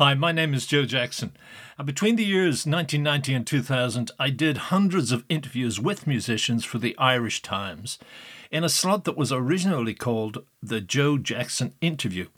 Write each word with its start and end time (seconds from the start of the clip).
Hi, 0.00 0.14
my 0.14 0.32
name 0.32 0.54
is 0.54 0.64
Joe 0.64 0.86
Jackson. 0.86 1.32
Uh, 1.78 1.82
between 1.82 2.16
the 2.16 2.24
years 2.24 2.64
1990 2.64 3.34
and 3.34 3.46
2000, 3.46 4.10
I 4.18 4.30
did 4.30 4.56
hundreds 4.72 5.12
of 5.12 5.26
interviews 5.28 5.78
with 5.78 6.06
musicians 6.06 6.64
for 6.64 6.78
the 6.78 6.96
Irish 6.96 7.42
Times 7.42 7.98
in 8.50 8.64
a 8.64 8.70
slot 8.70 9.04
that 9.04 9.18
was 9.18 9.30
originally 9.30 9.92
called 9.92 10.42
the 10.62 10.80
Joe 10.80 11.18
Jackson 11.18 11.74
Interview. 11.82 12.28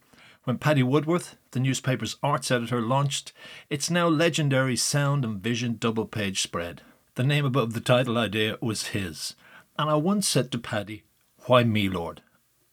When 0.43 0.59
Paddy 0.59 0.83
Woodworth, 0.83 1.37
the 1.53 1.61
newspaper's 1.61 2.17
arts 2.21 2.51
editor, 2.51 2.81
launched 2.81 3.33
its 3.71 3.89
now 3.89 4.09
legendary 4.09 4.75
sound 4.75 5.25
and 5.25 5.39
vision 5.39 5.77
double 5.79 6.07
page 6.07 6.43
spread. 6.43 6.83
The 7.15 7.23
name 7.23 7.45
above 7.45 7.75
the 7.75 7.81
title 7.81 8.19
idea 8.19 8.59
was 8.61 8.89
his. 8.89 9.37
And 9.79 9.89
I 9.89 9.95
once 9.95 10.27
said 10.27 10.51
to 10.51 10.59
Paddy, 10.59 11.05
Why 11.47 11.63
me, 11.63 11.89
Lord? 11.89 12.23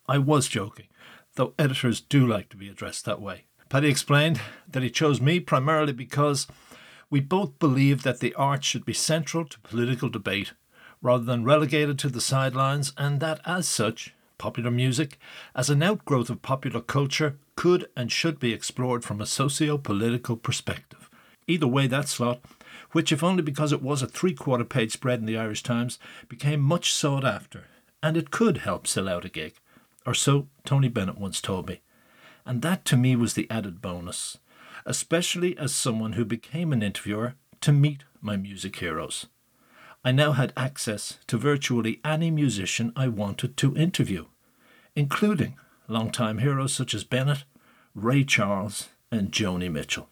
I 0.08 0.18
was 0.18 0.48
joking, 0.48 0.88
though 1.36 1.54
editors 1.60 2.02
do 2.02 2.26
like 2.26 2.50
to 2.50 2.58
be 2.58 2.70
addressed 2.70 3.06
that 3.06 3.22
way. 3.22 3.44
Paddy 3.70 3.88
explained 3.88 4.42
that 4.68 4.82
he 4.82 4.90
chose 4.90 5.22
me 5.22 5.40
primarily 5.40 5.94
because 5.94 6.48
we 7.12 7.20
both 7.20 7.60
believe 7.60 8.02
that 8.02 8.20
the 8.20 8.34
arts 8.34 8.66
should 8.66 8.84
be 8.84 8.94
central 8.94 9.46
to 9.46 9.60
political 9.60 10.10
debate 10.10 10.54
rather 11.04 11.24
than 11.24 11.44
relegated 11.44 11.98
to 12.00 12.10
the 12.10 12.20
sidelines, 12.20 12.92
and 12.98 13.20
that 13.20 13.40
as 13.46 13.68
such, 13.68 14.14
popular 14.38 14.72
music, 14.72 15.18
as 15.56 15.70
an 15.70 15.82
outgrowth 15.82 16.30
of 16.30 16.42
popular 16.42 16.82
culture, 16.82 17.38
could 17.56 17.88
and 17.96 18.12
should 18.12 18.40
be 18.40 18.54
explored 18.54 19.04
from 19.04 19.22
a 19.22 19.26
socio 19.26 19.78
political 19.78 20.36
perspective. 20.36 21.10
Either 21.48 21.68
way, 21.68 21.88
that 21.88 22.10
slot, 22.10 22.42
which, 22.92 23.12
if 23.12 23.24
only 23.24 23.42
because 23.42 23.72
it 23.72 23.82
was 23.82 24.02
a 24.02 24.08
three 24.08 24.34
quarter 24.34 24.66
page 24.66 24.92
spread 24.92 25.20
in 25.20 25.26
the 25.26 25.38
Irish 25.38 25.64
Times, 25.64 26.00
became 26.28 26.60
much 26.60 26.92
sought 26.92 27.24
after, 27.24 27.66
and 28.04 28.18
it 28.18 28.32
could 28.32 28.58
help 28.58 28.88
sell 28.88 29.08
out 29.08 29.26
a 29.26 29.30
gig. 29.30 29.54
Or 30.06 30.14
so 30.14 30.48
Tony 30.66 30.90
Bennett 30.90 31.18
once 31.18 31.40
told 31.40 31.68
me. 31.68 31.82
And 32.46 32.62
that 32.62 32.86
to 32.86 32.98
me 32.98 33.16
was 33.16 33.34
the 33.34 33.50
added 33.50 33.82
bonus, 33.82 34.38
especially 34.86 35.58
as 35.58 35.74
someone 35.74 36.14
who 36.14 36.26
became 36.26 36.74
an 36.74 36.82
interviewer 36.82 37.36
to 37.62 37.72
meet 37.72 38.04
my 38.22 38.38
music 38.38 38.78
heroes. 38.78 39.28
I 40.04 40.12
now 40.12 40.32
had 40.32 40.54
access 40.56 41.20
to 41.28 41.38
virtually 41.38 42.00
any 42.06 42.32
musician 42.32 42.94
I 42.96 43.10
wanted 43.10 43.58
to 43.58 43.76
interview, 43.76 44.26
including 44.96 45.58
longtime 45.88 46.38
heroes 46.38 46.74
such 46.74 46.94
as 46.94 47.04
Bennett, 47.04 47.44
Ray 47.94 48.24
Charles, 48.24 48.90
and 49.12 49.32
Joni 49.32 49.70
Mitchell. 49.70 50.08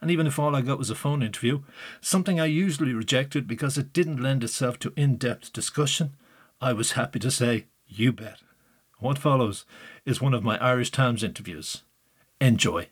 And 0.00 0.10
even 0.10 0.26
if 0.26 0.38
all 0.38 0.54
I 0.54 0.60
got 0.60 0.78
was 0.78 0.90
a 0.90 0.94
phone 0.94 1.22
interview, 1.22 1.62
something 2.00 2.38
I 2.40 2.46
usually 2.46 2.92
rejected 2.92 3.46
because 3.46 3.78
it 3.78 3.92
didn't 3.92 4.22
lend 4.22 4.44
itself 4.44 4.78
to 4.80 4.92
in 4.96 5.16
depth 5.16 5.52
discussion, 5.52 6.14
I 6.60 6.72
was 6.72 6.92
happy 6.92 7.18
to 7.20 7.30
say, 7.30 7.66
You 7.86 8.12
bet. 8.12 8.40
What 8.98 9.18
follows 9.18 9.64
is 10.04 10.20
one 10.20 10.34
of 10.34 10.42
my 10.42 10.56
Irish 10.58 10.90
Times 10.90 11.22
interviews. 11.22 11.82
Enjoy. 12.40 12.86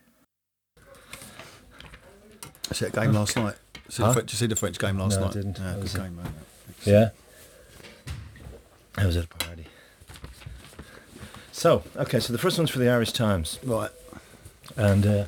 I 2.71 2.75
see 2.75 2.85
that 2.87 2.95
game 2.95 3.13
last 3.13 3.37
night. 3.37 3.55
See 3.89 4.03
Huh? 4.03 4.13
French, 4.13 4.27
did 4.29 4.33
you 4.35 4.39
see 4.39 4.47
the 4.47 4.57
French 4.57 4.79
game 4.79 4.99
last 4.99 5.17
No, 5.17 5.23
I 5.23 5.25
night? 5.27 5.33
didn't. 5.35 5.59
Yeah, 5.59 5.73
good 5.75 5.83
was 5.83 5.95
it? 5.95 5.99
game, 5.99 6.17
man. 6.17 6.35
Yeah. 6.85 7.11
I 8.97 9.07
was 9.07 9.17
at 9.17 9.25
a 9.25 9.29
party. 9.29 9.67
So, 11.53 11.83
okay, 11.97 12.21
so 12.21 12.33
the 12.33 12.39
first 12.39 12.59
one's 12.59 12.71
for 12.71 12.79
the 12.79 12.89
Irish 12.91 13.13
Times. 13.13 13.59
Right. 13.63 13.91
And 14.77 15.07
uh, 15.07 15.25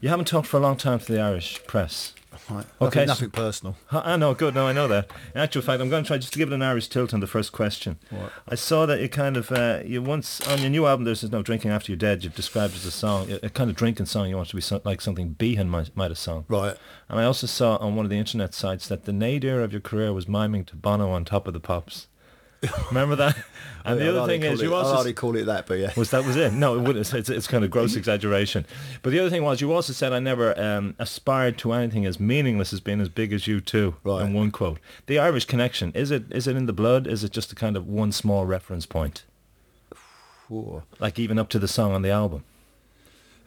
you 0.00 0.08
haven't 0.08 0.26
talked 0.26 0.46
for 0.46 0.56
a 0.56 0.60
long 0.60 0.76
time 0.76 0.98
to 1.00 1.12
the 1.12 1.20
Irish 1.20 1.60
press. 1.66 2.14
Right. 2.48 2.64
Okay, 2.80 3.04
Nothing, 3.04 3.06
so- 3.06 3.06
nothing 3.06 3.30
personal. 3.30 3.76
I 3.90 4.16
know, 4.16 4.34
good. 4.34 4.54
No, 4.54 4.66
I 4.66 4.72
know 4.72 4.88
that. 4.88 5.10
In 5.34 5.40
actual 5.40 5.62
fact, 5.62 5.80
I'm 5.82 5.88
going 5.90 6.04
to 6.04 6.06
try 6.08 6.18
just 6.18 6.32
to 6.32 6.38
give 6.38 6.50
it 6.50 6.54
an 6.54 6.62
Irish 6.62 6.88
tilt 6.88 7.12
on 7.12 7.20
the 7.20 7.26
first 7.26 7.52
question. 7.52 7.98
Right. 8.10 8.30
I 8.48 8.54
saw 8.54 8.86
that 8.86 9.00
you 9.00 9.08
kind 9.08 9.36
of, 9.36 9.50
uh, 9.52 9.80
you 9.84 10.02
once, 10.02 10.40
on 10.48 10.60
your 10.60 10.70
new 10.70 10.86
album, 10.86 11.04
There's 11.04 11.22
No 11.30 11.42
Drinking 11.42 11.70
After 11.70 11.92
You're 11.92 11.98
Dead, 11.98 12.24
you've 12.24 12.34
described 12.34 12.74
as 12.74 12.84
a 12.86 12.90
song, 12.90 13.30
a 13.30 13.46
a 13.46 13.50
kind 13.50 13.68
of 13.70 13.76
drinking 13.76 14.06
song 14.06 14.28
you 14.28 14.36
want 14.36 14.48
to 14.48 14.56
be 14.56 14.62
so, 14.62 14.80
like 14.84 15.00
something 15.00 15.30
Behan 15.30 15.68
might, 15.68 15.94
might 15.96 16.10
have 16.10 16.18
sung. 16.18 16.44
Right. 16.48 16.76
And 17.08 17.18
I 17.20 17.24
also 17.24 17.46
saw 17.46 17.76
on 17.76 17.96
one 17.96 18.06
of 18.06 18.10
the 18.10 18.18
internet 18.18 18.54
sites 18.54 18.88
that 18.88 19.04
the 19.04 19.12
nadir 19.12 19.60
of 19.62 19.72
your 19.72 19.80
career 19.80 20.12
was 20.12 20.28
miming 20.28 20.64
to 20.66 20.76
Bono 20.76 21.10
on 21.10 21.24
Top 21.24 21.46
of 21.46 21.54
the 21.54 21.60
Pops. 21.60 22.06
Remember 22.88 23.16
that? 23.16 23.36
And 23.82 23.98
Yeah, 23.98 24.12
the 24.12 24.22
other 24.22 24.30
thing 24.30 24.42
is, 24.42 24.60
you 24.60 24.74
it, 24.74 24.76
I'd 24.76 24.78
also 24.78 24.94
hardly 24.94 25.14
call 25.14 25.36
it 25.36 25.44
that, 25.44 25.66
but 25.66 25.78
yeah. 25.78 25.92
was 25.96 26.10
that 26.10 26.26
was 26.26 26.36
it? 26.36 26.52
No, 26.52 26.74
it 26.76 26.82
wouldn't. 26.82 27.14
It's, 27.14 27.30
it's 27.30 27.46
kind 27.46 27.64
of 27.64 27.70
gross 27.70 27.96
exaggeration. 28.00 28.66
But 29.02 29.08
the 29.08 29.20
other 29.20 29.30
thing 29.30 29.42
was, 29.42 29.62
you 29.62 29.72
also 29.72 29.94
said 29.94 30.12
I 30.12 30.18
never 30.18 30.58
um, 30.60 30.94
aspired 30.98 31.56
to 31.58 31.72
anything 31.72 32.04
as 32.04 32.20
meaningless 32.20 32.74
as 32.74 32.80
being 32.80 33.00
as 33.00 33.08
big 33.08 33.32
as 33.32 33.44
U2. 33.44 33.94
Right. 34.04 34.26
In 34.26 34.34
one 34.34 34.50
quote, 34.50 34.80
the 35.06 35.18
Irish 35.18 35.46
connection 35.46 35.92
is 35.92 36.10
it 36.10 36.30
is 36.30 36.46
it 36.46 36.56
in 36.56 36.66
the 36.66 36.74
blood? 36.74 37.06
Is 37.06 37.24
it 37.24 37.32
just 37.32 37.52
a 37.52 37.54
kind 37.54 37.74
of 37.74 37.86
one 37.86 38.12
small 38.12 38.44
reference 38.44 38.84
point, 38.84 39.24
Whoa. 40.48 40.82
like 40.98 41.18
even 41.18 41.38
up 41.38 41.48
to 41.48 41.58
the 41.58 41.68
song 41.68 41.92
on 41.92 42.02
the 42.02 42.10
album? 42.10 42.44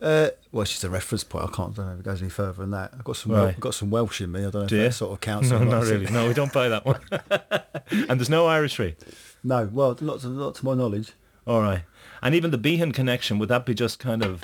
Uh, 0.03 0.30
well, 0.52 0.64
it's 0.64 0.72
just 0.72 0.84
a 0.84 0.90
reference 0.90 1.24
point. 1.24 1.46
I 1.46 1.47
can't. 1.56 1.72
I 1.72 1.75
don't 1.78 1.86
know 1.88 1.94
if 1.94 2.00
it 2.00 2.03
goes 2.06 2.22
any 2.22 2.30
further 2.30 2.52
than 2.53 2.72
that. 2.72 2.91
I've 2.94 3.03
got 3.06 3.16
some. 3.16 3.31
Right. 3.31 3.50
I've 3.50 3.59
got 3.59 3.74
some 3.74 3.90
Welsh 3.90 4.19
in 4.22 4.31
me. 4.34 4.41
I 4.41 4.50
don't 4.50 4.53
know 4.64 4.68
Do 4.68 4.75
if 4.78 4.90
that 4.91 4.94
sort 4.94 5.14
of 5.14 5.22
counts. 5.30 5.50
No, 5.50 5.64
not 5.64 5.86
really. 5.86 6.12
No, 6.12 6.28
we 6.28 6.34
don't 6.34 6.52
buy 6.52 6.68
that 6.69 6.86
one. 6.86 7.00
and 8.09 8.19
there's 8.19 8.30
no 8.30 8.46
Irishry. 8.47 8.96
No. 9.44 9.69
Well, 9.72 9.97
not 10.02 10.19
to, 10.22 10.28
not 10.28 10.56
to 10.56 10.66
my 10.66 10.74
knowledge. 10.74 11.14
All 11.47 11.62
right. 11.62 11.84
And 12.22 12.36
even 12.36 12.52
the 12.52 12.58
Behan 12.58 12.91
connection, 12.91 13.40
would 13.40 13.50
that 13.50 13.66
be 13.66 13.74
just 13.74 14.00
kind 14.00 14.24
of 14.24 14.44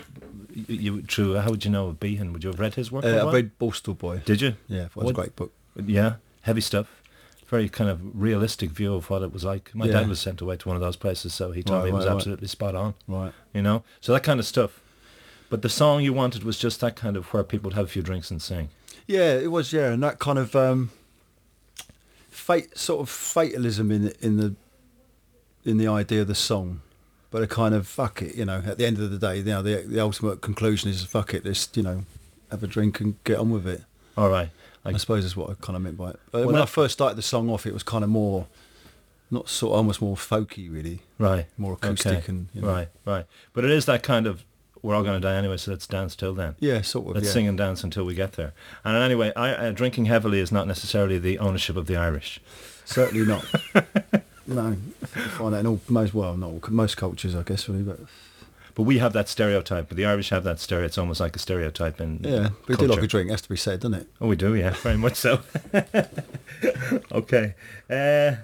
you, 0.54 0.66
you 0.96 1.02
true? 1.02 1.36
How 1.36 1.50
would 1.50 1.66
you 1.66 1.72
know 1.72 1.88
of 1.88 2.00
Behan? 2.00 2.32
Would 2.34 2.44
you 2.44 2.52
have 2.52 2.60
read 2.60 2.76
his 2.76 2.92
work? 2.92 3.04
or 3.04 3.10
Uh, 3.20 3.26
I 3.26 3.34
read 3.34 3.52
Borstal 3.60 3.98
Boy. 3.98 4.22
Did 4.26 4.42
you? 4.42 4.56
Yeah, 4.68 4.86
it 4.86 4.96
was 4.96 5.06
What- 5.06 5.12
a 5.12 5.14
great 5.14 5.36
book. 5.36 5.52
Yeah, 5.86 6.16
heavy 6.42 6.62
stuff. 6.62 6.88
Very 7.48 7.68
kind 7.70 7.90
of 7.90 8.00
realistic 8.14 8.70
view 8.72 8.94
of 8.96 9.10
what 9.10 9.24
it 9.24 9.34
was 9.34 9.44
like. 9.44 9.72
My 9.74 9.86
Yeah. 9.88 9.94
dad 10.02 10.10
was 10.10 10.20
sent 10.20 10.40
away 10.42 10.56
to 10.58 10.68
one 10.68 10.76
of 10.78 10.82
those 10.82 10.96
places, 10.98 11.34
so 11.34 11.52
he 11.52 11.64
told 11.64 11.80
Right, 11.80 11.84
me 11.86 11.90
it 11.90 11.94
was 11.94 12.06
right, 12.06 12.12
right. 12.12 12.16
absolutely 12.18 12.48
spot 12.48 12.76
on. 12.76 12.94
Right. 13.08 13.34
You 13.54 13.62
know, 13.62 13.84
so 14.02 14.14
that 14.14 14.24
kind 14.24 14.40
of 14.40 14.46
stuff. 14.46 14.80
But 15.50 15.64
the 15.64 15.70
song 15.70 16.04
you 16.04 16.14
wanted 16.14 16.44
was 16.44 16.60
just 16.60 16.80
that 16.82 16.96
kind 16.96 17.18
of 17.18 17.34
where 17.34 17.44
people 17.44 17.70
would 17.70 17.76
have 17.76 17.86
a 17.86 17.90
few 17.90 18.02
drinks 18.02 18.30
and 18.30 18.42
sing. 18.42 18.70
Yeah, 19.08 19.34
it 19.34 19.52
was. 19.52 19.74
Yeah, 19.74 19.92
and 19.92 20.04
that 20.04 20.20
kind 20.20 20.38
of 20.38 20.56
um, 20.56 20.92
fate, 22.30 22.78
sort 22.78 23.02
of 23.02 23.10
fatalism 23.10 23.92
in 23.92 24.06
the, 24.06 24.26
in 24.26 24.38
the 24.38 24.56
in 25.66 25.78
the 25.78 25.88
idea 25.88 26.22
of 26.22 26.28
the 26.28 26.36
song, 26.36 26.82
but 27.32 27.42
a 27.42 27.48
kind 27.48 27.74
of 27.74 27.88
fuck 27.88 28.22
it. 28.22 28.36
You 28.36 28.46
know, 28.46 28.62
at 28.66 28.78
the 28.78 28.86
end 28.86 29.00
of 29.00 29.10
the 29.10 29.18
day, 29.18 29.38
you 29.38 29.44
know, 29.44 29.64
the 29.64 29.84
the 29.88 30.00
ultimate 30.00 30.42
conclusion 30.42 30.90
is 30.92 31.04
fuck 31.04 31.34
it. 31.34 31.44
Just 31.44 31.76
you 31.76 31.84
know, 31.84 32.06
have 32.52 32.64
a 32.64 32.68
drink 32.68 33.00
and 33.00 33.16
get 33.24 33.40
on 33.40 33.50
with 33.50 33.68
it. 33.68 33.84
All 34.16 34.30
right, 34.30 34.50
like 34.84 34.94
I 34.94 34.98
suppose 35.00 35.26
is 35.26 35.36
what 35.36 35.50
I 35.50 35.54
kind 35.60 35.76
of 35.76 35.82
meant 35.82 35.98
by 35.98 36.12
it. 36.12 36.20
But 36.32 36.42
Well, 36.46 36.54
when 36.54 36.62
I 36.62 36.66
first 36.66 36.94
started 36.94 37.16
the 37.16 37.24
song 37.24 37.50
off, 37.50 37.66
it 37.66 37.74
was 37.74 37.82
kind 37.84 38.04
of 38.04 38.10
more, 38.12 38.46
not 39.32 39.50
sort 39.50 39.72
of 39.72 39.78
almost 39.78 40.02
more 40.02 40.16
folky, 40.16 40.72
really, 40.72 41.02
right, 41.18 41.48
more 41.58 41.74
acoustic 41.74 42.18
okay, 42.18 42.26
and 42.28 42.48
you 42.54 42.62
know, 42.62 42.68
right, 42.68 42.90
right. 43.06 43.26
But 43.54 43.66
it 43.66 43.72
is 43.72 43.86
that 43.86 44.04
kind 44.04 44.28
of 44.28 44.44
we're 44.82 44.96
all 44.96 45.04
going 45.04 45.20
to 45.20 45.28
die 45.28 45.36
anyway, 45.36 45.58
so 45.58 45.72
let's 45.72 45.88
dance 45.88 46.16
till 46.16 46.34
then. 46.34 46.56
Yeah, 46.60 46.82
sort 46.82 47.08
of. 47.08 47.16
Let's 47.16 47.28
yeah. 47.28 47.34
sing 47.34 47.48
and 47.48 47.58
dance 47.58 47.84
until 47.84 48.06
we 48.06 48.16
get 48.16 48.34
there. 48.34 48.54
And 48.84 48.96
anyway, 48.96 49.34
I, 49.36 49.52
uh, 49.52 49.72
drinking 49.72 50.06
heavily 50.06 50.40
is 50.40 50.52
not 50.52 50.68
necessarily 50.68 51.20
the 51.20 51.40
ownership 51.40 51.76
of 51.76 51.88
the 51.88 51.96
Irish. 51.96 52.40
Certainly 52.86 53.26
not. 53.26 53.46
no, 54.48 54.78
I 55.16 55.20
find 55.20 55.54
that 55.54 55.60
in 55.60 55.68
all 55.68 55.82
most 55.88 56.14
well, 56.14 56.36
not 56.38 56.48
all, 56.48 56.62
most 56.70 56.98
cultures, 56.98 57.36
I 57.36 57.44
guess, 57.44 57.68
really, 57.68 57.84
but 57.84 58.00
But 58.74 58.84
we 58.84 59.00
have 59.00 59.14
that 59.14 59.28
stereotype. 59.28 59.90
But 59.90 59.98
the 59.98 60.06
Irish 60.06 60.30
have 60.30 60.44
that 60.46 60.60
stereotype. 60.60 60.90
It's 60.90 60.98
almost 60.98 61.20
like 61.20 61.36
a 61.36 61.40
stereotype 61.40 62.00
in 62.00 62.22
yeah, 62.24 62.50
we 62.68 62.76
do 62.76 62.88
culture. 62.88 62.94
like 62.94 63.04
a 63.04 63.08
drink. 63.08 63.30
Has 63.30 63.42
to 63.42 63.50
be 63.50 63.58
said, 63.58 63.82
doesn't 63.82 64.00
it? 64.02 64.08
Oh, 64.22 64.28
we 64.28 64.36
do, 64.36 64.56
yeah, 64.56 64.72
very 64.72 64.98
much 64.98 65.16
so. 65.16 65.42
okay. 67.12 67.56
Uh, 67.90 68.38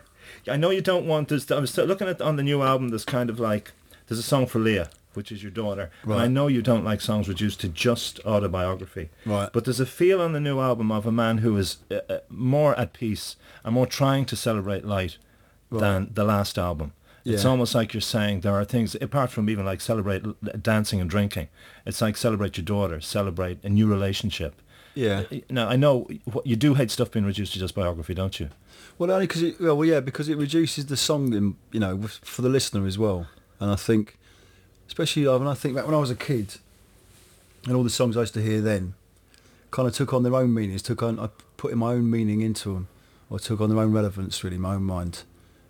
I 0.48 0.58
know 0.58 0.70
you 0.70 0.82
don't 0.82 1.08
want 1.08 1.30
this. 1.30 1.50
I 1.50 1.60
was 1.60 1.72
still 1.72 1.86
looking 1.86 2.08
at 2.08 2.22
on 2.22 2.36
the 2.36 2.44
new 2.44 2.62
album. 2.62 2.90
There's 2.90 3.06
kind 3.06 3.30
of 3.30 3.40
like 3.40 3.72
there's 4.08 4.20
a 4.20 4.24
song 4.24 4.46
for 4.46 4.60
Leah, 4.60 4.90
which 5.16 5.32
is 5.32 5.42
your 5.44 5.52
daughter. 5.52 5.90
And 6.04 6.14
I 6.14 6.28
know 6.28 6.48
you 6.48 6.62
don't 6.62 6.84
like 6.84 7.02
songs 7.02 7.28
reduced 7.28 7.62
to 7.62 7.70
just 7.70 8.20
autobiography. 8.26 9.10
Right. 9.26 9.50
But 9.52 9.66
there's 9.66 9.80
a 9.80 9.86
feel 9.86 10.22
on 10.22 10.34
the 10.34 10.40
new 10.40 10.60
album 10.60 10.92
of 10.92 11.06
a 11.06 11.12
man 11.12 11.40
who 11.40 11.58
is 11.58 11.78
uh, 11.92 12.00
uh, 12.10 12.20
more 12.30 12.78
at 12.80 12.94
peace 12.94 13.36
and 13.64 13.74
more 13.74 13.88
trying 13.88 14.26
to 14.26 14.36
celebrate 14.36 14.86
light 14.86 15.18
than 15.72 16.10
the 16.14 16.24
last 16.24 16.58
album. 16.58 16.94
It's 17.26 17.44
Yeah. 17.44 17.50
almost 17.50 17.74
like 17.74 17.94
you're 17.94 18.02
saying 18.02 18.42
there 18.42 18.54
are 18.54 18.64
things 18.66 18.96
apart 19.02 19.32
from 19.32 19.50
even 19.50 19.66
like 19.66 19.82
celebrate 19.82 20.24
dancing 20.62 21.02
and 21.02 21.10
drinking. 21.10 21.48
It's 21.86 22.02
like 22.02 22.16
celebrate 22.18 22.56
your 22.58 22.66
daughter, 22.66 23.02
celebrate 23.02 23.58
a 23.64 23.70
new 23.70 23.88
relationship. 23.88 24.62
Yeah. 24.94 25.24
Now 25.50 25.68
I 25.68 25.76
know 25.76 26.08
what- 26.26 26.46
you 26.48 26.56
do 26.56 26.76
hate 26.76 26.92
stuff 26.92 27.12
being 27.12 27.26
reduced 27.26 27.54
to 27.54 27.60
just 27.60 27.76
biography, 27.76 28.14
don't 28.14 28.40
you? 28.40 28.50
Well, 28.98 29.12
only 29.12 29.28
because 29.28 29.60
well, 29.60 29.84
yeah, 29.84 30.00
because 30.00 30.30
it 30.30 30.38
reduces 30.38 30.86
the 30.86 30.96
song, 30.96 31.34
in, 31.34 31.56
you 31.72 31.80
know, 31.82 32.00
for 32.22 32.42
the 32.44 32.48
listener 32.50 32.86
as 32.86 32.98
well. 32.98 33.28
And 33.60 33.72
I 33.72 33.76
think, 33.76 34.18
especially 34.88 35.28
uh, 35.28 35.38
when 35.38 35.48
I 35.48 35.54
think 35.54 35.76
back 35.76 35.86
when 35.86 35.96
I 35.96 36.00
was 36.00 36.12
a 36.12 36.16
kid, 36.16 36.56
and 37.66 37.76
all 37.76 37.84
the 37.84 37.90
songs 37.90 38.16
I 38.18 38.22
used 38.22 38.34
to 38.36 38.42
hear 38.42 38.62
then, 38.62 38.94
kind 39.72 39.88
of 39.88 39.94
took 39.94 40.14
on 40.14 40.24
their 40.24 40.36
own 40.36 40.54
meanings. 40.54 40.82
Took 40.82 41.02
on, 41.04 41.20
I 41.20 41.30
put 41.58 41.72
in 41.72 41.78
my 41.80 41.92
own 41.94 42.10
meaning 42.10 42.42
into 42.42 42.74
them, 42.74 42.88
or 43.30 43.40
took 43.40 43.60
on 43.62 43.70
their 43.70 43.80
own 43.80 43.92
relevance, 43.92 44.44
really, 44.44 44.58
my 44.58 44.76
own 44.76 44.84
mind. 44.84 45.24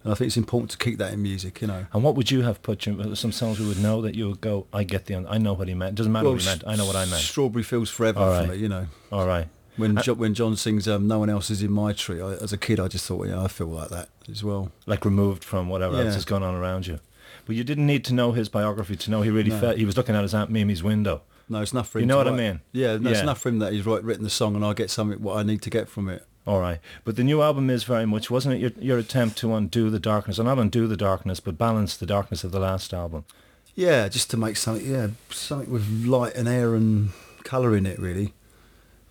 And 0.03 0.12
I 0.12 0.15
think 0.15 0.27
it's 0.27 0.38
important 0.38 0.69
to 0.71 0.77
keep 0.77 1.00
that 1.00 1.12
in 1.13 1.23
music, 1.23 1.62
you 1.62 1.67
know. 1.67 1.88
And 1.91 2.03
what 2.03 2.13
would 2.15 2.29
you 2.29 2.44
have 2.44 2.62
put 2.62 2.85
your, 2.85 3.15
some 3.15 3.31
songs 3.31 3.59
we 3.59 3.67
would 3.67 3.81
know 3.81 4.01
that 4.03 4.13
you 4.13 4.27
would 4.27 4.41
go, 4.41 4.67
I 4.71 4.83
get 4.83 5.07
the, 5.07 5.15
I 5.27 5.39
know 5.39 5.53
what 5.53 5.67
he 5.67 5.73
meant. 5.73 5.94
It 5.94 5.95
doesn't 5.95 6.12
matter 6.12 6.29
what 6.29 6.41
he 6.41 6.45
meant. 6.47 6.63
I 6.67 6.75
know 6.75 6.85
what 6.85 6.95
I 6.95 7.06
meant. 7.06 7.23
Strawberry 7.23 7.63
Fields 7.63 7.89
Forever 7.89 8.19
All 8.19 8.41
for 8.44 8.51
me, 8.51 8.57
you 8.57 8.69
know. 8.69 8.85
All 9.12 9.25
right. 9.25 9.47
When 9.77 9.97
Uh, 9.97 10.01
jo- 10.03 10.13
when 10.13 10.33
John 10.35 10.56
sings 10.56 10.88
um, 10.88 11.06
"No 11.07 11.19
One 11.19 11.29
Else 11.29 11.50
Is 11.50 11.62
in 11.62 11.69
My 11.71 11.91
Tree," 11.91 12.21
I, 12.21 12.33
as 12.35 12.53
a 12.53 12.57
kid, 12.57 12.79
I 12.79 12.88
just 12.88 13.06
thought, 13.06 13.27
yeah, 13.27 13.41
I 13.44 13.50
feel 13.50 13.67
like 13.67 13.89
that 13.89 14.07
as 14.31 14.41
well. 14.41 14.71
Like 14.85 15.03
removed 15.03 15.44
from 15.44 15.67
whatever 15.67 15.95
else 15.97 16.13
Yeah. 16.13 16.17
is 16.17 16.23
going 16.23 16.44
on 16.44 16.56
around 16.56 16.88
you. 16.88 17.00
But 17.45 17.55
you 17.55 17.63
didn't 17.63 17.85
need 17.87 18.03
to 18.05 18.13
know 18.13 18.31
his 18.31 18.49
biography 18.49 18.95
to 18.95 19.11
know 19.11 19.21
he 19.21 19.29
really 19.29 19.49
No. 19.51 19.59
felt, 19.59 19.77
he 19.77 19.85
was 19.85 19.97
looking 19.97 20.15
out 20.15 20.23
his 20.23 20.33
Aunt 20.33 20.49
Mimi's 20.49 20.81
window 20.83 21.21
No, 21.47 21.61
it's 21.61 21.71
enough 21.73 21.89
for 21.89 21.99
him. 21.99 22.03
You 22.03 22.07
know 22.07 22.17
what 22.17 22.27
I 22.27 22.31
mean? 22.31 22.61
Yeah, 22.71 22.97
no, 22.97 23.09
it's 23.11 23.17
Yeah. 23.17 23.23
enough 23.23 23.41
for 23.41 23.49
him 23.49 23.59
that 23.59 23.71
he's 23.73 23.85
write, 23.85 24.03
written 24.03 24.23
the 24.23 24.29
song, 24.31 24.55
and 24.55 24.65
I 24.65 24.73
get 24.73 24.89
something 24.89 25.21
what 25.21 25.37
I 25.37 25.43
need 25.43 25.61
to 25.63 25.69
get 25.69 25.87
from 25.89 26.09
it. 26.09 26.25
All 26.47 26.59
right, 26.59 26.79
but 27.03 27.15
the 27.15 27.23
new 27.23 27.41
album 27.41 27.69
is 27.71 27.83
very 27.83 28.05
much, 28.05 28.29
wasn't 28.29 28.55
it, 28.55 28.59
your, 28.61 28.71
your 28.79 28.97
attempt 28.99 29.37
to 29.39 29.53
undo 29.55 29.89
the 29.89 29.99
darkness, 29.99 30.37
or 30.39 30.43
not 30.43 30.59
undo 30.59 30.85
the 30.87 30.95
darkness, 30.97 31.39
but 31.39 31.57
balance 31.57 31.97
the 31.97 32.05
darkness 32.05 32.43
of 32.43 32.51
the 32.51 32.59
last 32.59 32.93
album. 32.93 33.25
Yeah, 33.73 34.07
just 34.09 34.29
to 34.31 34.38
make 34.38 34.55
something, 34.55 34.89
yeah, 34.89 35.07
something 35.31 35.71
with 35.71 36.05
light 36.05 36.35
and 36.35 36.47
air 36.47 36.75
and 36.75 37.09
colour 37.43 37.75
in 37.75 37.85
it, 37.85 37.97
really. 37.99 38.33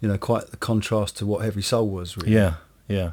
You 0.00 0.08
know, 0.08 0.18
quite 0.18 0.48
the 0.50 0.56
contrast 0.56 1.16
to 1.18 1.26
what 1.26 1.44
Heavy 1.44 1.62
Soul 1.62 1.88
was, 1.88 2.16
really. 2.16 2.32
Yeah, 2.34 2.54
yeah. 2.88 3.12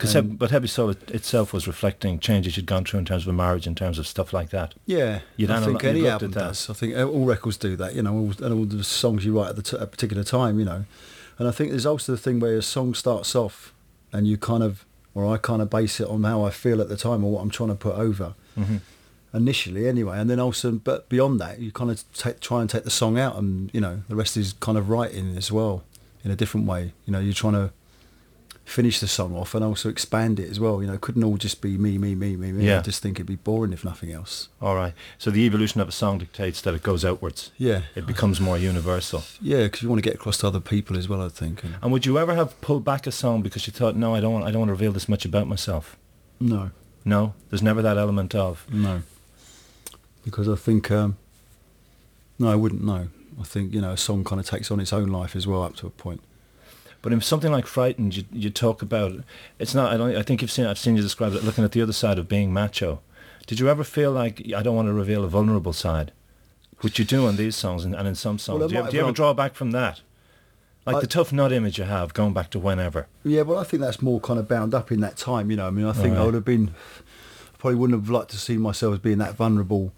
Cause 0.00 0.16
Um, 0.16 0.36
but 0.36 0.50
Heavy 0.50 0.66
Soul 0.66 0.90
it, 0.90 1.10
itself 1.10 1.52
was 1.52 1.66
reflecting 1.66 2.18
changes 2.18 2.56
you'd 2.56 2.66
gone 2.66 2.84
through 2.84 2.98
in 3.00 3.04
terms 3.04 3.22
of 3.24 3.28
a 3.28 3.32
marriage, 3.32 3.66
in 3.66 3.74
terms 3.74 3.98
of 3.98 4.06
stuff 4.06 4.32
like 4.32 4.50
that. 4.50 4.74
Yeah, 4.86 5.20
You'd 5.36 5.50
I 5.50 5.58
analy- 5.60 5.64
think 5.66 5.84
any 5.84 6.08
album 6.08 6.30
does. 6.32 6.68
I 6.70 6.72
think 6.72 6.96
all 6.96 7.24
records 7.26 7.56
do 7.56 7.76
that, 7.76 7.94
you 7.94 8.02
know, 8.02 8.12
all, 8.14 8.32
and 8.44 8.52
all 8.54 8.64
the 8.64 8.82
songs 8.82 9.24
you 9.24 9.38
write 9.38 9.50
at 9.50 9.56
the 9.56 9.62
t- 9.62 9.76
a 9.78 9.86
particular 9.86 10.24
time, 10.24 10.58
you 10.58 10.64
know. 10.64 10.84
And 11.38 11.46
I 11.46 11.50
think 11.52 11.70
there's 11.70 11.86
also 11.86 12.12
the 12.12 12.18
thing 12.18 12.40
where 12.40 12.56
a 12.56 12.62
song 12.62 12.94
starts 12.94 13.34
off 13.34 13.72
and 14.12 14.26
you 14.26 14.36
kind 14.36 14.62
of, 14.62 14.84
or 15.14 15.26
I 15.32 15.36
kind 15.36 15.62
of 15.62 15.70
base 15.70 16.00
it 16.00 16.08
on 16.08 16.24
how 16.24 16.44
I 16.44 16.50
feel 16.50 16.80
at 16.80 16.88
the 16.88 16.96
time 16.96 17.22
or 17.24 17.30
what 17.32 17.40
I'm 17.42 17.50
trying 17.50 17.68
to 17.70 17.74
put 17.74 17.94
over 17.96 18.34
hmm 18.56 18.78
initially 19.32 19.86
anyway. 19.86 20.18
And 20.18 20.28
then 20.28 20.40
also, 20.40 20.72
but 20.72 21.08
beyond 21.08 21.40
that, 21.40 21.60
you 21.60 21.70
kind 21.70 21.90
of 21.90 22.02
ta 22.14 22.32
try 22.40 22.60
and 22.62 22.68
take 22.68 22.82
the 22.84 22.90
song 22.90 23.16
out 23.18 23.36
and, 23.36 23.70
you 23.72 23.80
know, 23.80 24.02
the 24.08 24.16
rest 24.16 24.36
is 24.36 24.54
kind 24.54 24.76
of 24.76 24.88
writing 24.90 25.36
as 25.36 25.52
well 25.52 25.84
in 26.24 26.30
a 26.32 26.36
different 26.36 26.66
way. 26.66 26.92
You 27.06 27.12
know, 27.12 27.20
you're 27.20 27.32
trying 27.32 27.52
to 27.54 27.70
finish 28.70 29.00
the 29.00 29.08
song 29.08 29.34
off 29.36 29.54
and 29.54 29.64
also 29.64 29.88
expand 29.88 30.38
it 30.38 30.48
as 30.48 30.60
well. 30.60 30.80
You 30.80 30.86
know, 30.88 30.94
it 30.94 31.00
couldn't 31.00 31.24
all 31.24 31.36
just 31.36 31.60
be 31.60 31.76
me, 31.76 31.98
me, 31.98 32.14
me, 32.14 32.36
me, 32.36 32.52
me. 32.52 32.66
Yeah. 32.66 32.78
I 32.78 32.82
just 32.82 33.02
think 33.02 33.16
it'd 33.18 33.26
be 33.26 33.36
boring 33.36 33.72
if 33.72 33.84
nothing 33.84 34.12
else. 34.12 34.48
All 34.62 34.74
right. 34.76 34.94
So 35.18 35.30
the 35.30 35.40
evolution 35.44 35.80
of 35.80 35.88
a 35.88 35.92
song 35.92 36.18
dictates 36.18 36.60
that 36.62 36.74
it 36.74 36.82
goes 36.82 37.04
outwards. 37.04 37.50
Yeah. 37.58 37.82
It 37.94 38.06
becomes 38.06 38.40
more 38.40 38.56
universal. 38.56 39.24
Yeah, 39.40 39.64
because 39.64 39.82
you 39.82 39.88
want 39.88 40.02
to 40.02 40.08
get 40.08 40.14
across 40.14 40.38
to 40.38 40.46
other 40.46 40.60
people 40.60 40.96
as 40.96 41.08
well. 41.08 41.20
I 41.22 41.28
think. 41.28 41.64
And 41.64 41.74
And 41.82 41.90
would 41.92 42.06
you 42.06 42.18
ever 42.18 42.34
have 42.34 42.60
pulled 42.60 42.84
back 42.84 43.06
a 43.06 43.12
song 43.12 43.42
because 43.42 43.66
you 43.66 43.72
thought, 43.72 43.96
no, 43.96 44.14
I 44.14 44.20
don't, 44.20 44.32
want, 44.32 44.44
I 44.46 44.50
don't 44.50 44.60
want 44.60 44.68
to 44.68 44.74
reveal 44.74 44.92
this 44.92 45.08
much 45.08 45.24
about 45.24 45.46
myself? 45.48 45.96
no, 46.38 46.70
No, 47.04 47.34
there's 47.50 47.62
never 47.62 47.82
that 47.82 47.98
element 47.98 48.34
of. 48.34 48.64
no, 48.72 49.02
because 50.24 50.48
I 50.48 50.54
think 50.54 50.90
um, 50.90 51.16
no, 52.38 52.50
I 52.50 52.54
wouldn't. 52.54 52.84
know. 52.84 53.08
I 53.40 53.44
think 53.44 53.72
you 53.74 53.80
know 53.80 53.90
a 53.92 53.96
song 53.96 54.22
kind 54.24 54.38
of 54.40 54.46
takes 54.46 54.70
on 54.70 54.80
its 54.80 54.92
own 54.92 55.08
life 55.08 55.34
as 55.34 55.46
well 55.46 55.62
up 55.62 55.74
to 55.76 55.86
a 55.86 55.90
point. 55.90 56.20
But 57.02 57.12
in 57.12 57.20
something 57.22 57.50
like 57.50 57.66
Frightened, 57.66 58.14
you, 58.16 58.24
you 58.30 58.50
talk 58.50 58.82
about 58.82 59.12
it's 59.58 59.74
not. 59.74 59.92
I, 59.92 59.96
don't, 59.96 60.14
I 60.16 60.22
think 60.22 60.42
you've 60.42 60.50
seen. 60.50 60.66
I've 60.66 60.78
seen 60.78 60.96
you 60.96 61.02
describe 61.02 61.32
it 61.34 61.42
looking 61.44 61.64
at 61.64 61.72
the 61.72 61.80
other 61.82 61.92
side 61.94 62.18
of 62.18 62.28
being 62.28 62.52
macho. 62.52 63.00
Did 63.46 63.58
you 63.58 63.68
ever 63.68 63.84
feel 63.84 64.12
like 64.12 64.42
I 64.54 64.62
don't 64.62 64.76
want 64.76 64.88
to 64.88 64.92
reveal 64.92 65.24
a 65.24 65.28
vulnerable 65.28 65.72
side, 65.72 66.12
which 66.82 66.98
you 66.98 67.04
do 67.04 67.26
on 67.26 67.36
these 67.36 67.56
songs 67.56 67.84
and, 67.84 67.94
and 67.94 68.06
in 68.06 68.14
some 68.14 68.38
songs? 68.38 68.60
Well, 68.60 68.68
do, 68.68 68.74
you, 68.76 68.90
do 68.90 68.96
you 68.96 69.02
ever 69.02 69.12
draw 69.12 69.32
back 69.32 69.54
from 69.54 69.70
that, 69.72 70.02
like 70.86 70.96
I- 70.96 71.00
the 71.00 71.06
tough 71.06 71.32
nut 71.32 71.52
image 71.52 71.78
you 71.78 71.84
have 71.84 72.12
going 72.12 72.34
back 72.34 72.50
to 72.50 72.58
whenever? 72.58 73.06
Yeah, 73.24 73.42
well, 73.42 73.58
I 73.58 73.64
think 73.64 73.80
that's 73.80 74.02
more 74.02 74.20
kind 74.20 74.38
of 74.38 74.46
bound 74.46 74.74
up 74.74 74.92
in 74.92 75.00
that 75.00 75.16
time. 75.16 75.50
You 75.50 75.56
know, 75.56 75.66
I 75.66 75.70
mean, 75.70 75.86
I 75.86 75.92
think 75.92 76.16
I 76.18 76.24
would 76.24 76.34
have 76.34 76.44
been, 76.44 76.74
probably 77.58 77.76
wouldn't 77.76 77.98
have 77.98 78.10
liked 78.10 78.30
to 78.32 78.36
see 78.38 78.56
myself 78.58 78.92
as 78.94 78.98
being 79.00 79.18
that 79.18 79.34
vulnerable 79.34 79.92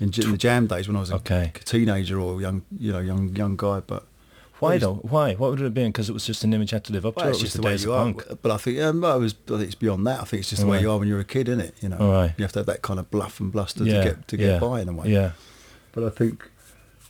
in, 0.00 0.12
in 0.20 0.32
the 0.32 0.36
jam 0.38 0.66
days 0.66 0.88
when 0.88 0.96
I 0.96 1.00
was 1.00 1.10
a 1.10 1.14
Okay. 1.16 1.52
teenager 1.64 2.18
or 2.20 2.40
young, 2.40 2.62
you 2.76 2.92
know, 2.92 2.98
young 2.98 3.34
young 3.36 3.56
guy. 3.56 3.80
But 3.80 4.04
Why 4.60 4.78
though? 4.78 4.94
Why? 4.94 5.34
What 5.34 5.50
would 5.50 5.60
it 5.60 5.64
have 5.64 5.74
been? 5.74 5.90
Because 5.90 6.08
it 6.08 6.12
was 6.12 6.24
just 6.24 6.44
an 6.44 6.52
image 6.54 6.72
you 6.72 6.76
had 6.76 6.84
to 6.84 6.92
live 6.92 7.04
up 7.04 7.16
well, 7.16 7.26
to. 7.26 7.30
it's 7.30 7.38
It 7.40 7.42
was 7.42 7.52
just 7.52 7.56
the, 7.56 7.60
the 7.62 7.66
way 7.66 7.72
days 7.72 7.84
you 7.84 7.92
of 7.92 7.98
are. 7.98 8.04
punk. 8.22 8.42
But 8.42 8.50
I 8.52 8.56
think, 8.56 8.78
um, 8.80 9.00
well, 9.00 9.20
was, 9.20 9.34
I 9.46 9.50
think 9.50 9.62
it's 9.62 9.74
beyond 9.74 10.06
that. 10.06 10.20
I 10.20 10.24
think 10.24 10.40
it's 10.40 10.50
just 10.50 10.62
the 10.62 10.68
way 10.68 10.80
you 10.80 10.90
are 10.90 10.98
when 10.98 11.08
you're 11.08 11.20
a 11.20 11.24
kid, 11.24 11.48
isn't 11.48 11.60
it? 11.60 11.74
You 11.80 11.88
know, 11.90 11.98
right. 11.98 12.34
you 12.38 12.42
have 12.44 12.52
to 12.52 12.60
have 12.60 12.66
that 12.66 12.82
kind 12.82 13.00
of 13.00 13.10
bluff 13.10 13.40
and 13.40 13.50
bluster 13.52 13.84
Yeah, 13.84 13.98
to 13.98 14.04
get 14.04 14.28
to 14.28 14.36
get 14.36 14.46
yeah, 14.46 14.58
by 14.58 14.80
in 14.80 14.88
a 14.88 14.92
way. 14.92 15.08
Yeah. 15.08 15.32
But 15.92 16.04
I 16.04 16.10
think 16.10 16.48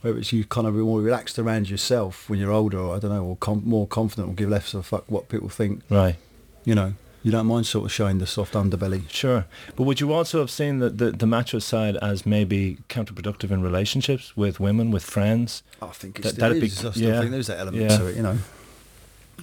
whether 0.01 0.17
it's 0.17 0.31
you 0.33 0.43
kind 0.45 0.67
of 0.67 0.73
more 0.75 1.01
relaxed 1.01 1.39
around 1.39 1.69
yourself 1.69 2.29
when 2.29 2.39
you're 2.39 2.51
older, 2.51 2.79
or 2.79 2.95
I 2.95 2.99
don't 2.99 3.11
know, 3.11 3.23
or 3.23 3.37
com- 3.37 3.63
more 3.65 3.87
confident, 3.87 4.29
or 4.29 4.33
give 4.33 4.49
less 4.49 4.73
of 4.73 4.81
a 4.81 4.83
fuck 4.83 5.05
what 5.09 5.29
people 5.29 5.49
think. 5.49 5.81
Right. 5.89 6.15
You 6.63 6.75
know, 6.75 6.93
you 7.25 7.31
don't 7.31 7.47
mind 7.47 7.65
sort 7.65 7.85
of 7.85 7.91
showing 7.91 8.19
the 8.19 8.27
soft 8.27 8.53
underbelly. 8.53 9.09
Sure. 9.09 9.45
But 9.75 9.83
would 9.83 9.99
you 9.99 10.13
also 10.13 10.39
have 10.39 10.51
seen 10.51 10.77
the, 10.77 10.91
the, 10.91 11.09
the 11.11 11.25
macho 11.25 11.57
side 11.57 11.95
as 11.97 12.23
maybe 12.23 12.77
counterproductive 12.87 13.49
in 13.49 13.63
relationships 13.63 14.37
with 14.37 14.59
women, 14.59 14.91
with 14.91 15.03
friends? 15.03 15.63
I 15.81 15.87
think 15.87 16.19
it 16.19 16.35
That- 16.35 16.53
be-. 16.53 16.67
I 16.67 16.91
yeah, 16.93 17.19
think 17.19 17.31
there's 17.31 17.47
that 17.47 17.57
element 17.59 17.81
yeah. 17.81 17.97
to 17.97 18.05
it. 18.05 18.15
You 18.15 18.21
know, 18.21 18.37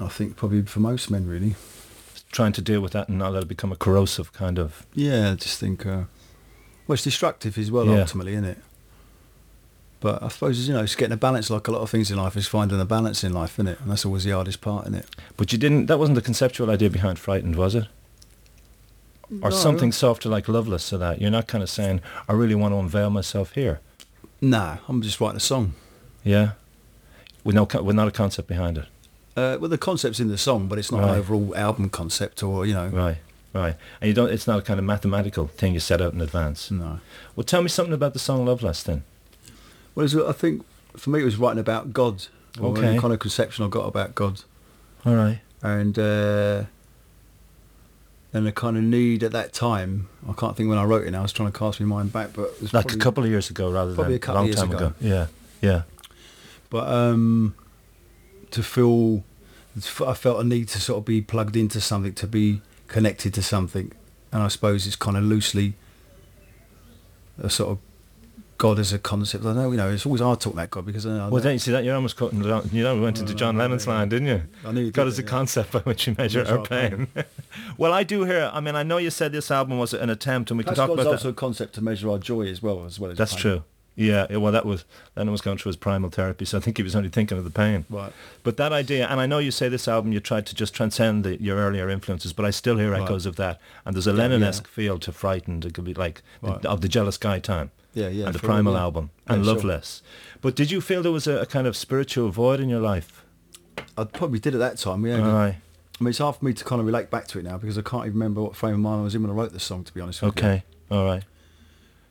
I 0.00 0.06
think 0.08 0.36
probably 0.36 0.62
for 0.62 0.78
most 0.78 1.10
men, 1.10 1.26
really. 1.26 1.56
Trying 2.30 2.52
to 2.52 2.62
deal 2.62 2.80
with 2.80 2.92
that 2.92 3.08
and 3.08 3.18
not 3.18 3.32
let 3.32 3.42
it 3.42 3.48
become 3.48 3.72
a 3.72 3.76
corrosive 3.76 4.32
kind 4.32 4.58
of. 4.60 4.86
Yeah, 4.94 5.32
I 5.32 5.34
just 5.34 5.58
think. 5.58 5.84
Uh, 5.84 6.04
well, 6.86 6.94
it's 6.94 7.02
destructive 7.02 7.58
as 7.58 7.70
well, 7.72 7.86
Yeah. 7.86 8.00
ultimately, 8.02 8.32
isn't 8.34 8.44
it? 8.44 8.58
But 10.02 10.20
I 10.22 10.28
suppose 10.28 10.66
you 10.68 10.74
know, 10.74 10.82
it's 10.82 10.96
getting 10.96 11.12
a 11.14 11.16
balance. 11.16 11.48
Like 11.48 11.68
a 11.68 11.72
lot 11.72 11.80
of 11.80 11.88
things 11.88 12.10
in 12.10 12.18
life, 12.18 12.36
is 12.36 12.46
finding 12.48 12.78
a 12.80 12.84
balance 12.84 13.22
in 13.24 13.32
life, 13.32 13.54
isn't 13.54 13.68
it? 13.68 13.80
And 13.80 13.90
that's 13.90 14.04
always 14.04 14.24
the 14.24 14.32
hardest 14.32 14.60
part, 14.60 14.84
isn't 14.86 14.96
it? 14.96 15.06
But 15.36 15.52
you 15.52 15.58
didn't. 15.58 15.86
That 15.86 15.98
wasn't 15.98 16.16
the 16.16 16.22
conceptual 16.22 16.68
idea 16.70 16.90
behind 16.90 17.18
Frightened, 17.20 17.54
was 17.56 17.74
it? 17.76 17.86
Or 19.40 19.50
No. 19.50 19.56
something 19.56 19.92
softer 19.92 20.28
like 20.28 20.48
Loveless, 20.48 20.82
so 20.84 20.98
that 20.98 21.20
you're 21.20 21.30
not 21.30 21.46
kind 21.46 21.62
of 21.62 21.70
saying, 21.70 22.00
"I 22.28 22.32
really 22.32 22.54
want 22.56 22.72
to 22.74 22.78
unveil 22.78 23.08
myself 23.10 23.52
here." 23.52 23.80
No, 24.40 24.78
I'm 24.88 25.00
just 25.00 25.20
writing 25.20 25.36
a 25.36 25.40
song. 25.40 25.72
Yeah. 26.24 26.52
With 27.44 27.54
no, 27.54 27.64
with 27.82 27.96
not 27.96 28.08
a 28.08 28.10
concept 28.10 28.48
behind 28.48 28.78
it. 28.78 28.84
Uh, 29.36 29.56
well, 29.58 29.70
the 29.70 29.78
concept's 29.78 30.20
in 30.20 30.28
the 30.28 30.36
song, 30.36 30.66
but 30.68 30.78
it's 30.78 30.92
not 30.92 31.00
Right. 31.00 31.12
an 31.12 31.18
overall 31.18 31.54
album 31.56 31.88
concept, 31.88 32.42
or 32.42 32.66
you 32.66 32.74
know. 32.74 32.88
Right. 32.88 33.18
Right. 33.54 33.76
And 34.00 34.08
you 34.08 34.14
don't. 34.14 34.30
It's 34.30 34.46
not 34.46 34.58
a 34.58 34.62
kind 34.62 34.78
of 34.80 34.84
mathematical 34.84 35.46
thing 35.46 35.74
you 35.74 35.80
set 35.80 36.00
out 36.02 36.12
in 36.12 36.20
advance. 36.20 36.70
No. 36.70 36.98
Well, 37.36 37.44
tell 37.44 37.62
me 37.62 37.68
something 37.68 37.94
about 37.94 38.12
the 38.14 38.18
song 38.18 38.44
Loveless 38.44 38.82
then. 38.82 39.04
Well, 39.94 40.28
I 40.28 40.32
think 40.32 40.64
for 40.96 41.10
me, 41.10 41.20
it 41.20 41.24
was 41.24 41.36
writing 41.36 41.58
about 41.60 41.92
God. 41.92 42.26
Or 42.60 42.70
Okay. 42.70 42.94
The 42.96 43.00
kind 43.00 43.12
of 43.14 43.18
conception 43.18 43.64
I 43.64 43.68
got 43.68 43.86
about 43.86 44.14
God, 44.14 44.42
All 45.06 45.14
right. 45.14 45.40
and 45.62 45.98
uh, 45.98 46.64
and 48.34 48.46
the 48.46 48.52
kind 48.52 48.76
of 48.76 48.82
need 48.82 49.22
at 49.22 49.32
that 49.32 49.52
time. 49.54 50.08
I 50.28 50.32
can't 50.34 50.54
think 50.56 50.68
when 50.68 50.76
I 50.78 50.84
wrote 50.84 51.06
it. 51.06 51.10
now, 51.12 51.20
I 51.20 51.22
was 51.22 51.32
trying 51.32 51.50
to 51.50 51.58
cast 51.58 51.80
my 51.80 51.86
mind 51.86 52.12
back, 52.12 52.34
but 52.34 52.42
it 52.50 52.60
was 52.62 52.74
Like 52.74 52.86
probably- 52.88 53.00
a 53.00 53.02
couple 53.02 53.24
of 53.24 53.30
years 53.30 53.48
ago, 53.50 53.70
rather 53.70 53.94
than 53.94 54.12
a 54.12 54.18
couple 54.18 54.34
a 54.34 54.36
long 54.36 54.44
of 54.44 54.48
years 54.48 54.60
time 54.60 54.70
ago. 54.70 54.86
ago. 54.88 54.94
Yeah. 55.00 55.26
Yeah. 55.62 55.82
but 56.70 56.88
um, 56.88 57.54
to 58.50 58.62
feel 58.62 59.22
I 60.06 60.12
felt 60.14 60.40
a 60.40 60.44
need 60.44 60.68
to 60.68 60.80
sort 60.80 60.98
of 60.98 61.04
be 61.06 61.22
plugged 61.22 61.56
into 61.56 61.80
something, 61.80 62.12
to 62.14 62.26
be 62.26 62.60
connected 62.88 63.32
to 63.34 63.42
something, 63.42 63.92
and 64.30 64.42
I 64.42 64.48
suppose 64.48 64.86
it's 64.86 64.96
kind 64.96 65.16
of 65.16 65.24
loosely 65.24 65.74
a 67.38 67.48
sort 67.48 67.70
of 67.70 67.78
God 68.62 68.78
as 68.78 68.92
a 68.92 68.98
concept. 69.00 69.44
I 69.44 69.54
know, 69.54 69.72
you 69.72 69.76
know, 69.76 69.90
it's 69.90 70.06
always 70.06 70.20
hard 70.20 70.38
talking 70.40 70.56
about 70.56 70.70
God 70.70 70.86
because 70.86 71.04
uh, 71.04 71.10
I 71.10 71.12
know 71.18 71.28
Well, 71.30 71.42
then 71.42 71.54
you 71.54 71.58
see 71.58 71.72
that 71.72 71.82
you're 71.82 71.96
almost 71.96 72.20
it. 72.20 72.32
You 72.72 72.84
know, 72.84 72.94
we 72.94 73.00
went 73.00 73.18
into 73.18 73.32
Oh, 73.32 73.36
John 73.36 73.56
Lennon's 73.58 73.88
line, 73.88 74.08
didn't 74.08 74.28
you? 74.28 74.42
I 74.64 74.70
knew 74.70 74.82
you 74.82 74.92
God 74.92 75.08
is 75.08 75.18
a 75.18 75.24
concept 75.24 75.72
by 75.72 75.80
which 75.80 76.06
you 76.06 76.14
measure 76.16 76.46
our 76.46 76.64
pain. 76.64 77.08
well, 77.76 77.92
I 77.92 78.04
do 78.04 78.22
hear. 78.22 78.48
I 78.54 78.60
mean, 78.60 78.76
I 78.76 78.84
know 78.84 78.98
you 78.98 79.10
said 79.10 79.32
this 79.32 79.50
album 79.50 79.78
was 79.78 79.92
an 79.92 80.10
attempt, 80.10 80.52
and 80.52 80.58
we 80.58 80.62
Plus 80.62 80.76
can 80.76 80.86
talk 80.86 80.96
God's 80.96 81.00
about 81.08 81.12
also 81.14 81.28
that. 81.28 81.32
a 81.32 81.34
concept 81.34 81.74
to 81.74 81.82
measure 81.82 82.08
our 82.08 82.18
joy 82.18 82.42
as 82.46 82.62
well, 82.62 82.84
as 82.84 83.00
well 83.00 83.10
as 83.10 83.18
That's 83.18 83.32
pain. 83.34 83.40
true. 83.42 83.64
Yeah, 83.96 84.36
well, 84.36 84.52
that 84.52 84.64
was 84.64 84.84
Lennon 85.16 85.32
was 85.32 85.40
going 85.40 85.58
through 85.58 85.70
his 85.70 85.76
primal 85.76 86.08
therapy, 86.10 86.44
so 86.44 86.56
I 86.56 86.60
think 86.60 86.76
he 86.76 86.84
was 86.84 86.94
only 86.94 87.08
thinking 87.08 87.36
of 87.38 87.42
the 87.44 87.50
pain. 87.50 87.84
Right. 87.90 88.12
But 88.44 88.56
that 88.58 88.72
idea, 88.72 89.08
and 89.08 89.20
I 89.20 89.26
know 89.26 89.38
you 89.38 89.50
say 89.50 89.68
this 89.68 89.88
album, 89.88 90.12
you 90.12 90.20
tried 90.20 90.46
to 90.46 90.54
just 90.54 90.72
transcend 90.72 91.24
the, 91.24 91.42
your 91.42 91.56
earlier 91.58 91.90
influences, 91.90 92.32
but 92.32 92.44
I 92.46 92.50
still 92.50 92.78
hear 92.78 92.92
Right. 92.92 93.02
echoes 93.02 93.26
of 93.26 93.34
that. 93.36 93.60
And 93.84 93.96
there's 93.96 94.06
a 94.06 94.12
Yeah, 94.12 94.18
Lennon-esque 94.18 94.64
yeah. 94.68 94.74
feel 94.76 94.98
to 95.00 95.10
Frightened. 95.10 95.64
It 95.64 95.74
could 95.74 95.84
be 95.84 95.94
like 95.94 96.22
the- 96.42 96.70
of 96.70 96.80
the 96.80 96.88
Jealous 96.88 97.18
Guy 97.18 97.40
time. 97.40 97.70
Yeah, 97.94 98.08
yeah. 98.08 98.26
and 98.26 98.34
the 98.34 98.38
Primal 98.38 98.72
yeah. 98.74 98.80
album 98.80 99.10
Yeah, 99.26 99.34
and 99.34 99.44
sure. 99.44 99.54
Loveless. 99.54 100.02
But 100.40 100.56
did 100.56 100.70
you 100.70 100.80
feel 100.80 101.02
there 101.02 101.12
was 101.12 101.26
a, 101.26 101.40
a 101.42 101.46
kind 101.46 101.66
of 101.66 101.76
spiritual 101.76 102.30
void 102.30 102.58
in 102.60 102.68
your 102.68 102.80
life? 102.80 103.24
I 103.96 104.04
probably 104.04 104.38
did 104.38 104.54
at 104.54 104.58
that 104.60 104.78
time. 104.78 105.04
Yeah. 105.06 105.26
Aye. 105.26 105.58
I 106.00 106.04
mean, 106.04 106.08
it's 106.10 106.18
hard 106.18 106.36
for 106.36 106.44
me 106.44 106.52
to 106.54 106.64
kind 106.64 106.80
of 106.80 106.86
relate 106.86 107.10
back 107.10 107.28
to 107.28 107.38
it 107.38 107.44
now 107.44 107.58
because 107.58 107.76
I 107.78 107.82
can't 107.82 108.04
even 108.06 108.14
remember 108.14 108.42
what 108.42 108.56
frame 108.56 108.74
of 108.74 108.80
mind 108.80 109.00
I 109.00 109.04
was 109.04 109.14
in 109.14 109.22
when 109.22 109.30
I 109.30 109.34
wrote 109.34 109.52
this 109.52 109.64
song. 109.64 109.84
To 109.84 109.92
be 109.92 110.00
honest 110.00 110.22
with 110.22 110.36
you. 110.36 110.42
Okay. 110.42 110.64
All 110.90 111.04
right. 111.04 111.24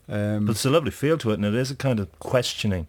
Um, 0.08 0.46
But 0.46 0.52
it's 0.56 0.66
a 0.66 0.70
lovely 0.70 0.92
feel 0.92 1.18
to 1.20 1.32
it, 1.32 1.36
and 1.36 1.46
it 1.46 1.56
is 1.56 1.72
a 1.72 1.76
kind 1.76 2.00
of 2.00 2.08
questioning 2.20 2.88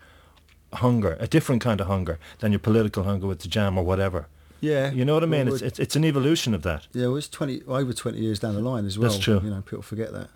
hunger, 0.75 1.16
a 1.20 1.26
different 1.26 1.62
kind 1.62 1.80
of 1.80 1.87
hunger 1.87 2.18
than 2.38 2.52
your 2.52 2.58
political 2.58 3.04
hunger 3.04 3.26
with 3.26 3.40
the 3.40 3.49
jam 3.49 3.76
or 3.78 3.84
whatever. 3.84 4.26
yeah. 4.61 4.90
You 4.90 5.04
know 5.04 5.14
what 5.14 5.22
I 5.22 5.26
mean? 5.26 5.46
Well, 5.46 5.54
It's 5.54 5.62
it's, 5.62 5.78
it's 5.78 5.96
an 5.96 6.04
evolution 6.04 6.54
of 6.54 6.62
that. 6.62 6.87
Yeah, 6.92 7.08
well, 7.08 7.16
it's 7.16 7.28
twenty 7.28 7.62
over 7.66 7.92
twenty 7.92 8.18
years 8.20 8.38
down 8.38 8.54
the 8.54 8.61
line 8.61 8.87
as 8.87 8.99
well. 8.99 9.11
That's 9.11 9.22
true. 9.22 9.40
You 9.42 9.50
know, 9.50 9.62
people 9.62 9.82
forget 9.82 10.12
that. 10.12 10.28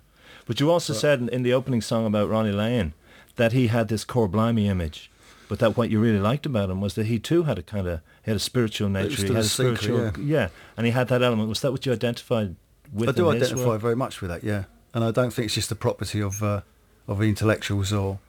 But 0.47 0.59
you 0.59 0.71
also 0.71 0.93
said 0.93 1.19
in, 1.19 1.29
in 1.29 1.43
the 1.43 1.53
opening 1.53 1.81
song 1.81 2.05
about 2.05 2.29
Ronnie 2.29 2.51
Lane 2.51 2.93
that 3.35 3.51
he 3.51 3.67
had 3.67 3.89
this 3.89 4.03
core 4.03 4.27
blimey 4.27 4.67
image, 4.67 5.11
but 5.49 5.59
that 5.59 5.77
what 5.77 5.89
you 5.89 5.99
really 5.99 6.19
liked 6.19 6.45
about 6.45 6.69
him 6.69 6.81
was 6.81 6.95
that 6.95 7.05
he 7.05 7.19
too 7.19 7.43
had 7.43 7.59
a 7.59 7.63
kind 7.63 7.87
of 7.87 7.99
he 8.23 8.31
had 8.31 8.37
a 8.37 8.39
spiritual 8.39 8.89
nature. 8.89 9.27
he 9.27 9.33
had 9.33 9.43
a 9.43 9.43
spiritual, 9.43 10.17
yeah, 10.19 10.49
and 10.75 10.85
he 10.85 10.91
had 10.91 11.07
that 11.09 11.21
element. 11.21 11.49
Was 11.49 11.61
that 11.61 11.71
what 11.71 11.85
you 11.85 11.91
identified 11.91 12.55
with? 12.91 13.09
I 13.09 13.11
do 13.11 13.29
identify 13.29 13.77
very 13.77 13.95
much 13.95 14.21
with 14.21 14.29
that. 14.31 14.43
Yeah, 14.43 14.63
and 14.93 15.03
I 15.03 15.11
don't 15.11 15.31
think 15.31 15.45
it's 15.47 15.55
just 15.55 15.69
the 15.69 15.75
property 15.75 16.21
of 16.21 16.41
uh, 16.41 16.61
of 17.07 17.21
intellectuals 17.21 17.93
or, 17.93 18.19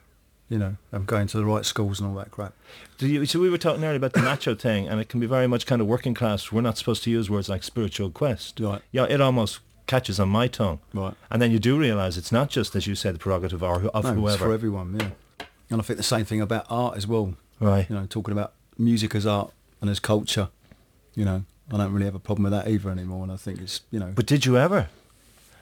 you 0.49 0.57
know, 0.57 0.75
um, 0.93 1.05
going 1.05 1.27
to 1.27 1.37
the 1.37 1.45
right 1.45 1.65
schools 1.65 1.99
and 1.99 2.09
all 2.09 2.15
that 2.15 2.31
crap. 2.31 2.53
Do 2.97 3.07
you, 3.07 3.25
so 3.25 3.39
we 3.39 3.49
were 3.49 3.57
talking 3.57 3.83
earlier 3.83 3.97
about 3.97 4.13
the 4.13 4.21
macho 4.21 4.55
thing, 4.55 4.87
and 4.87 4.99
it 4.99 5.09
can 5.09 5.19
be 5.19 5.25
very 5.27 5.47
much 5.47 5.65
kind 5.65 5.81
of 5.81 5.87
working 5.87 6.13
class. 6.13 6.51
We're 6.51 6.61
not 6.61 6.77
supposed 6.77 7.03
to 7.03 7.09
use 7.11 7.29
words 7.29 7.49
like 7.49 7.63
spiritual 7.63 8.09
quest. 8.09 8.59
Right. 8.59 8.81
Yeah, 8.91 9.05
it 9.09 9.19
almost 9.21 9.59
catches 9.89 10.19
on 10.19 10.29
my 10.29 10.47
tongue. 10.47 10.79
Right. 10.93 11.13
And 11.31 11.41
then 11.41 11.51
you 11.51 11.59
do 11.59 11.77
realise 11.77 12.15
it's 12.15 12.31
not 12.31 12.49
just, 12.49 12.75
as 12.75 12.85
you 12.87 12.95
said, 12.95 13.15
the 13.15 13.19
prerogative 13.19 13.61
or, 13.63 13.85
of 13.87 14.03
no, 14.03 14.13
whoever. 14.13 14.29
it's 14.35 14.43
for 14.43 14.53
everyone. 14.53 14.95
Yeah. 14.99 15.45
And 15.71 15.81
I 15.81 15.83
think 15.83 15.97
the 15.97 16.03
same 16.03 16.25
thing 16.25 16.39
about 16.41 16.65
art 16.69 16.95
as 16.95 17.05
well. 17.07 17.33
Right. 17.59 17.89
You 17.89 17.95
know, 17.95 18.05
talking 18.05 18.31
about 18.31 18.53
music 18.77 19.13
as 19.15 19.25
art 19.25 19.51
and 19.81 19.89
as 19.89 19.99
culture. 19.99 20.49
You 21.15 21.25
know, 21.25 21.43
I 21.73 21.77
don't 21.77 21.91
really 21.91 22.05
have 22.05 22.15
a 22.15 22.19
problem 22.19 22.43
with 22.43 22.53
that 22.53 22.67
either 22.69 22.89
anymore. 22.89 23.23
And 23.23 23.31
I 23.31 23.35
think 23.35 23.59
it's 23.61 23.81
you 23.91 23.99
know. 23.99 24.11
But 24.15 24.25
did 24.27 24.45
you 24.45 24.57
ever? 24.57 24.87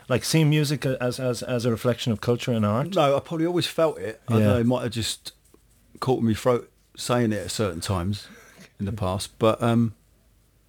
Like 0.09 0.23
see 0.23 0.43
music 0.43 0.85
as 0.85 1.19
as 1.19 1.41
as 1.43 1.65
a 1.65 1.71
reflection 1.71 2.11
of 2.11 2.21
culture 2.21 2.51
and 2.51 2.65
art? 2.65 2.95
No, 2.95 3.15
I 3.17 3.19
probably 3.19 3.45
always 3.45 3.67
felt 3.67 3.97
it. 3.97 4.21
I 4.27 4.33
Yeah. 4.33 4.39
don't 4.39 4.47
know, 4.53 4.59
it 4.59 4.65
might 4.67 4.83
have 4.83 4.91
just 4.91 5.33
caught 5.99 6.21
me 6.21 6.33
throat 6.33 6.69
saying 6.95 7.31
it 7.33 7.37
at 7.45 7.51
certain 7.51 7.81
times 7.81 8.27
in 8.79 8.85
the 8.85 8.91
past. 9.05 9.37
But 9.39 9.61
um, 9.63 9.95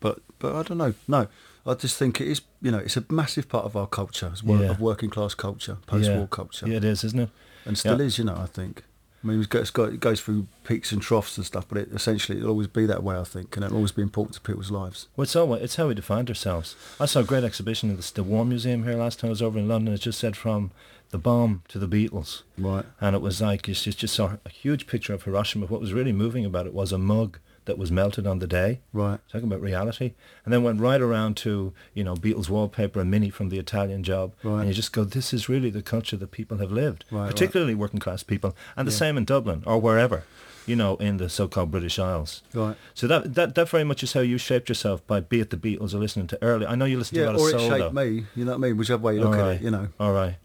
but 0.00 0.20
but 0.38 0.54
I 0.54 0.62
don't 0.62 0.78
know. 0.78 0.94
No, 1.06 1.26
I 1.68 1.74
just 1.74 1.96
think 1.96 2.20
it 2.20 2.28
is. 2.28 2.40
You 2.62 2.70
know, 2.70 2.78
it's 2.78 2.96
a 2.96 3.04
massive 3.10 3.48
part 3.48 3.64
of 3.64 3.76
our 3.76 3.86
culture 3.86 4.30
as 4.32 4.42
well, 4.42 4.60
Yeah. 4.62 4.70
of 4.70 4.80
working 4.80 5.10
class 5.10 5.34
culture, 5.34 5.78
post-war 5.86 6.20
Yeah. 6.20 6.26
culture, 6.30 6.66
Yeah, 6.68 6.76
it 6.78 6.84
is, 6.84 7.04
isn't 7.04 7.20
it? 7.20 7.30
and 7.66 7.76
still 7.78 7.98
Yeah. 8.00 8.06
is. 8.06 8.18
You 8.18 8.24
know, 8.24 8.36
I 8.36 8.46
think. 8.46 8.84
I 9.22 9.26
mean, 9.26 9.40
it's 9.40 9.52
it's 9.52 9.70
it 9.76 9.98
goes 10.00 10.20
through 10.20 10.46
peaks 10.62 10.92
and 10.92 11.02
troughs 11.02 11.36
and 11.36 11.44
stuff, 11.44 11.66
but 11.68 11.76
it, 11.78 11.88
essentially 11.92 12.38
it'll 12.38 12.50
always 12.50 12.68
be 12.68 12.86
that 12.86 13.02
way. 13.02 13.16
I 13.18 13.24
think, 13.24 13.56
and 13.56 13.64
it'll 13.64 13.76
always 13.78 13.90
be 13.92 14.02
important 14.02 14.34
to 14.34 14.40
people's 14.40 14.70
lives. 14.70 15.08
Well, 15.16 15.24
it's 15.24 15.34
all 15.36 15.52
it's 15.54 15.74
how 15.76 15.88
we 15.88 15.94
defined 15.94 16.28
ourselves. 16.28 16.76
I 17.00 17.06
saw 17.06 17.20
a 17.20 17.24
great 17.24 17.42
exhibition 17.44 17.90
at 17.90 18.00
the, 18.00 18.12
the 18.14 18.22
War 18.22 18.44
Museum 18.44 18.84
here 18.84 18.94
last 18.94 19.18
time 19.18 19.28
I 19.28 19.30
was 19.30 19.42
over 19.42 19.58
in 19.58 19.66
London. 19.66 19.92
It 19.92 19.98
just 20.02 20.20
said 20.20 20.36
from 20.36 20.70
the 21.10 21.18
bomb 21.18 21.62
to 21.68 21.78
the 21.80 21.88
Beatles, 21.88 22.42
Right. 22.56 22.84
and 23.00 23.16
it 23.16 23.22
was 23.22 23.40
like 23.40 23.66
you 23.66 23.74
just, 23.74 23.98
just 23.98 24.14
saw 24.14 24.36
a 24.44 24.48
huge 24.50 24.86
picture 24.86 25.14
of 25.14 25.22
Hiroshima. 25.24 25.66
What 25.66 25.80
was 25.80 25.92
really 25.92 26.12
moving 26.12 26.44
about 26.44 26.66
it 26.66 26.74
was 26.74 26.92
a 26.92 26.98
mug 26.98 27.38
that 27.68 27.78
was 27.78 27.92
melted 27.92 28.26
on 28.26 28.40
the 28.40 28.48
day. 28.48 28.80
Right. 28.92 29.20
Talking 29.30 29.46
about 29.46 29.60
reality, 29.60 30.14
and 30.44 30.52
then 30.52 30.64
went 30.64 30.80
right 30.80 31.00
around 31.00 31.36
to 31.38 31.72
you 31.94 32.02
know 32.02 32.14
Beatles 32.16 32.48
wallpaper 32.48 32.98
and 33.00 33.08
Mini 33.10 33.30
from 33.30 33.50
the 33.50 33.58
Italian 33.60 34.02
Job, 34.02 34.34
Right. 34.42 34.58
and 34.60 34.68
you 34.68 34.74
just 34.74 34.92
go, 34.92 35.04
this 35.04 35.32
is 35.32 35.48
really 35.48 35.70
the 35.70 35.82
culture 35.82 36.16
that 36.16 36.32
people 36.32 36.58
have 36.58 36.72
lived, 36.72 37.04
Right, 37.12 37.20
right. 37.20 37.30
particularly 37.30 37.76
working 37.76 38.00
class 38.00 38.24
people, 38.24 38.56
and 38.76 38.88
the 38.88 38.92
Yeah. 38.92 38.98
same 38.98 39.16
in 39.16 39.24
Dublin 39.24 39.62
or 39.66 39.80
wherever, 39.80 40.24
you 40.66 40.74
know, 40.76 40.96
in 40.96 41.18
the 41.18 41.28
so-called 41.28 41.70
British 41.70 41.98
Isles. 41.98 42.42
Right. 42.52 42.76
So 42.94 43.06
that, 43.06 43.34
that 43.34 43.54
that 43.54 43.68
very 43.68 43.84
much 43.84 44.02
is 44.02 44.12
how 44.14 44.20
you 44.20 44.38
shaped 44.38 44.68
yourself 44.68 45.06
by 45.06 45.20
be 45.20 45.38
it 45.40 45.50
the 45.50 45.56
Beatles 45.56 45.94
or 45.94 45.98
listening 45.98 46.26
to 46.28 46.38
early. 46.42 46.66
I 46.66 46.74
know 46.74 46.84
you 46.86 46.98
listen 46.98 47.14
to 47.16 47.20
Yeah, 47.22 47.30
a 47.30 47.32
lot 47.32 47.40
or 47.40 47.50
it 47.50 47.60
shaped 47.60 47.78
though. 47.78 47.90
me. 48.02 48.24
You 48.34 48.44
know 48.44 48.52
what 48.52 48.58
I 48.58 48.68
mean? 48.68 48.76
Whichever 48.76 49.02
way 49.02 49.14
you 49.14 49.20
look 49.20 49.34
All 49.34 49.40
at 49.40 49.46
right. 49.46 49.56
it, 49.60 49.62
you 49.62 49.70
know. 49.70 49.88
All 50.00 50.12
right, 50.12 50.36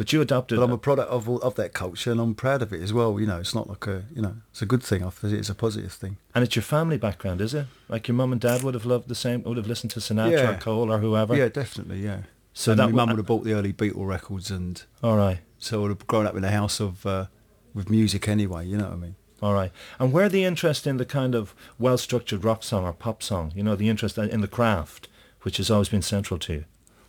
but 0.00 0.14
you 0.14 0.22
adopted. 0.22 0.56
But 0.58 0.64
I'm 0.64 0.72
a 0.72 0.78
product 0.78 1.10
of 1.10 1.28
of 1.28 1.54
that 1.56 1.74
culture, 1.74 2.10
and 2.10 2.18
I'm 2.22 2.34
proud 2.34 2.62
of 2.62 2.72
it 2.72 2.80
as 2.80 2.90
well. 2.90 3.20
You 3.20 3.26
know, 3.26 3.38
it's 3.38 3.54
not 3.54 3.68
like 3.68 3.86
a 3.86 4.04
you 4.16 4.22
know, 4.22 4.36
it's 4.50 4.62
a 4.62 4.66
good 4.66 4.82
thing. 4.82 5.04
I 5.04 5.10
feel 5.10 5.30
it's 5.34 5.50
a 5.50 5.54
positive 5.54 5.92
thing. 5.92 6.16
and 6.34 6.42
it's 6.42 6.56
your 6.56 6.62
family 6.62 6.96
background, 6.96 7.42
is 7.42 7.52
it? 7.52 7.66
Like 7.86 8.08
your 8.08 8.14
mum 8.14 8.32
and 8.32 8.40
dad 8.40 8.62
would 8.62 8.72
have 8.72 8.86
loved 8.86 9.08
the 9.08 9.14
same, 9.14 9.42
would 9.42 9.58
have 9.58 9.66
listened 9.66 9.90
to 9.90 10.00
Sinatra 10.00 10.30
Yeah. 10.32 10.50
or 10.52 10.56
Cole 10.58 10.90
or 10.90 11.00
whoever. 11.00 11.36
Yeah, 11.36 11.48
definitely. 11.48 12.00
Yeah. 12.02 12.22
So 12.54 12.72
and 12.72 12.78
that 12.80 12.88
my 12.88 12.96
mum 12.96 13.08
would 13.10 13.18
have 13.18 13.26
bought 13.26 13.44
the 13.44 13.52
early 13.52 13.74
Beatle 13.74 14.06
records, 14.06 14.50
and 14.50 14.82
All 15.02 15.18
right, 15.18 15.40
so 15.58 15.78
I 15.78 15.82
would 15.82 15.90
have 15.90 16.06
grown 16.06 16.26
up 16.26 16.34
in 16.34 16.44
a 16.44 16.50
house 16.50 16.80
of 16.80 17.04
uh, 17.04 17.26
with 17.74 17.90
music 17.90 18.26
anyway. 18.26 18.66
You 18.66 18.78
know 18.78 18.84
what 18.84 18.94
I 18.94 18.96
mean? 18.96 19.16
all 19.42 19.52
right. 19.54 19.72
And 19.98 20.12
where 20.14 20.30
the 20.30 20.44
interest 20.44 20.86
in 20.86 20.96
the 20.96 21.04
kind 21.04 21.34
of 21.34 21.54
well-structured 21.78 22.42
rock 22.44 22.62
song 22.62 22.84
or 22.84 22.92
pop 22.94 23.22
song, 23.22 23.52
you 23.54 23.62
know, 23.62 23.76
the 23.76 23.88
interest 23.90 24.16
in 24.18 24.40
the 24.40 24.48
craft, 24.48 25.08
which 25.42 25.58
has 25.58 25.70
always 25.70 25.88
been 25.90 26.02
central 26.02 26.38
to 26.40 26.52
you. 26.54 26.64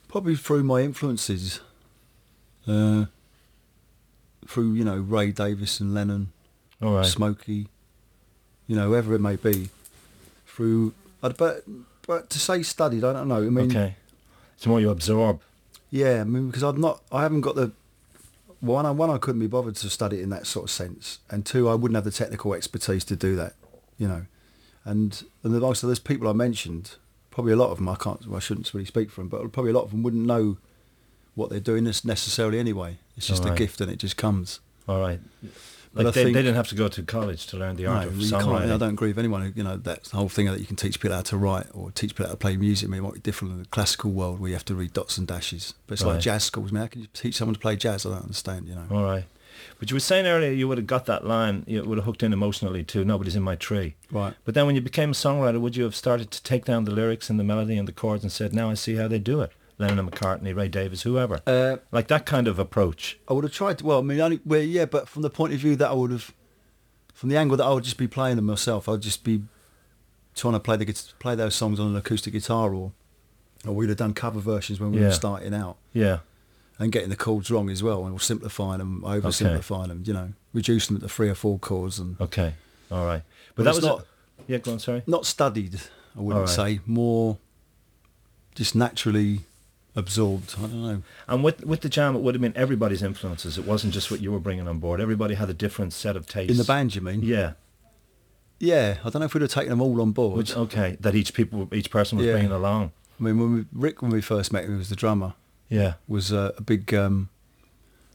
Probably 0.09 0.35
through 0.35 0.63
my 0.63 0.81
influences, 0.81 1.61
uh, 2.67 3.05
through 4.47 4.73
you 4.73 4.83
know 4.83 4.97
Ray 4.97 5.31
Davies 5.31 5.79
and 5.79 5.93
Lennon, 5.93 6.31
All 6.81 6.95
right. 6.95 7.05
Smokey, 7.05 7.67
you 8.67 8.75
know 8.75 8.89
whoever 8.89 9.13
it 9.13 9.19
may 9.19 9.35
be, 9.35 9.69
through. 10.45 10.93
But 11.21 11.63
but 12.07 12.29
to 12.29 12.39
say 12.39 12.63
studied, 12.63 13.03
I 13.03 13.13
don't 13.13 13.27
know. 13.27 13.37
I 13.37 13.49
mean, 13.49 13.71
okay. 13.71 13.95
It's 14.55 14.67
more 14.67 14.79
you 14.79 14.89
absorb. 14.89 15.41
Yeah, 15.89 16.21
I 16.21 16.23
mean, 16.23 16.47
because 16.47 16.63
I'm 16.63 16.79
not, 16.79 17.01
I 17.11 17.23
haven't 17.23 17.41
got 17.41 17.55
the 17.55 17.71
one. 18.59 18.85
I, 18.85 18.91
one, 18.91 19.09
I 19.09 19.17
couldn't 19.17 19.41
be 19.41 19.47
bothered 19.47 19.75
to 19.77 19.89
study 19.89 20.19
it 20.19 20.23
in 20.23 20.29
that 20.29 20.47
sort 20.47 20.65
of 20.65 20.71
sense, 20.71 21.19
and 21.29 21.45
two, 21.45 21.67
I 21.67 21.75
wouldn't 21.75 21.95
have 21.95 22.03
the 22.05 22.11
technical 22.11 22.53
expertise 22.53 23.03
to 23.05 23.15
do 23.15 23.35
that, 23.35 23.53
you 23.97 24.07
know. 24.07 24.25
And 24.85 25.23
and 25.43 25.63
also, 25.63 25.87
there's 25.87 25.99
people 25.99 26.27
I 26.27 26.33
mentioned. 26.33 26.95
Probably 27.29 27.53
a 27.53 27.55
lot 27.55 27.71
of 27.71 27.77
them. 27.77 27.87
I 27.87 27.95
can't. 27.95 28.25
Well, 28.27 28.37
I 28.37 28.39
shouldn't 28.39 28.73
really 28.73 28.85
speak 28.85 29.09
for 29.09 29.21
them, 29.21 29.29
but 29.29 29.51
probably 29.51 29.71
a 29.71 29.73
lot 29.73 29.85
of 29.85 29.91
them 29.91 30.03
wouldn't 30.03 30.25
know 30.25 30.57
what 31.35 31.49
they're 31.49 31.59
doing 31.59 31.87
is 31.87 32.03
necessarily 32.05 32.59
anyway. 32.59 32.97
It's 33.17 33.27
just 33.27 33.43
Alright. 33.43 33.57
a 33.59 33.63
gift, 33.63 33.81
and 33.81 33.91
it 33.91 33.97
just 33.99 34.17
comes. 34.17 34.59
All 34.87 34.99
right. 34.99 35.19
But 35.93 36.05
Like 36.05 36.07
I 36.07 36.15
they, 36.15 36.23
think- 36.23 36.33
they 36.35 36.41
didn't 36.41 36.55
have 36.55 36.69
to 36.69 36.75
go 36.75 36.87
to 36.87 37.03
college 37.03 37.47
to 37.47 37.57
learn 37.57 37.75
the 37.75 37.85
art 37.85 38.03
No, 38.05 38.07
of 38.09 38.13
songwriting. 38.15 38.71
I 38.71 38.77
don't 38.77 38.93
agree 38.93 39.09
with 39.09 39.19
anyone. 39.19 39.41
Who, 39.41 39.51
you 39.55 39.63
know, 39.63 39.75
that's 39.77 40.09
the 40.09 40.17
whole 40.17 40.29
thing 40.29 40.45
that 40.45 40.59
you 40.59 40.65
can 40.65 40.77
teach 40.77 40.99
people 41.01 41.15
how 41.15 41.21
to 41.23 41.37
write 41.37 41.67
or 41.73 41.91
teach 41.91 42.11
people 42.11 42.27
how 42.27 42.31
to 42.31 42.37
play 42.37 42.55
music. 42.55 42.87
I 42.87 42.91
mean, 42.91 42.99
it 42.99 43.03
might 43.03 43.13
be 43.15 43.19
different 43.19 43.53
in 43.53 43.59
the 43.59 43.65
classical 43.67 44.11
world 44.11 44.39
where 44.39 44.47
you 44.47 44.55
have 44.55 44.63
to 44.65 44.75
read 44.75 44.93
dots 44.93 45.17
and 45.17 45.27
dashes. 45.27 45.73
But 45.87 45.93
it's 45.95 46.03
Right. 46.03 46.13
like 46.13 46.21
jazz 46.21 46.45
schools. 46.45 46.71
I 46.71 46.73
mean, 46.73 46.81
how 46.81 46.87
can 46.87 47.01
you 47.01 47.07
teach 47.13 47.35
someone 47.35 47.55
to 47.55 47.59
play 47.59 47.75
jazz? 47.75 48.05
I 48.05 48.09
don't 48.09 48.21
understand. 48.21 48.67
You 48.69 48.75
know. 48.75 48.85
All 48.89 49.03
right. 49.03 49.25
But 49.79 49.89
you 49.91 49.95
were 49.95 49.99
saying 49.99 50.25
earlier 50.27 50.51
you 50.51 50.67
would 50.69 50.77
have 50.77 50.87
got 50.87 51.05
that 51.07 51.25
line, 51.27 51.65
you 51.67 51.83
would 51.83 51.97
have 51.97 52.05
hooked 52.05 52.23
in 52.23 52.31
emotionally 52.31 52.85
to 52.85 53.03
Nobody's 53.03 53.35
in 53.35 53.43
My 53.43 53.55
Tree. 53.55 53.95
Right. 54.09 54.33
But 54.45 54.53
then 54.55 54.65
when 54.65 54.75
you 54.75 54.81
became 54.81 55.09
a 55.09 55.13
songwriter, 55.13 55.59
would 55.59 55.75
you 55.75 55.83
have 55.83 55.95
started 55.95 56.31
to 56.31 56.41
take 56.41 56.63
down 56.63 56.85
the 56.85 56.91
lyrics 56.91 57.29
and 57.29 57.37
the 57.37 57.43
melody 57.43 57.77
and 57.77 57.85
the 57.87 57.91
chords 57.91 58.23
and 58.23 58.31
said, 58.31 58.53
now 58.53 58.69
I 58.69 58.75
see 58.75 58.95
how 58.95 59.09
they 59.09 59.19
do 59.19 59.41
it? 59.41 59.51
Lennon 59.77 59.99
and 59.99 60.11
McCartney, 60.11 60.55
Ray 60.55 60.67
Davies, 60.67 61.01
whoever. 61.03 61.41
Uh, 61.47 61.77
like 61.91 62.07
that 62.09 62.25
kind 62.25 62.47
of 62.47 62.59
approach. 62.59 63.17
I 63.27 63.33
would 63.33 63.43
have 63.43 63.53
tried 63.53 63.79
to. 63.79 63.85
Well, 63.85 63.99
I 63.99 64.01
mean, 64.01 64.19
only, 64.19 64.39
well, 64.45 64.59
yeah, 64.61 64.85
but 64.85 65.09
from 65.09 65.21
the 65.23 65.29
point 65.29 65.53
of 65.53 65.59
view 65.59 65.75
that 65.77 65.89
I 65.89 65.93
would 65.93 66.11
have, 66.11 66.31
from 67.13 67.29
the 67.29 67.37
angle 67.37 67.57
that 67.57 67.65
I 67.65 67.73
would 67.73 67.83
just 67.83 67.97
be 67.97 68.07
playing 68.07 68.35
them 68.35 68.45
myself, 68.45 68.87
I'd 68.87 69.01
just 69.01 69.23
be 69.23 69.43
trying 70.35 70.53
to 70.53 70.59
play 70.59 70.77
the 70.77 70.85
play 71.19 71.35
those 71.35 71.55
songs 71.55 71.79
on 71.79 71.87
an 71.87 71.95
acoustic 71.95 72.33
guitar, 72.33 72.73
or 72.73 72.91
or 73.65 73.73
we'd 73.73 73.89
have 73.89 73.97
done 73.97 74.13
cover 74.13 74.39
versions 74.39 74.79
when 74.79 74.91
we 74.91 74.99
Yeah. 74.99 75.07
were 75.07 75.11
starting 75.13 75.53
out, 75.53 75.77
Yeah. 75.93 76.19
and 76.79 76.91
getting 76.91 77.09
the 77.09 77.15
chords 77.15 77.51
wrong 77.51 77.69
as 77.69 77.83
well, 77.83 78.05
and 78.05 78.19
simplifying 78.21 78.79
them, 78.79 79.01
oversimplifying 79.05 79.87
them, 79.89 80.03
you 80.05 80.13
know, 80.13 80.33
reducing 80.53 80.95
them 80.95 81.01
to 81.07 81.13
three 81.13 81.29
or 81.29 81.35
four 81.35 81.59
chords, 81.59 81.99
and 81.99 82.19
Okay. 82.21 82.53
All 82.91 83.05
right. 83.05 83.23
But, 83.55 83.63
But 83.63 83.63
that 83.65 83.75
was 83.75 83.83
not- 83.85 83.99
a, 83.99 84.03
yeah. 84.47 84.57
Go 84.59 84.71
on. 84.73 84.79
Sorry. 84.79 85.03
not 85.07 85.25
studied. 85.25 85.79
I 86.17 86.21
wouldn't 86.21 86.41
All 86.41 86.47
say 86.47 86.79
more, 86.85 87.37
just 88.55 88.73
naturally 88.75 89.41
absorbed. 89.95 90.55
I 90.57 90.61
don't 90.61 90.81
know. 90.83 91.01
And 91.27 91.43
with 91.43 91.63
with 91.65 91.81
the 91.81 91.89
jam, 91.89 92.15
it 92.15 92.19
would 92.21 92.35
have 92.35 92.41
been 92.41 92.55
everybody's 92.55 93.01
influences. 93.03 93.57
It 93.57 93.65
wasn't 93.65 93.93
just 93.93 94.09
what 94.11 94.21
you 94.21 94.31
were 94.31 94.39
bringing 94.39 94.67
on 94.67 94.79
board. 94.79 94.99
Everybody 95.01 95.35
had 95.35 95.49
a 95.49 95.53
different 95.53 95.93
set 95.93 96.15
of 96.15 96.25
tastes 96.27 96.51
In 96.51 96.57
the 96.57 96.63
band, 96.63 96.95
you 96.95 97.01
mean? 97.01 97.21
Yeah. 97.23 97.53
Yeah, 98.59 98.97
I 99.03 99.09
don't 99.09 99.21
know 99.21 99.25
if 99.25 99.33
we'd 99.33 99.41
have 99.41 99.49
taken 99.51 99.69
them 99.71 99.81
all 99.81 99.99
on 100.01 100.11
board. 100.11 100.37
Which 100.37 100.55
okay, 100.55 100.95
that 100.99 101.15
each 101.15 101.33
people, 101.33 101.67
each 101.73 101.89
person 101.89 102.17
was 102.19 102.27
Yeah. 102.27 102.33
bringing 102.33 102.51
along. 102.51 102.91
I 103.19 103.23
mean, 103.23 103.39
when 103.39 103.53
we, 103.53 103.65
Rick, 103.73 104.01
when 104.03 104.11
we 104.11 104.21
first 104.21 104.53
met 104.53 104.65
him, 104.65 104.71
he 104.73 104.77
was 104.77 104.89
the 104.89 104.95
drummer. 104.95 105.33
Yeah. 105.67 105.93
Was 106.07 106.31
uh, 106.31 106.51
a 106.57 106.61
big, 106.61 106.93
um, 106.93 107.29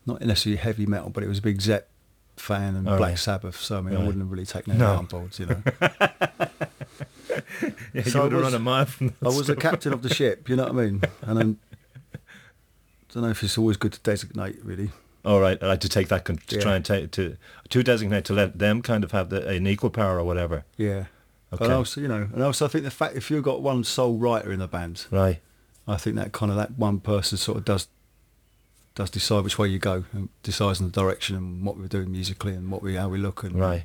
not 0.06 0.20
necessarily 0.20 0.56
heavy 0.58 0.86
metal, 0.86 1.10
but 1.10 1.24
it 1.24 1.28
was 1.28 1.38
a 1.38 1.42
big 1.42 1.60
Zepp 1.60 1.88
fan 2.36 2.76
and 2.76 2.88
All 2.88 2.96
Black 2.96 3.10
right. 3.10 3.18
Sabbath. 3.18 3.56
So 3.60 3.78
I 3.78 3.80
mean, 3.80 3.94
Right. 3.94 4.02
I 4.02 4.06
wouldn't 4.06 4.22
have 4.22 4.30
really 4.30 4.46
taken 4.46 4.72
them 4.72 4.78
No. 4.78 4.94
on 4.98 5.06
board, 5.06 5.36
you 5.38 5.46
know. 5.46 5.62
Yeah, 7.92 8.02
So 8.04 8.18
you 8.18 8.20
I 8.20 8.22
would 8.24 8.32
have 8.32 8.42
was- 8.42 8.52
run 8.52 8.54
a 8.54 8.58
mile 8.58 8.86
I 9.22 9.26
was 9.28 9.46
the 9.46 9.56
captain 9.56 9.92
of 9.92 10.02
the 10.02 10.12
ship, 10.12 10.48
you 10.48 10.56
know 10.56 10.64
what 10.64 10.72
I 10.72 10.86
mean? 10.86 11.02
And 11.22 11.38
then, 11.38 11.58
don't 13.16 13.24
know 13.24 13.30
if 13.30 13.42
it's 13.42 13.58
always 13.58 13.76
good 13.76 13.92
to 13.94 14.00
designate, 14.00 14.64
really. 14.64 14.90
All 15.24 15.40
right, 15.40 15.60
I 15.62 15.66
like 15.66 15.80
to 15.80 15.88
take 15.88 16.08
that 16.08 16.24
con- 16.24 16.38
to 16.46 16.56
Yeah. 16.56 16.62
try 16.62 16.76
and 16.76 16.84
take 16.84 17.10
to 17.12 17.36
to 17.70 17.82
designate 17.82 18.24
to 18.26 18.32
let 18.32 18.58
them 18.58 18.80
kind 18.82 19.02
of 19.04 19.10
have 19.12 19.28
the, 19.30 19.46
an 19.48 19.66
equal 19.66 19.90
power 19.90 20.18
or 20.20 20.24
whatever. 20.24 20.64
Yeah. 20.76 21.06
Okay. 21.52 21.64
And 21.64 21.72
also, 21.74 22.00
you 22.00 22.08
know, 22.08 22.28
and 22.32 22.42
also 22.42 22.64
I 22.66 22.68
think 22.68 22.84
the 22.84 22.90
fact 22.90 23.16
if 23.16 23.30
you've 23.30 23.42
got 23.44 23.62
one 23.62 23.82
sole 23.84 24.18
writer 24.18 24.52
in 24.52 24.58
the 24.60 24.68
band, 24.68 25.06
Right. 25.10 25.40
I 25.88 25.96
think 25.96 26.16
that 26.16 26.32
kind 26.32 26.50
of 26.52 26.56
that 26.58 26.78
one 26.78 27.00
person 27.00 27.38
sort 27.38 27.58
of 27.58 27.64
does 27.64 27.88
does 28.94 29.10
decide 29.10 29.44
which 29.44 29.58
way 29.58 29.68
you 29.68 29.78
go 29.78 30.04
and 30.12 30.28
decides 30.42 30.80
on 30.80 30.86
the 30.90 30.92
direction 30.92 31.36
and 31.36 31.64
what 31.66 31.76
we're 31.76 31.86
doing 31.86 32.10
musically 32.10 32.54
and 32.54 32.70
what 32.70 32.82
we 32.82 32.94
how 32.94 33.08
we 33.08 33.18
look 33.18 33.42
and 33.42 33.54
Right. 33.58 33.84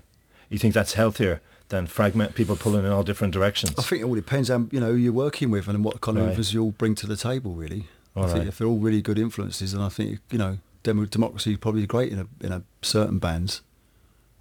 You 0.50 0.58
think 0.58 0.74
that's 0.74 0.94
healthier 0.94 1.42
than 1.70 1.88
fragment 1.88 2.36
people 2.36 2.56
pulling 2.58 2.86
in 2.86 2.92
all 2.92 3.04
different 3.04 3.34
directions? 3.34 3.74
I 3.78 3.82
think 3.84 4.02
it 4.02 4.06
all 4.06 4.16
depends 4.16 4.50
on 4.50 4.70
you 4.72 4.80
know 4.80 4.92
who 4.92 4.98
you're 4.98 5.14
working 5.14 5.50
with 5.52 5.68
and 5.68 5.84
what 5.84 6.02
kind 6.02 6.18
of 6.18 6.24
Right. 6.24 6.30
influence 6.32 6.54
you 6.54 6.62
all 6.64 6.72
bring 6.72 6.96
to 6.96 7.08
the 7.08 7.16
table. 7.18 7.54
Really, 7.54 7.88
All 8.16 8.24
I 8.26 8.28
think 8.28 8.46
right. 8.46 8.54
they're 8.54 8.68
all 8.68 8.78
really 8.80 9.02
good 9.02 9.18
influences, 9.18 9.74
and 9.74 9.82
I 9.84 9.90
think 9.90 10.20
you 10.32 10.38
know 10.38 10.58
demo- 10.84 11.06
democracy 11.06 11.52
is 11.54 11.58
probably 11.58 11.86
great 11.88 12.12
in 12.12 12.20
a 12.20 12.28
in 12.46 12.52
a 12.52 12.64
certain 12.82 13.20
bands. 13.20 13.62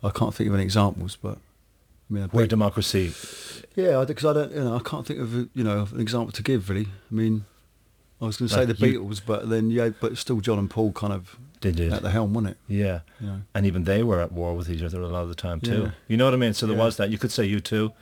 I 0.02 0.10
can't 0.10 0.34
think 0.34 0.48
of 0.48 0.54
any 0.54 0.64
examples, 0.64 1.16
but 1.16 1.36
I 2.10 2.12
mean, 2.14 2.24
Where 2.30 2.46
democracy. 2.46 3.12
yeah, 3.76 4.04
because 4.04 4.24
I 4.24 4.32
don't 4.32 4.52
you 4.52 4.64
know 4.64 4.76
I 4.76 4.80
can't 4.80 5.06
think 5.06 5.20
of 5.20 5.34
you 5.34 5.62
know 5.64 5.86
an 5.92 6.00
example 6.00 6.32
to 6.32 6.42
give 6.42 6.68
really. 6.68 6.86
I 7.10 7.14
mean, 7.14 7.44
I 8.20 8.24
was 8.26 8.36
going 8.38 8.48
to 8.48 8.54
say 8.54 8.64
Like 8.66 8.76
the 8.76 8.86
you- 8.88 9.00
Beatles, 9.04 9.20
but 9.24 9.48
then 9.48 9.70
yeah, 9.70 9.90
but 10.00 10.18
still 10.18 10.40
John 10.40 10.58
and 10.58 10.68
Paul 10.68 10.90
kind 10.92 11.12
of 11.12 11.36
They 11.60 11.70
did. 11.70 11.92
at 11.92 12.02
the 12.02 12.10
helm, 12.10 12.34
wasn't 12.34 12.52
it? 12.54 12.58
Yeah. 12.66 13.00
You 13.20 13.26
know. 13.26 13.42
And 13.54 13.66
even 13.66 13.84
they 13.84 14.02
were 14.02 14.20
at 14.20 14.32
war 14.32 14.54
with 14.56 14.68
each 14.68 14.82
other 14.82 15.00
a 15.00 15.06
lot 15.06 15.22
of 15.22 15.28
the 15.28 15.34
time 15.36 15.60
too. 15.60 15.82
Yeah. 15.82 15.90
You 16.08 16.16
know 16.16 16.24
what 16.24 16.34
I 16.34 16.38
mean? 16.38 16.54
So 16.54 16.66
there 16.66 16.76
Yeah. 16.76 16.84
was 16.84 16.96
that. 16.96 17.10
You 17.10 17.18
could 17.18 17.30
say 17.30 17.46
U2, 17.48 17.92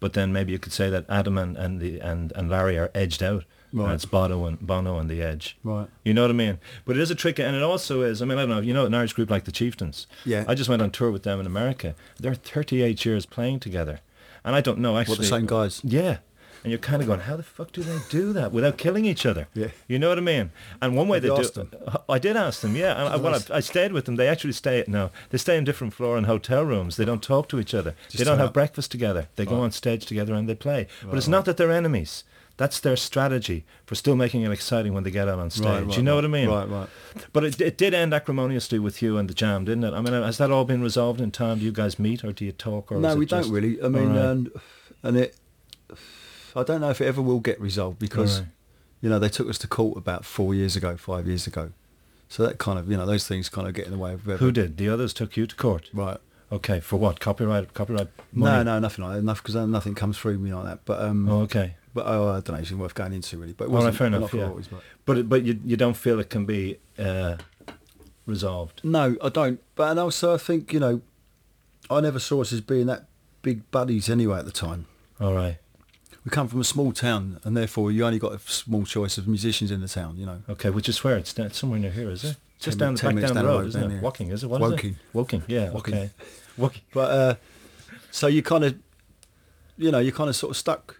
but 0.00 0.12
then 0.14 0.32
maybe 0.32 0.52
you 0.52 0.58
could 0.58 0.72
say 0.72 0.88
that 0.90 1.04
Adam 1.08 1.36
and, 1.36 1.56
and 1.56 1.80
the 1.80 2.00
and, 2.00 2.32
and 2.36 2.48
Larry 2.48 2.78
are 2.78 2.90
edged 2.94 3.22
out. 3.22 3.44
Right. 3.72 3.92
it's 3.94 4.04
Bono 4.04 4.44
and 4.46 4.58
Bono 4.60 4.98
and 4.98 5.10
the 5.10 5.22
Edge. 5.22 5.56
Right. 5.62 5.88
You 6.04 6.14
know 6.14 6.22
what 6.22 6.30
I 6.30 6.34
mean? 6.34 6.58
But 6.84 6.96
it 6.96 7.02
is 7.02 7.10
a 7.10 7.14
trick, 7.14 7.38
and 7.38 7.54
it 7.54 7.62
also 7.62 8.02
is. 8.02 8.22
I 8.22 8.24
mean, 8.24 8.38
I 8.38 8.42
don't 8.42 8.50
know. 8.50 8.60
You 8.60 8.72
know, 8.74 8.86
an 8.86 8.94
Irish 8.94 9.12
group 9.12 9.30
like 9.30 9.44
the 9.44 9.52
Chieftains. 9.52 10.06
Yeah. 10.24 10.44
I 10.48 10.54
just 10.54 10.68
went 10.70 10.82
on 10.82 10.90
tour 10.90 11.10
with 11.10 11.22
them 11.22 11.38
in 11.40 11.46
America. 11.46 11.94
They're 12.18 12.34
38 12.34 13.04
years 13.04 13.26
playing 13.26 13.60
together, 13.60 14.00
and 14.44 14.56
I 14.56 14.60
don't 14.60 14.78
know 14.78 14.96
actually. 14.96 15.12
What 15.14 15.18
the 15.20 15.26
same 15.26 15.46
guys? 15.46 15.80
Yeah. 15.84 16.18
and 16.64 16.72
you're 16.72 16.78
kind 16.80 17.00
of 17.00 17.06
going, 17.06 17.20
how 17.20 17.36
the 17.36 17.42
fuck 17.44 17.70
do 17.70 17.82
they 17.84 17.98
do 18.10 18.32
that 18.32 18.50
without 18.52 18.78
killing 18.78 19.04
each 19.04 19.24
other? 19.24 19.46
Yeah. 19.54 19.68
You 19.86 19.98
know 20.00 20.08
what 20.08 20.18
I 20.18 20.22
mean? 20.22 20.50
And 20.82 20.96
one 20.96 21.06
way 21.06 21.16
Have 21.18 21.22
they 21.22 21.28
you 21.28 21.36
do 21.36 21.40
asked 21.42 21.54
them? 21.54 21.70
I 22.08 22.18
did 22.18 22.36
ask 22.36 22.62
them, 22.62 22.74
yeah. 22.74 22.98
And 22.98 23.08
I, 23.14 23.16
well, 23.16 23.34
I, 23.50 23.58
I 23.58 23.60
stayed 23.60 23.92
with 23.92 24.06
them. 24.06 24.16
They 24.16 24.26
actually 24.26 24.54
stay 24.54 24.82
no, 24.88 25.10
they 25.30 25.38
stay 25.38 25.56
in 25.56 25.62
different 25.64 25.92
floor 25.94 26.16
and 26.16 26.26
hotel 26.26 26.64
rooms. 26.64 26.96
They 26.96 27.04
don't 27.04 27.22
talk 27.22 27.48
to 27.50 27.60
each 27.60 27.74
other. 27.74 27.94
Just 28.08 28.18
they 28.18 28.24
don't 28.24 28.38
have 28.38 28.48
up. 28.48 28.54
breakfast 28.54 28.90
together. 28.90 29.28
They 29.36 29.46
go 29.46 29.60
on 29.60 29.70
stage 29.70 30.04
together 30.06 30.34
and 30.34 30.48
they 30.48 30.56
play. 30.56 30.88
but 31.02 31.08
Right, 31.10 31.18
it's 31.18 31.28
not 31.28 31.44
that 31.44 31.58
they're 31.58 31.70
enemies. 31.70 32.24
That's 32.58 32.80
their 32.80 32.96
strategy 32.96 33.64
for 33.86 33.94
still 33.94 34.16
making 34.16 34.42
it 34.42 34.50
exciting 34.50 34.92
when 34.92 35.04
they 35.04 35.12
get 35.12 35.28
out 35.28 35.38
on 35.38 35.48
stage. 35.48 35.64
Right, 35.64 35.86
right, 35.86 35.96
you 35.96 36.02
know 36.02 36.16
right. 36.16 36.16
what 36.16 36.24
I 36.24 36.28
mean? 36.28 36.48
Right, 36.48 36.68
right. 36.68 36.88
But 37.32 37.44
it, 37.44 37.60
it 37.60 37.78
did 37.78 37.94
end 37.94 38.12
acrimoniously 38.12 38.80
with 38.80 39.00
you 39.00 39.16
and 39.16 39.30
the 39.30 39.34
jam, 39.34 39.64
didn't 39.64 39.84
it? 39.84 39.94
I 39.94 40.00
mean, 40.00 40.12
has 40.12 40.38
that 40.38 40.50
all 40.50 40.64
been 40.64 40.82
resolved 40.82 41.20
in 41.20 41.30
time? 41.30 41.60
Do 41.60 41.64
you 41.64 41.70
guys 41.70 42.00
meet 42.00 42.24
or 42.24 42.32
do 42.32 42.44
you 42.44 42.50
talk? 42.50 42.90
Or 42.90 42.98
no, 42.98 43.14
we 43.14 43.26
don't 43.26 43.48
really. 43.48 43.80
I 43.80 43.88
mean, 43.88 44.16
and, 44.16 44.50
and 45.04 45.16
it. 45.16 45.36
I 46.56 46.64
don't 46.64 46.80
know 46.80 46.90
if 46.90 47.00
it 47.00 47.06
ever 47.06 47.22
will 47.22 47.38
get 47.38 47.60
resolved 47.60 48.00
because, 48.00 48.42
you 49.00 49.08
know, 49.08 49.20
they 49.20 49.28
took 49.28 49.48
us 49.48 49.58
to 49.58 49.68
court 49.68 49.96
about 49.96 50.24
four 50.24 50.52
years 50.52 50.74
ago, 50.74 50.96
five 50.96 51.28
years 51.28 51.46
ago. 51.46 51.70
So 52.28 52.44
that 52.44 52.58
kind 52.58 52.78
of, 52.78 52.90
you 52.90 52.96
know, 52.96 53.06
those 53.06 53.26
things 53.26 53.48
kind 53.48 53.68
of 53.68 53.74
get 53.74 53.86
in 53.86 53.92
the 53.92 53.98
way 53.98 54.14
of 54.14 54.22
Who 54.22 54.50
did? 54.50 54.78
The 54.78 54.88
others 54.88 55.14
took 55.14 55.36
you 55.36 55.46
to 55.46 55.54
court. 55.54 55.90
Right. 55.94 56.18
Okay, 56.50 56.80
for 56.80 56.96
what? 56.96 57.20
Copyright? 57.20 57.72
Copyright? 57.72 58.08
No, 58.32 58.46
Money? 58.46 58.64
no, 58.64 58.78
nothing 58.80 59.04
like 59.04 59.14
that. 59.14 59.20
Enough 59.20 59.42
because 59.42 59.54
nothing 59.68 59.94
comes 59.94 60.18
through 60.18 60.38
me 60.38 60.52
like 60.52 60.64
that. 60.64 60.84
But 60.84 61.00
um, 61.02 61.28
Oh, 61.28 61.42
okay. 61.42 61.76
But 61.94 62.06
oh, 62.06 62.28
I 62.30 62.40
don't 62.40 62.50
know. 62.50 62.54
It's 62.56 62.70
worth 62.72 62.94
going 62.94 63.12
into 63.12 63.36
really. 63.38 63.52
But 63.54 63.64
it 63.64 63.70
wasn't 63.70 63.96
fair 63.96 64.06
enough. 64.08 64.32
Yeah. 64.34 64.50
but- 64.70 64.82
But 65.06 65.28
but 65.28 65.42
you 65.44 65.58
you 65.64 65.76
don't 65.76 65.96
feel 65.96 66.20
it 66.20 66.28
can 66.30 66.44
be 66.46 66.78
uh, 66.98 67.36
resolved. 68.26 68.80
No, 68.84 69.16
I 69.22 69.28
don't. 69.28 69.60
But 69.74 69.90
and 69.90 70.00
also 70.00 70.34
I 70.34 70.38
think 70.38 70.72
you 70.72 70.80
know, 70.80 71.00
I 71.90 72.00
never 72.00 72.18
saw 72.18 72.40
us 72.42 72.52
as 72.52 72.60
being 72.60 72.86
that 72.86 73.06
big 73.42 73.70
buddies 73.70 74.08
anyway 74.10 74.38
at 74.38 74.44
the 74.44 74.52
time. 74.52 74.86
All 75.20 75.34
right. 75.34 75.56
We 76.24 76.30
come 76.30 76.48
from 76.48 76.60
a 76.60 76.64
small 76.64 76.92
town, 76.92 77.40
and 77.44 77.56
therefore 77.56 77.90
you 77.90 78.04
only 78.04 78.18
got 78.18 78.32
a 78.34 78.38
small 78.40 78.84
choice 78.84 79.16
of 79.18 79.26
musicians 79.26 79.70
in 79.70 79.80
the 79.80 79.88
town. 79.88 80.16
You 80.18 80.26
know. 80.26 80.42
Okay, 80.50 80.70
which 80.70 80.88
is 80.88 81.02
where 81.02 81.16
it's 81.16 81.34
somewhere 81.56 81.78
near 81.78 81.90
here, 81.90 82.10
is 82.10 82.24
it? 82.24 82.36
Just 82.60 82.78
down 82.78 82.94
back 82.96 83.02
down 83.02 83.14
the 83.14 83.20
down 83.22 83.34
the 83.36 83.44
road, 83.44 83.58
road 83.60 83.66
isn't 83.68 83.82
it? 83.84 83.90
here. 83.92 84.00
Woking, 84.00 84.28
is 84.30 84.42
it? 84.44 84.48
What 84.50 84.60
is 84.62 84.70
Woking. 84.70 84.90
it? 84.90 84.96
Woking. 85.14 85.42
Yeah. 85.46 85.70
Woking. 85.70 85.94
Okay. 85.94 86.10
Woking. 86.56 86.82
But 86.92 87.10
uh, 87.10 87.34
so 88.10 88.26
you 88.26 88.42
kind 88.42 88.64
of, 88.64 88.74
you 89.78 89.92
know, 89.92 90.00
you 90.00 90.10
kind 90.10 90.28
of 90.28 90.34
sort 90.34 90.50
of 90.50 90.56
stuck 90.56 90.96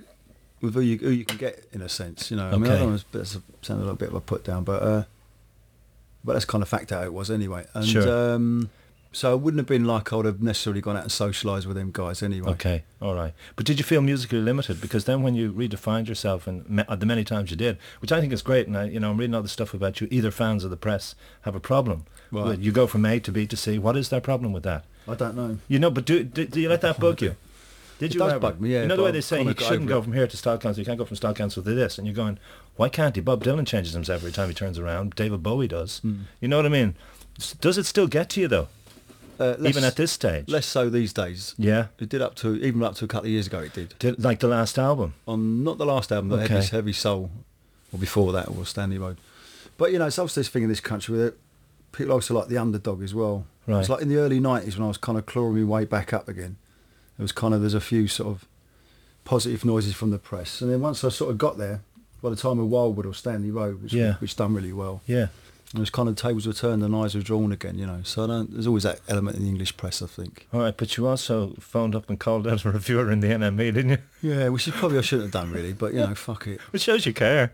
with 0.61 0.75
who 0.75 0.81
you 0.81 0.99
who 0.99 1.11
you 1.11 1.25
can 1.25 1.37
get 1.39 1.65
in 1.73 1.83
a 1.83 1.89
sense. 1.89 2.31
You 2.31 2.37
know, 2.37 2.47
I 2.49 2.57
mean, 2.57 2.71
I 2.71 2.75
Okay. 2.75 2.79
don't 2.85 2.93
know, 2.97 3.01
that's 3.13 3.37
a, 3.37 3.75
a 3.75 3.95
bit 3.95 4.09
of 4.09 4.15
a 4.15 4.21
put 4.21 4.45
down, 4.45 4.65
but 4.65 4.83
uh, 4.83 5.05
but 6.25 6.33
that's 6.35 6.45
kind 6.45 6.63
of 6.63 6.69
fact 6.69 6.91
how 6.91 7.03
it 7.03 7.13
was 7.13 7.31
anyway. 7.31 7.67
And 7.75 7.87
Sure. 7.87 8.35
um, 8.35 8.71
so 9.13 9.33
it 9.35 9.39
wouldn't 9.39 9.59
have 9.59 9.67
been 9.67 9.87
like 9.87 10.13
I 10.13 10.17
would 10.17 10.27
have 10.27 10.43
necessarily 10.43 10.81
gone 10.83 10.97
out 10.97 11.03
and 11.05 11.11
socialised 11.11 11.65
with 11.67 11.77
them 11.77 11.91
guys 11.93 12.23
anyway. 12.23 12.51
Okay, 12.53 12.83
all 13.01 13.15
right. 13.15 13.33
But 13.57 13.65
did 13.65 13.79
you 13.79 13.85
feel 13.85 14.03
musically 14.03 14.41
limited? 14.41 14.81
Because 14.81 15.05
then 15.07 15.23
when 15.23 15.35
you 15.35 15.51
redefined 15.53 16.09
yourself, 16.09 16.47
and 16.47 16.65
the 16.67 17.07
many 17.07 17.25
times 17.25 17.51
you 17.51 17.57
did, 17.57 17.79
which 18.01 18.13
I 18.13 18.21
think 18.21 18.33
is 18.33 18.43
great, 18.43 18.67
and 18.67 18.77
I, 18.77 18.85
you 18.85 19.01
know, 19.01 19.11
I'm 19.11 19.17
reading 19.17 19.35
all 19.35 19.43
this 19.43 19.53
stuff 19.53 19.73
about 19.73 20.01
you. 20.01 20.09
Either 20.11 20.31
fans 20.31 20.65
or 20.65 20.69
the 20.69 20.77
press 20.77 21.15
have 21.43 21.55
a 21.55 21.61
problem. 21.61 22.05
Right. 22.31 22.59
You 22.59 22.71
go 22.73 22.87
from 22.87 23.07
A 23.07 23.19
to 23.21 23.33
B 23.33 23.47
to 23.47 23.57
C. 23.57 23.79
What 23.79 23.97
is 23.97 24.11
their 24.11 24.21
problem 24.21 24.53
with 24.53 24.65
that? 24.65 24.85
I 25.09 25.15
don't 25.15 25.35
know. 25.35 25.57
You 25.69 25.79
know, 25.79 25.91
but 25.91 26.05
do 26.05 26.23
do, 26.23 26.45
do 26.45 26.61
you 26.61 26.69
let 26.69 26.83
that 26.83 27.01
bug 27.01 27.23
you? 27.23 27.37
Did 27.99 28.13
It 28.13 28.15
you 28.15 28.23
ever? 28.23 28.39
bug 28.39 28.61
me, 28.61 28.73
yeah, 28.73 28.83
You 28.83 28.89
know 28.89 28.97
the 28.97 29.03
way 29.03 29.11
they 29.11 29.21
say 29.21 29.43
you 29.43 29.55
shouldn't 29.59 29.89
go 29.89 30.01
from 30.03 30.13
here 30.13 30.27
to 30.27 30.37
Style 30.37 30.57
Council. 30.59 30.81
You 30.81 30.87
can't 30.87 30.99
go 30.99 31.05
from 31.05 31.17
Style 31.17 31.35
Council 31.35 31.63
to 31.63 31.75
this, 31.75 31.99
and 31.99 32.07
you're 32.07 32.15
going, 32.15 32.39
why 32.77 32.89
can't 32.89 33.15
he? 33.17 33.21
Bob 33.21 33.43
Dylan 33.43 33.67
changes 33.67 33.93
himself 33.93 34.21
every 34.21 34.33
time 34.33 34.49
he 34.49 34.55
turns 34.55 34.79
around. 34.79 35.15
David 35.17 35.43
Bowie 35.43 35.67
does. 35.69 35.99
Hmm. 35.99 36.23
You 36.41 36.47
know 36.49 36.57
what 36.59 36.67
I 36.67 36.71
mean? 36.71 36.95
Does 37.61 37.77
it 37.79 37.87
still 37.87 38.07
get 38.07 38.31
to 38.31 38.41
you 38.41 38.49
though, 38.49 38.69
Uh, 39.41 39.55
less- 39.59 39.71
even 39.71 39.85
at 39.85 39.97
this 39.97 40.13
stage? 40.13 40.49
less 40.49 40.67
so 40.67 40.89
these 40.91 41.13
days. 41.13 41.55
yeah. 41.59 41.87
It 41.99 42.09
did 42.09 42.23
up 42.23 42.35
to 42.37 42.55
even 42.57 42.83
up 42.83 42.95
to 42.97 43.05
a 43.05 43.09
couple 43.09 43.27
of 43.27 43.33
years 43.33 43.47
ago. 43.49 43.61
It 43.61 43.73
did 43.75 43.95
Did, 43.99 44.23
like 44.23 44.39
the 44.41 44.49
last 44.49 44.79
album. 44.79 45.15
on 45.27 45.63
not 45.65 45.79
the 45.79 45.87
last 45.87 46.11
album, 46.13 46.29
but 46.31 46.41
Okay. 46.41 46.55
Heavy, 46.55 46.67
Heavy 46.69 46.93
Soul, 46.93 47.31
or 47.93 47.99
before 47.99 48.33
that, 48.33 48.49
or 48.49 48.65
Stanley 48.67 48.99
Road. 48.99 49.17
But 49.77 49.93
you 49.93 49.99
know, 49.99 50.07
it's 50.07 50.19
also 50.19 50.41
this 50.41 50.49
thing 50.49 50.63
in 50.65 50.69
this 50.69 50.81
country 50.81 51.17
where 51.17 51.35
people 51.93 52.13
also 52.13 52.35
like 52.35 52.49
the 52.49 52.59
underdog 52.59 53.03
as 53.03 53.15
well. 53.15 53.47
Right. 53.67 53.81
It's 53.81 53.89
like 53.89 54.03
in 54.03 54.09
the 54.09 54.17
early 54.19 54.41
'90s 54.41 54.77
when 54.77 54.85
I 54.85 54.89
was 54.89 54.99
kind 54.99 55.19
of 55.19 55.27
clawing 55.27 55.63
my 55.65 55.69
way 55.81 55.85
back 55.85 56.13
up 56.13 56.29
again. 56.29 56.57
It 57.19 57.23
was 57.23 57.33
kind 57.33 57.53
of 57.55 57.61
there's 57.61 57.75
a 57.75 57.81
few 57.81 58.07
sort 58.09 58.29
of 58.35 58.47
positive 59.25 59.65
noises 59.65 59.95
from 59.95 60.11
the 60.11 60.19
press, 60.19 60.61
and 60.61 60.71
then 60.71 60.81
once 60.81 61.05
I 61.05 61.09
sort 61.11 61.31
of 61.31 61.39
got 61.39 61.59
there, 61.59 61.81
by 62.23 62.31
the 62.31 62.37
time 62.37 62.59
of 62.59 62.69
Wildwood 62.69 63.07
or 63.07 63.15
Stanley 63.15 63.51
Road, 63.51 63.83
which 63.83 63.93
Yeah. 63.93 64.15
which 64.15 64.37
done 64.37 64.55
really 64.55 64.73
well, 64.73 65.03
Yeah. 65.07 65.29
it 65.75 65.79
was 65.79 65.91
kind 65.91 66.09
of 66.09 66.17
tables 66.17 66.47
were 66.47 66.53
turned 66.53 66.83
and 66.83 66.95
eyes 66.97 67.15
were 67.15 67.21
drawn 67.23 67.53
again. 67.53 67.79
You 67.79 67.87
know, 67.87 68.01
so 68.05 68.25
I 68.25 68.27
don't, 68.29 68.53
there's 68.53 68.67
always 68.67 68.85
that 68.85 69.01
element 69.09 69.37
in 69.37 69.43
the 69.43 69.49
English 69.49 69.77
press, 69.77 70.01
I 70.03 70.07
think. 70.07 70.47
All 70.53 70.61
right, 70.61 70.75
but 70.77 70.97
you 70.97 71.07
also 71.07 71.55
phoned 71.61 71.95
up 71.95 72.09
and 72.09 72.19
called 72.19 72.47
out 72.47 72.65
a 72.65 72.71
reviewer 72.71 73.11
in 73.11 73.21
the 73.21 73.29
NME, 73.29 73.73
didn't 73.75 73.91
you? 73.91 73.99
Yeah, 74.23 74.49
which 74.49 74.67
is 74.67 74.75
probably 74.75 74.99
I 74.99 75.03
shouldn't 75.03 75.33
have 75.33 75.43
done 75.43 75.53
really, 75.53 75.73
but 75.75 75.93
you 75.93 76.01
know, 76.01 76.15
fuck 76.15 76.47
it. 76.47 76.61
It 76.73 76.81
shows 76.81 77.05
you 77.07 77.13
care. 77.13 77.53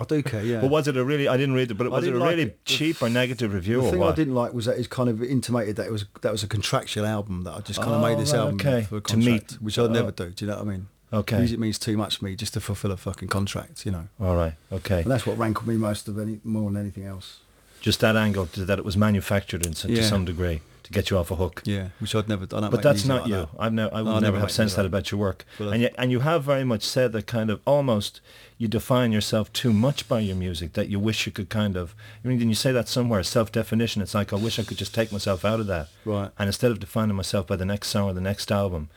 I 0.00 0.04
do 0.04 0.22
care, 0.22 0.42
yeah. 0.42 0.60
But 0.60 0.70
was 0.70 0.88
it 0.88 0.96
a 0.96 1.04
really? 1.04 1.28
I 1.28 1.36
didn't 1.36 1.54
read 1.54 1.70
it, 1.70 1.74
but 1.74 1.90
was 1.90 2.06
it 2.06 2.14
a 2.14 2.18
like 2.18 2.30
really 2.30 2.42
it. 2.44 2.64
Cheap 2.64 3.02
or 3.02 3.10
negative 3.10 3.52
review 3.52 3.82
The 3.82 3.90
thing 3.90 4.00
what? 4.00 4.12
I 4.12 4.16
didn't 4.16 4.34
like 4.34 4.54
was 4.54 4.64
that 4.64 4.78
it 4.78 4.88
kind 4.88 5.10
of 5.10 5.22
intimated 5.22 5.76
that 5.76 5.86
it 5.86 5.92
was 5.92 6.06
that 6.22 6.32
was 6.32 6.42
a 6.42 6.48
contractual 6.48 7.04
album 7.04 7.42
that 7.44 7.52
I 7.54 7.60
just 7.60 7.78
kind 7.80 7.92
of 7.92 8.02
Oh, 8.02 8.08
made 8.08 8.18
this 8.18 8.32
oh, 8.32 8.36
right, 8.38 8.42
album 8.44 8.60
okay. 8.60 8.82
for 8.84 8.96
a 8.96 9.00
To 9.02 9.16
meet- 9.18 9.52
which 9.60 9.78
I'd 9.78 9.90
oh. 9.90 9.92
never 9.92 10.10
do. 10.10 10.30
Do 10.30 10.44
you 10.44 10.50
know 10.50 10.56
what 10.58 10.66
I 10.66 10.70
mean? 10.70 10.86
Okay. 11.12 11.36
Music 11.36 11.58
means 11.58 11.78
too 11.78 11.98
much 11.98 12.18
to 12.20 12.24
me 12.24 12.34
just 12.36 12.54
to 12.54 12.60
fulfil 12.60 12.90
a 12.90 12.96
fucking 12.96 13.28
contract, 13.28 13.84
you 13.84 13.92
know. 13.92 14.08
All 14.18 14.34
right. 14.34 14.54
Okay. 14.72 15.02
And 15.02 15.10
that's 15.10 15.26
what 15.26 15.36
rankled 15.36 15.68
me 15.68 15.76
most 15.76 16.08
of 16.08 16.18
any 16.18 16.40
more 16.42 16.70
than 16.70 16.80
anything 16.80 17.04
else. 17.04 17.40
Just 17.82 18.00
that 18.00 18.16
angle 18.16 18.46
to, 18.54 18.64
that 18.64 18.78
it 18.78 18.84
was 18.84 18.96
manufactured 18.96 19.66
in, 19.66 19.72
s- 19.72 19.82
to 19.82 20.02
some 20.04 20.24
degree 20.24 20.60
to 20.84 20.90
get 20.92 21.10
you 21.10 21.18
off 21.18 21.30
a 21.32 21.36
hook. 21.36 21.62
Yeah, 21.64 21.88
which 21.98 22.14
I'd 22.14 22.28
never. 22.28 22.44
I 22.44 22.60
don't 22.60 22.70
But 22.70 22.82
that's 22.82 23.04
not 23.04 23.26
you. 23.26 23.34
that. 23.34 23.48
I've 23.58 23.72
no, 23.72 23.88
I 23.88 24.02
would 24.02 24.04
No, 24.04 24.12
never 24.14 24.26
never 24.26 24.38
have 24.40 24.50
sensed 24.52 24.76
that 24.76 24.86
about 24.86 25.10
your 25.10 25.20
work. 25.20 25.44
But 25.58 25.72
and 25.74 25.82
yet, 25.82 25.94
and 25.98 26.10
you 26.12 26.20
have 26.20 26.44
very 26.44 26.64
much 26.72 26.84
said 26.84 27.10
that 27.12 27.26
kind 27.26 27.50
of 27.50 27.60
almost 27.66 28.20
you 28.58 28.68
define 28.68 29.10
yourself 29.10 29.52
too 29.52 29.72
much 29.72 30.08
by 30.08 30.20
your 30.20 30.36
music. 30.36 30.74
That 30.74 30.88
you 30.88 31.00
wish 31.00 31.26
you 31.26 31.32
could 31.32 31.48
kind 31.50 31.76
of. 31.76 31.94
I 32.24 32.28
mean, 32.28 32.38
then 32.38 32.48
you 32.48 32.54
say 32.54 32.70
that 32.72 32.88
somewhere. 32.88 33.22
Self-definition. 33.24 34.00
It's 34.00 34.14
like 34.14 34.32
I 34.32 34.36
wish 34.36 34.58
I 34.60 34.62
could 34.62 34.78
just 34.78 34.94
take 34.94 35.10
myself 35.10 35.44
out 35.44 35.58
of 35.60 35.66
that. 35.66 35.88
Right. 36.04 36.30
And 36.38 36.46
instead 36.46 36.70
of 36.70 36.78
defining 36.78 37.16
myself 37.16 37.46
by 37.48 37.56
the 37.56 37.64
next 37.66 37.88
song 37.88 38.08
or 38.10 38.12
the 38.14 38.20
next 38.30 38.52
album, 38.52 38.88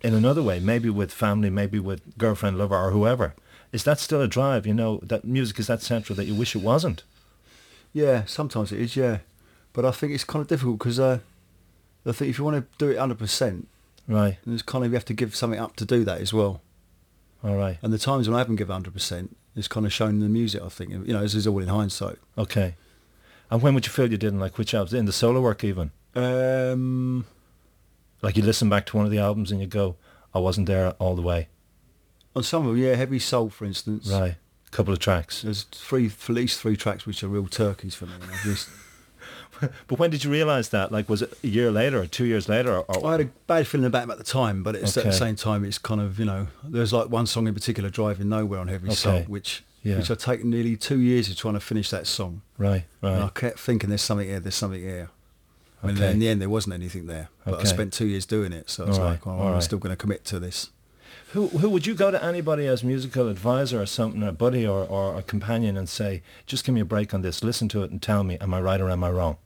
in 0.00 0.14
another 0.14 0.42
way, 0.42 0.58
maybe 0.60 0.88
with 0.88 1.12
family, 1.12 1.50
maybe 1.50 1.78
with 1.78 2.00
girlfriend, 2.16 2.56
lover, 2.56 2.76
or 2.76 2.90
whoever, 2.92 3.34
is 3.72 3.84
that 3.84 3.98
still 3.98 4.22
a 4.22 4.28
drive? 4.28 4.66
You 4.66 4.74
know, 4.74 5.00
that 5.02 5.24
music 5.24 5.58
is 5.58 5.66
that 5.66 5.82
central 5.82 6.16
that 6.16 6.24
you 6.26 6.34
wish 6.34 6.54
it 6.56 6.62
wasn't. 6.62 7.02
Yeah, 7.96 8.24
sometimes 8.26 8.72
it 8.72 8.80
is. 8.80 8.94
Yeah, 8.96 9.18
but 9.72 9.84
I 9.86 9.90
think 9.90 10.12
it's 10.12 10.24
kind 10.24 10.42
of 10.42 10.48
difficult 10.48 10.78
because 10.78 10.98
uh, 11.00 11.20
I 12.04 12.12
think 12.12 12.28
if 12.30 12.38
you 12.38 12.44
want 12.44 12.56
to 12.58 12.66
do 12.84 12.90
it 12.92 12.98
hundred 12.98 13.18
percent, 13.18 13.68
Right. 14.06 14.36
then 14.44 14.52
it's 14.54 14.62
kind 14.62 14.84
of 14.84 14.90
you 14.90 14.94
have 14.96 15.04
to 15.06 15.14
give 15.14 15.34
something 15.34 15.58
up 15.58 15.76
to 15.76 15.84
do 15.86 16.04
that 16.04 16.20
as 16.20 16.32
well. 16.34 16.60
All 17.42 17.56
right. 17.56 17.78
And 17.82 17.92
the 17.92 17.98
times 17.98 18.28
when 18.28 18.34
I 18.36 18.38
haven't 18.38 18.56
given 18.56 18.72
hundred 18.72 18.92
percent, 18.92 19.34
it's 19.54 19.66
kind 19.68 19.86
of 19.86 19.92
shown 19.92 20.10
in 20.10 20.20
the 20.20 20.28
music. 20.28 20.60
I 20.62 20.68
think 20.68 20.90
you 20.90 21.12
know 21.14 21.22
this 21.22 21.34
is 21.34 21.46
all 21.46 21.58
in 21.60 21.68
hindsight. 21.68 22.18
Okay. 22.36 22.74
And 23.50 23.62
when 23.62 23.74
would 23.74 23.86
you 23.86 23.92
feel 23.92 24.10
you 24.10 24.18
didn't 24.18 24.40
like 24.40 24.58
which 24.58 24.74
albums? 24.74 24.92
In 24.92 25.06
the 25.06 25.12
solo 25.12 25.40
work 25.40 25.64
even? 25.64 25.90
Um, 26.14 27.24
Like 28.20 28.36
you 28.36 28.42
listen 28.42 28.68
back 28.68 28.84
to 28.86 28.96
one 28.96 29.06
of 29.06 29.12
the 29.12 29.18
albums 29.20 29.50
and 29.52 29.60
you 29.60 29.66
go, 29.66 29.96
I 30.34 30.38
wasn't 30.40 30.66
there 30.66 30.90
all 30.98 31.14
the 31.16 31.22
way. 31.22 31.48
on 32.34 32.42
some 32.42 32.66
of 32.66 32.74
them, 32.74 32.82
yeah, 32.84 32.94
Heavy 32.94 33.18
Soul, 33.20 33.48
for 33.48 33.64
instance. 33.64 34.10
Right. 34.10 34.36
A 34.66 34.70
couple 34.70 34.92
of 34.92 34.98
tracks. 34.98 35.42
There's 35.42 35.62
three, 35.64 36.06
at 36.06 36.28
least 36.28 36.60
three 36.60 36.76
tracks 36.76 37.06
which 37.06 37.22
are 37.22 37.28
real 37.28 37.46
turkeys 37.46 37.94
for 37.94 38.06
me. 38.06 38.12
just- 38.44 38.68
But 39.88 39.98
when 39.98 40.10
did 40.10 40.22
you 40.22 40.30
realise 40.30 40.68
that? 40.68 40.92
Like 40.92 41.08
was 41.08 41.22
it 41.22 41.32
a 41.42 41.46
year 41.46 41.70
later 41.70 41.98
or 42.02 42.06
two 42.06 42.26
years 42.26 42.46
later? 42.48 42.76
Or, 42.78 43.06
I 43.06 43.12
had 43.12 43.20
a 43.22 43.24
bad 43.46 43.66
feeling 43.66 43.86
about 43.86 44.00
them 44.00 44.10
at 44.10 44.18
the 44.18 44.24
time, 44.24 44.62
but 44.62 44.74
it's 44.76 44.96
at 44.98 45.04
the 45.04 45.12
same 45.12 45.34
time, 45.34 45.64
it's 45.64 45.78
kind 45.78 46.00
of 46.00 46.18
you 46.18 46.26
know, 46.26 46.48
there's 46.62 46.92
like 46.92 47.08
one 47.08 47.26
song 47.26 47.46
in 47.48 47.54
particular, 47.54 47.88
"Driving 47.88 48.28
Nowhere" 48.28 48.60
on 48.60 48.68
Heavy 48.68 48.90
Soul, 48.94 49.22
which 49.22 49.64
Yeah. 49.82 49.96
which 49.96 50.10
I've 50.10 50.18
taken 50.18 50.50
nearly 50.50 50.76
two 50.76 50.98
years 51.00 51.30
of 51.30 51.36
trying 51.36 51.54
to 51.54 51.60
finish 51.60 51.88
that 51.90 52.06
song. 52.06 52.42
right, 52.58 52.84
right. 53.00 53.12
And 53.14 53.24
I 53.24 53.28
kept 53.28 53.58
thinking, 53.58 53.88
there's 53.88 54.02
something 54.02 54.28
here, 54.28 54.40
there's 54.40 54.54
something 54.56 54.82
here. 54.82 55.08
Okay. 55.82 55.88
And 55.90 55.98
Okay. 55.98 56.10
in 56.10 56.18
the 56.18 56.28
end, 56.28 56.40
there 56.42 56.50
wasn't 56.50 56.74
anything 56.74 57.06
there. 57.06 57.28
But 57.46 57.60
I 57.60 57.64
spent 57.64 57.92
two 57.94 58.06
years 58.06 58.26
doing 58.26 58.52
it, 58.52 58.68
so 58.68 58.84
I 58.84 58.88
was 58.88 58.98
All 58.98 59.04
right, 59.04 59.10
like, 59.12 59.24
well, 59.26 59.36
all 59.36 59.46
I'm 59.48 59.52
right. 59.54 59.62
still 59.62 59.78
going 59.78 59.92
to 59.92 59.96
commit 59.96 60.24
to 60.26 60.38
this. 60.38 60.68
Who 61.32 61.48
who 61.48 61.68
would 61.70 61.86
you 61.86 61.94
go 61.94 62.10
to 62.10 62.22
anybody 62.24 62.66
as 62.66 62.84
musical 62.84 63.28
advisor 63.28 63.80
or 63.82 63.86
something, 63.86 64.22
a 64.22 64.32
buddy 64.32 64.66
or, 64.66 64.84
or 64.86 65.18
a 65.18 65.22
companion 65.22 65.76
and 65.76 65.88
say, 65.88 66.22
just 66.46 66.64
give 66.64 66.74
me 66.74 66.80
a 66.80 66.84
break 66.84 67.12
on 67.12 67.22
this, 67.22 67.42
listen 67.42 67.68
to 67.70 67.82
it 67.82 67.90
and 67.90 68.00
tell 68.00 68.22
me, 68.24 68.38
am 68.40 68.54
I 68.54 68.60
right 68.60 68.80
or 68.80 68.88
am 68.90 69.02
I 69.02 69.10
wrong? 69.10 69.36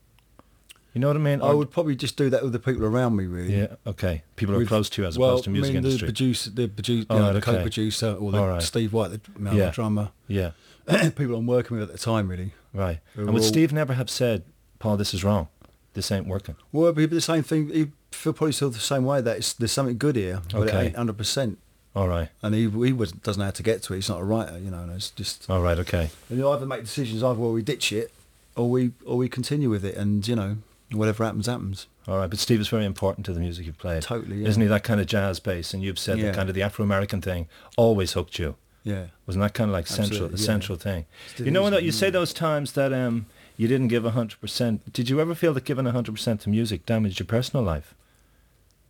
You 0.92 1.00
know 1.00 1.06
what 1.06 1.16
I 1.16 1.20
mean? 1.20 1.40
I 1.40 1.52
would 1.52 1.70
probably 1.70 1.94
just 1.96 2.16
do 2.16 2.28
that 2.30 2.42
with 2.42 2.52
the 2.52 2.58
people 2.58 2.84
around 2.84 3.14
me, 3.16 3.26
really. 3.26 3.56
Yeah, 3.56 3.74
okay. 3.86 4.22
People 4.36 4.56
who 4.56 4.60
are 4.62 4.66
close 4.66 4.90
to 4.90 5.02
you 5.02 5.08
as 5.08 5.16
well, 5.16 5.30
opposed 5.30 5.44
to 5.44 5.50
music 5.50 5.70
I 5.70 5.74
mean, 5.74 5.84
industry. 5.84 6.06
The 6.06 6.12
producer, 6.12 6.50
the, 6.50 6.66
producer, 6.68 7.06
Oh, 7.08 7.14
you 7.14 7.20
know, 7.20 7.26
right, 7.28 7.32
the 7.32 7.38
okay. 7.38 7.52
co-producer, 7.58 8.16
or 8.20 8.32
the 8.32 8.42
right. 8.44 8.62
Steve 8.62 8.92
White, 8.92 9.10
the, 9.12 9.20
you 9.38 9.44
know, 9.44 9.52
Yeah. 9.52 9.66
the 9.66 9.70
drummer, 9.70 10.10
yeah, 10.26 10.50
people 11.16 11.36
I'm 11.36 11.46
working 11.46 11.78
with 11.78 11.88
at 11.88 11.92
the 11.92 11.98
time, 12.02 12.26
really. 12.28 12.52
right. 12.74 12.98
Who 13.14 13.22
And 13.22 13.32
would 13.34 13.42
all- 13.42 13.48
Steve 13.48 13.72
never 13.72 13.94
have 13.94 14.10
said, 14.10 14.42
Paul, 14.80 14.96
this 14.96 15.14
is 15.14 15.22
wrong. 15.22 15.46
This 15.94 16.10
ain't 16.10 16.26
working. 16.26 16.56
Well, 16.72 16.86
it'd 16.86 16.96
be 16.96 17.06
the 17.06 17.20
same 17.20 17.44
thing. 17.44 17.68
He'd 17.68 17.92
feel 18.10 18.32
probably 18.32 18.52
still 18.52 18.70
the 18.70 18.78
same 18.80 19.04
way 19.04 19.20
that 19.20 19.36
it's, 19.38 19.52
there's 19.52 19.72
something 19.72 19.96
good 19.96 20.16
here, 20.16 20.42
but 20.52 20.62
Okay. 20.68 20.76
it 20.78 20.84
ain't 20.86 20.96
hundred 20.96 21.16
percent. 21.18 21.58
All 21.94 22.08
right. 22.08 22.28
And 22.42 22.54
he 22.54 22.62
he 22.62 22.92
was, 22.92 23.12
doesn't 23.12 23.40
know 23.40 23.46
how 23.46 23.50
to 23.50 23.62
get 23.62 23.82
to 23.84 23.94
it. 23.94 23.96
He's 23.96 24.08
not 24.08 24.20
a 24.20 24.24
writer, 24.24 24.58
you 24.58 24.70
know. 24.70 24.80
And 24.82 24.92
it's 24.92 25.10
just 25.10 25.50
All 25.50 25.60
right, 25.60 25.78
okay. 25.78 26.10
and 26.28 26.38
you 26.38 26.48
either 26.48 26.66
make 26.66 26.82
decisions 26.82 27.22
either 27.22 27.38
where 27.38 27.50
we 27.50 27.62
ditch 27.62 27.92
it 27.92 28.12
or 28.56 28.70
we 28.70 28.92
or 29.04 29.16
we 29.16 29.28
continue 29.28 29.70
with 29.70 29.84
it. 29.84 29.96
And 29.96 30.26
you 30.26 30.36
know, 30.36 30.58
Whatever 30.92 31.24
happens, 31.24 31.46
happens. 31.46 31.86
All 32.08 32.18
right, 32.18 32.28
but 32.28 32.40
Steve 32.40 32.60
is 32.60 32.68
very 32.68 32.84
important 32.84 33.24
to 33.26 33.32
the 33.32 33.38
music 33.38 33.66
you've 33.66 33.78
played. 33.78 34.02
Totally, 34.02 34.38
yeah. 34.38 34.48
Isn't 34.48 34.60
he 34.62 34.66
that 34.68 34.82
kind 34.82 35.00
of 35.00 35.06
jazz 35.06 35.38
bass? 35.38 35.72
And 35.72 35.82
you've 35.82 36.00
said 36.00 36.18
Yeah. 36.18 36.26
that 36.26 36.34
kind 36.34 36.48
of 36.48 36.54
the 36.56 36.62
Afro-American 36.62 37.20
thing 37.20 37.46
always 37.76 38.12
hooked 38.14 38.40
you. 38.40 38.56
Yeah. 38.82 39.06
Wasn't 39.26 39.40
that 39.42 39.54
kind 39.54 39.70
of 39.70 39.72
like 39.72 39.86
central, 39.86 40.28
the 40.28 40.36
yeah. 40.36 40.44
central 40.44 40.76
thing? 40.76 41.06
Still 41.32 41.46
you 41.46 41.52
know, 41.52 41.62
when 41.62 41.74
you 41.84 41.92
say 41.92 42.10
those 42.10 42.32
times 42.32 42.72
that 42.72 42.92
um, 42.92 43.26
you 43.56 43.68
didn't 43.68 43.88
give 43.88 44.02
100%. 44.02 44.80
Did 44.92 45.08
you 45.08 45.20
ever 45.20 45.34
feel 45.34 45.54
that 45.54 45.64
giving 45.64 45.84
100% 45.84 46.40
to 46.40 46.48
music 46.48 46.86
damaged 46.86 47.20
your 47.20 47.26
personal 47.26 47.64
life? 47.64 47.94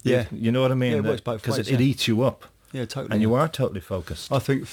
Yeah. 0.03 0.25
You 0.33 0.51
know 0.53 0.63
what 0.63 0.73
I 0.73 0.77
mean? 0.77 0.93
Yeah, 0.93 0.99
it 0.99 1.05
works 1.05 1.21
both 1.21 1.43
Because 1.43 1.59
ways, 1.59 1.69
it, 1.69 1.75
it 1.75 1.81
eats 1.83 2.09
you 2.09 2.23
up. 2.23 2.47
Yeah, 2.73 2.85
totally. 2.85 3.13
And 3.15 3.23
you 3.23 3.35
are 3.35 3.49
totally 3.49 3.81
focused. 3.81 4.31
I 4.33 4.39
think, 4.39 4.67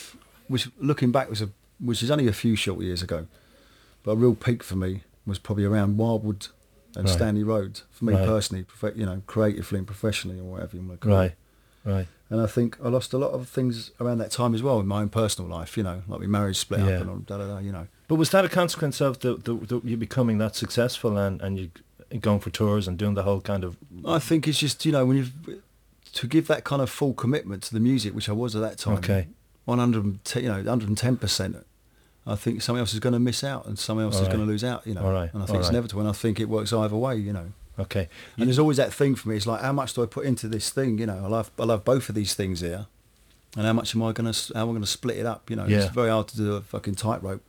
which 0.48 0.70
looking 0.80 1.12
back 1.12 1.30
was 1.30 1.42
a, 1.42 1.50
which 1.80 2.04
is 2.04 2.12
only 2.12 2.28
a 2.28 2.34
few 2.34 2.56
short 2.56 2.82
years 2.82 3.02
ago, 3.02 3.28
but 4.04 4.12
a 4.12 4.16
real 4.16 4.36
peak 4.36 4.64
for 4.64 4.76
me 4.76 5.02
was 5.26 5.40
probably 5.40 5.66
around 5.66 5.98
Wildwood 5.98 6.48
and 6.96 7.06
Right. 7.06 7.14
Stanley 7.14 7.44
Road 7.44 7.82
for 7.92 8.06
me 8.06 8.14
Right. 8.14 8.26
personally, 8.26 8.64
prof- 8.64 8.96
you 8.98 9.06
know, 9.06 9.22
creatively 9.28 9.78
and 9.80 9.88
professionally 9.88 10.40
or 10.40 10.44
whatever 10.44 10.76
you 10.78 10.82
want 10.84 11.02
to 11.02 11.08
call 11.08 11.16
Right, 11.18 11.32
it. 11.86 11.90
right. 11.90 12.08
And 12.30 12.42
I 12.42 12.46
think 12.48 12.78
I 12.84 12.90
lost 12.90 13.14
a 13.14 13.18
lot 13.18 13.32
of 13.32 13.48
things 13.48 13.92
around 14.02 14.18
that 14.20 14.32
time 14.32 14.54
as 14.54 14.62
well 14.62 14.80
in 14.80 14.88
my 14.88 15.02
own 15.02 15.10
personal 15.10 15.50
life. 15.50 15.78
You 15.78 15.84
know, 15.84 16.02
like 16.08 16.20
my 16.22 16.28
marriage 16.28 16.58
split 16.58 16.82
Yeah. 16.82 16.96
up 16.96 17.02
and 17.02 17.10
all, 17.10 17.18
da 17.18 17.38
da 17.38 17.48
da. 17.48 17.58
You 17.60 17.72
know, 17.72 17.88
But 18.08 18.16
was 18.16 18.30
that 18.32 18.44
a 18.46 18.50
consequence 18.50 19.00
of 19.02 19.20
the, 19.20 19.36
the, 19.36 19.54
the 19.56 19.82
you 19.84 19.96
becoming 19.98 20.38
that 20.40 20.56
successful 20.56 21.18
and, 21.18 21.42
and 21.42 21.58
you 21.58 21.72
going 22.22 22.40
for 22.40 22.50
tours 22.50 22.88
and 22.88 22.98
doing 22.98 23.14
the 23.16 23.24
whole 23.24 23.42
kind 23.42 23.64
of 23.66 23.76
I 24.06 24.20
think 24.20 24.48
it's 24.48 24.58
just 24.60 24.86
you 24.86 24.94
know 24.94 25.06
when 25.06 25.18
you 25.18 25.62
to 26.14 26.28
give 26.28 26.48
that 26.48 26.64
kind 26.64 26.82
of 26.82 26.90
full 26.90 27.14
commitment 27.14 27.64
to 27.64 27.74
the 27.74 27.80
music, 27.80 28.14
which 28.16 28.30
I 28.30 28.34
was 28.34 28.56
at 28.56 28.62
that 28.62 28.78
time. 28.78 28.98
Okay. 28.98 29.28
One 29.66 29.80
hundred, 29.80 30.20
you 30.36 30.44
know, 30.44 30.56
one 30.58 30.66
hundred 30.66 30.90
and 30.90 30.98
ten 30.98 31.18
percent. 31.18 31.58
I 32.26 32.36
think 32.36 32.62
someone 32.62 32.82
else 32.82 32.94
is 32.94 33.00
going 33.00 33.14
to 33.14 33.20
miss 33.20 33.44
out, 33.44 33.66
and 33.66 33.78
someone 33.80 34.06
else 34.06 34.16
All 34.16 34.22
is 34.24 34.28
right. 34.28 34.34
going 34.36 34.46
to 34.46 34.52
lose 34.52 34.64
out. 34.64 34.86
You 34.86 34.94
know, 34.96 35.06
All 35.06 35.12
right, 35.14 35.30
and 35.34 35.42
I 35.42 35.42
all 35.42 35.48
think 35.48 35.60
it's 35.60 35.68
right. 35.68 35.74
inevitable. 35.74 36.02
And 36.02 36.10
I 36.10 36.14
think 36.14 36.40
it 36.40 36.50
works 36.50 36.74
either 36.74 36.96
way. 36.96 37.16
You 37.18 37.34
know, 37.34 37.52
okay? 37.80 38.10
and 38.38 38.48
there's 38.48 38.60
always 38.60 38.78
that 38.78 38.94
thing 38.94 39.16
for 39.16 39.30
me. 39.30 39.36
It's 39.38 39.46
like 39.48 39.62
how 39.62 39.72
much 39.74 39.94
do 39.94 40.04
I 40.04 40.06
put 40.06 40.26
into 40.26 40.48
this 40.48 40.70
thing? 40.70 40.98
You 40.98 41.06
know, 41.06 41.22
I 41.24 41.28
love 41.28 41.52
I 41.60 41.64
love 41.64 41.84
both 41.86 42.10
of 42.10 42.16
these 42.16 42.34
things 42.34 42.60
here, 42.62 42.88
and 43.56 43.66
how 43.66 43.74
much 43.74 43.96
am 43.96 44.04
I 44.04 44.12
going 44.14 44.32
to 44.32 44.54
how 44.54 44.62
am 44.64 44.70
I 44.70 44.72
going 44.72 44.82
to 44.82 44.88
split 44.88 45.18
it 45.18 45.26
up? 45.26 45.50
You 45.50 45.56
know, 45.58 45.66
Yeah. 45.68 45.84
it's 45.84 45.94
very 45.94 46.10
hard 46.10 46.28
to 46.30 46.38
do 46.38 46.56
a 46.56 46.62
fucking 46.62 46.96
tightrope 46.96 47.44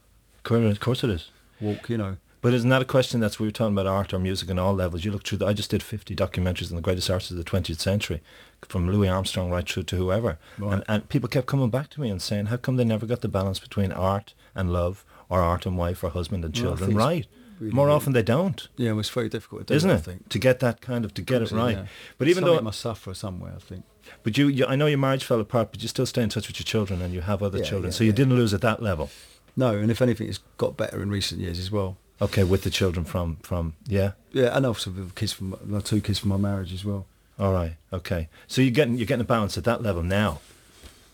Of 0.45 0.81
course 0.81 1.03
it 1.05 1.11
is. 1.11 1.31
walk. 1.61 1.89
You 1.91 1.99
know, 1.99 2.17
But 2.41 2.55
isn't 2.55 2.71
that 2.71 2.83
a 2.83 2.85
question 2.85 3.19
that's 3.19 3.41
we 3.41 3.49
were 3.49 3.53
talking 3.53 3.75
about 3.75 3.89
art 3.89 4.13
or 4.15 4.19
music 4.21 4.49
on 4.51 4.59
all 4.61 4.73
levels? 4.75 5.05
You 5.05 5.11
look 5.11 5.27
through. 5.27 5.39
The, 5.39 5.47
I 5.47 5.53
just 5.53 5.71
did 5.71 5.83
50 5.83 6.15
documentaries 6.15 6.71
on 6.71 6.77
the 6.77 6.83
greatest 6.83 7.11
artists 7.11 7.33
of 7.33 7.37
the 7.37 7.43
20th 7.45 7.81
century, 7.81 8.23
from 8.63 8.89
Louis 8.89 9.09
Armstrong 9.09 9.51
right 9.51 9.69
through 9.69 9.83
to 9.85 9.97
whoever, 9.97 10.39
Right. 10.57 10.75
and, 10.75 10.85
and 10.89 11.09
people 11.09 11.29
kept 11.29 11.49
coming 11.49 11.69
back 11.71 11.91
to 11.91 12.01
me 12.01 12.11
and 12.11 12.23
saying, 12.23 12.47
"How 12.47 12.57
come 12.57 12.77
they 12.77 12.85
never 12.85 13.07
got 13.07 13.23
the 13.23 13.29
balance 13.29 13.59
between 13.59 13.91
art 13.91 14.35
and 14.55 14.73
love, 14.73 15.05
or 15.29 15.41
art 15.43 15.67
and 15.67 15.77
wife, 15.77 16.05
or 16.05 16.11
husband 16.11 16.45
and 16.45 16.55
children 16.55 16.91
it's 16.91 16.97
right?" 16.97 17.27
really, 17.59 17.73
More 17.75 17.87
really- 17.87 17.97
often 17.97 18.13
they 18.13 18.23
don't, 18.23 18.69
yeah, 18.77 18.93
well, 18.93 19.01
it's 19.01 19.11
very 19.11 19.29
difficult 19.29 19.67
to 19.67 19.73
do. 19.73 19.77
isn't 19.77 19.91
I 19.91 19.95
it? 19.95 19.99
think 20.05 20.29
To 20.29 20.39
get 20.39 20.61
that 20.61 20.81
kind 20.81 21.05
of 21.05 21.13
to 21.15 21.23
get 21.23 21.43
it 21.43 21.51
right. 21.51 21.77
yeah. 21.77 21.87
But 22.19 22.29
even 22.29 22.43
Something 22.45 22.57
though, 22.59 22.63
must 22.63 22.79
suffer 22.81 23.15
somewhere, 23.15 23.55
I 23.57 23.59
think. 23.59 23.85
but 24.23 24.39
you, 24.39 24.47
you, 24.47 24.65
I 24.65 24.77
know 24.77 24.87
your 24.87 24.99
marriage 24.99 25.25
fell 25.25 25.41
apart, 25.41 25.73
but 25.73 25.83
you 25.83 25.89
still 25.89 26.07
stay 26.07 26.23
in 26.23 26.29
touch 26.29 26.47
with 26.47 26.61
your 26.61 26.65
children 26.65 27.03
and 27.03 27.13
you 27.13 27.23
have 27.23 27.43
other 27.43 27.59
Yeah, 27.59 27.65
children, 27.65 27.91
yeah, 27.91 27.97
so 27.99 28.05
you 28.05 28.13
didn't 28.13 28.37
lose 28.37 28.55
at 28.55 28.61
that 28.61 28.81
level. 28.81 29.11
No, 29.57 29.77
and 29.77 29.91
if 29.91 30.01
anything, 30.01 30.29
it's 30.29 30.39
got 30.57 30.77
better 30.77 31.03
in 31.03 31.11
recent 31.11 31.41
years 31.41 31.59
as 31.59 31.73
well. 31.73 31.97
Okay, 32.21 32.43
with 32.45 32.63
the 32.65 32.71
children 32.71 33.05
from 33.05 33.37
from 33.43 33.75
yeah. 33.87 34.13
Yeah, 34.33 34.57
and 34.57 34.67
also 34.67 34.91
with 34.91 35.15
kids 35.15 35.33
from 35.33 35.57
my 35.65 35.81
two 35.81 36.01
kids 36.01 36.19
from 36.19 36.31
my 36.31 36.37
marriage 36.37 36.73
as 36.73 36.85
well. 36.85 37.07
All 37.39 37.53
right. 37.53 37.77
Okay. 37.93 38.29
So 38.47 38.61
you're 38.61 38.73
getting 38.73 38.97
you're 38.99 39.07
getting 39.07 39.21
a 39.23 39.25
balance 39.25 39.57
at 39.57 39.65
that 39.65 39.83
level 39.83 40.03
now. 40.03 40.41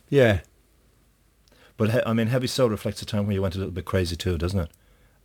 Yeah, 0.09 0.41
But 1.77 1.91
he, 1.91 2.01
I 2.07 2.13
mean, 2.13 2.29
Heavy 2.29 2.47
Soul 2.47 2.69
reflects 2.71 3.03
a 3.03 3.07
time 3.07 3.27
where 3.27 3.35
you 3.35 3.43
went 3.43 3.55
a 3.55 3.59
little 3.59 3.73
bit 3.73 3.85
crazy 3.85 4.17
too, 4.17 4.39
doesn't 4.39 4.59
it? 4.61 4.71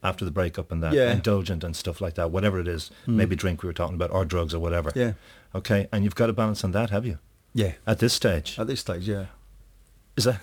After 0.02 0.26
the 0.26 0.32
breakup 0.32 0.72
and 0.72 0.82
that, 0.82 0.94
Yeah. 0.94 1.12
indulgent 1.12 1.64
and 1.64 1.76
stuff 1.76 2.02
like 2.02 2.16
that, 2.16 2.32
whatever 2.32 2.60
it 2.60 2.68
is, 2.68 2.90
Hmm. 3.06 3.18
maybe 3.18 3.36
drink 3.36 3.62
we 3.62 3.68
were 3.68 3.74
talking 3.74 3.96
about, 3.96 4.12
or 4.12 4.26
drugs 4.26 4.54
or 4.54 4.60
whatever. 4.60 4.92
yeah, 4.96 5.14
Okay, 5.54 5.88
and 5.92 6.04
you've 6.04 6.16
got 6.16 6.30
a 6.30 6.34
balance 6.34 6.64
on 6.64 6.72
that, 6.72 6.90
have 6.90 7.06
you? 7.06 7.20
yeah. 7.54 7.74
At 7.86 8.00
this 8.00 8.14
stage, 8.14 8.58
At 8.58 8.68
this 8.68 8.80
stage, 8.80 9.08
yeah. 9.08 9.26
is 10.18 10.24
that 10.24 10.42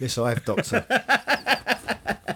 Yes, 0.00 0.18
I 0.18 0.28
have, 0.30 0.44
Doctor. 0.44 0.84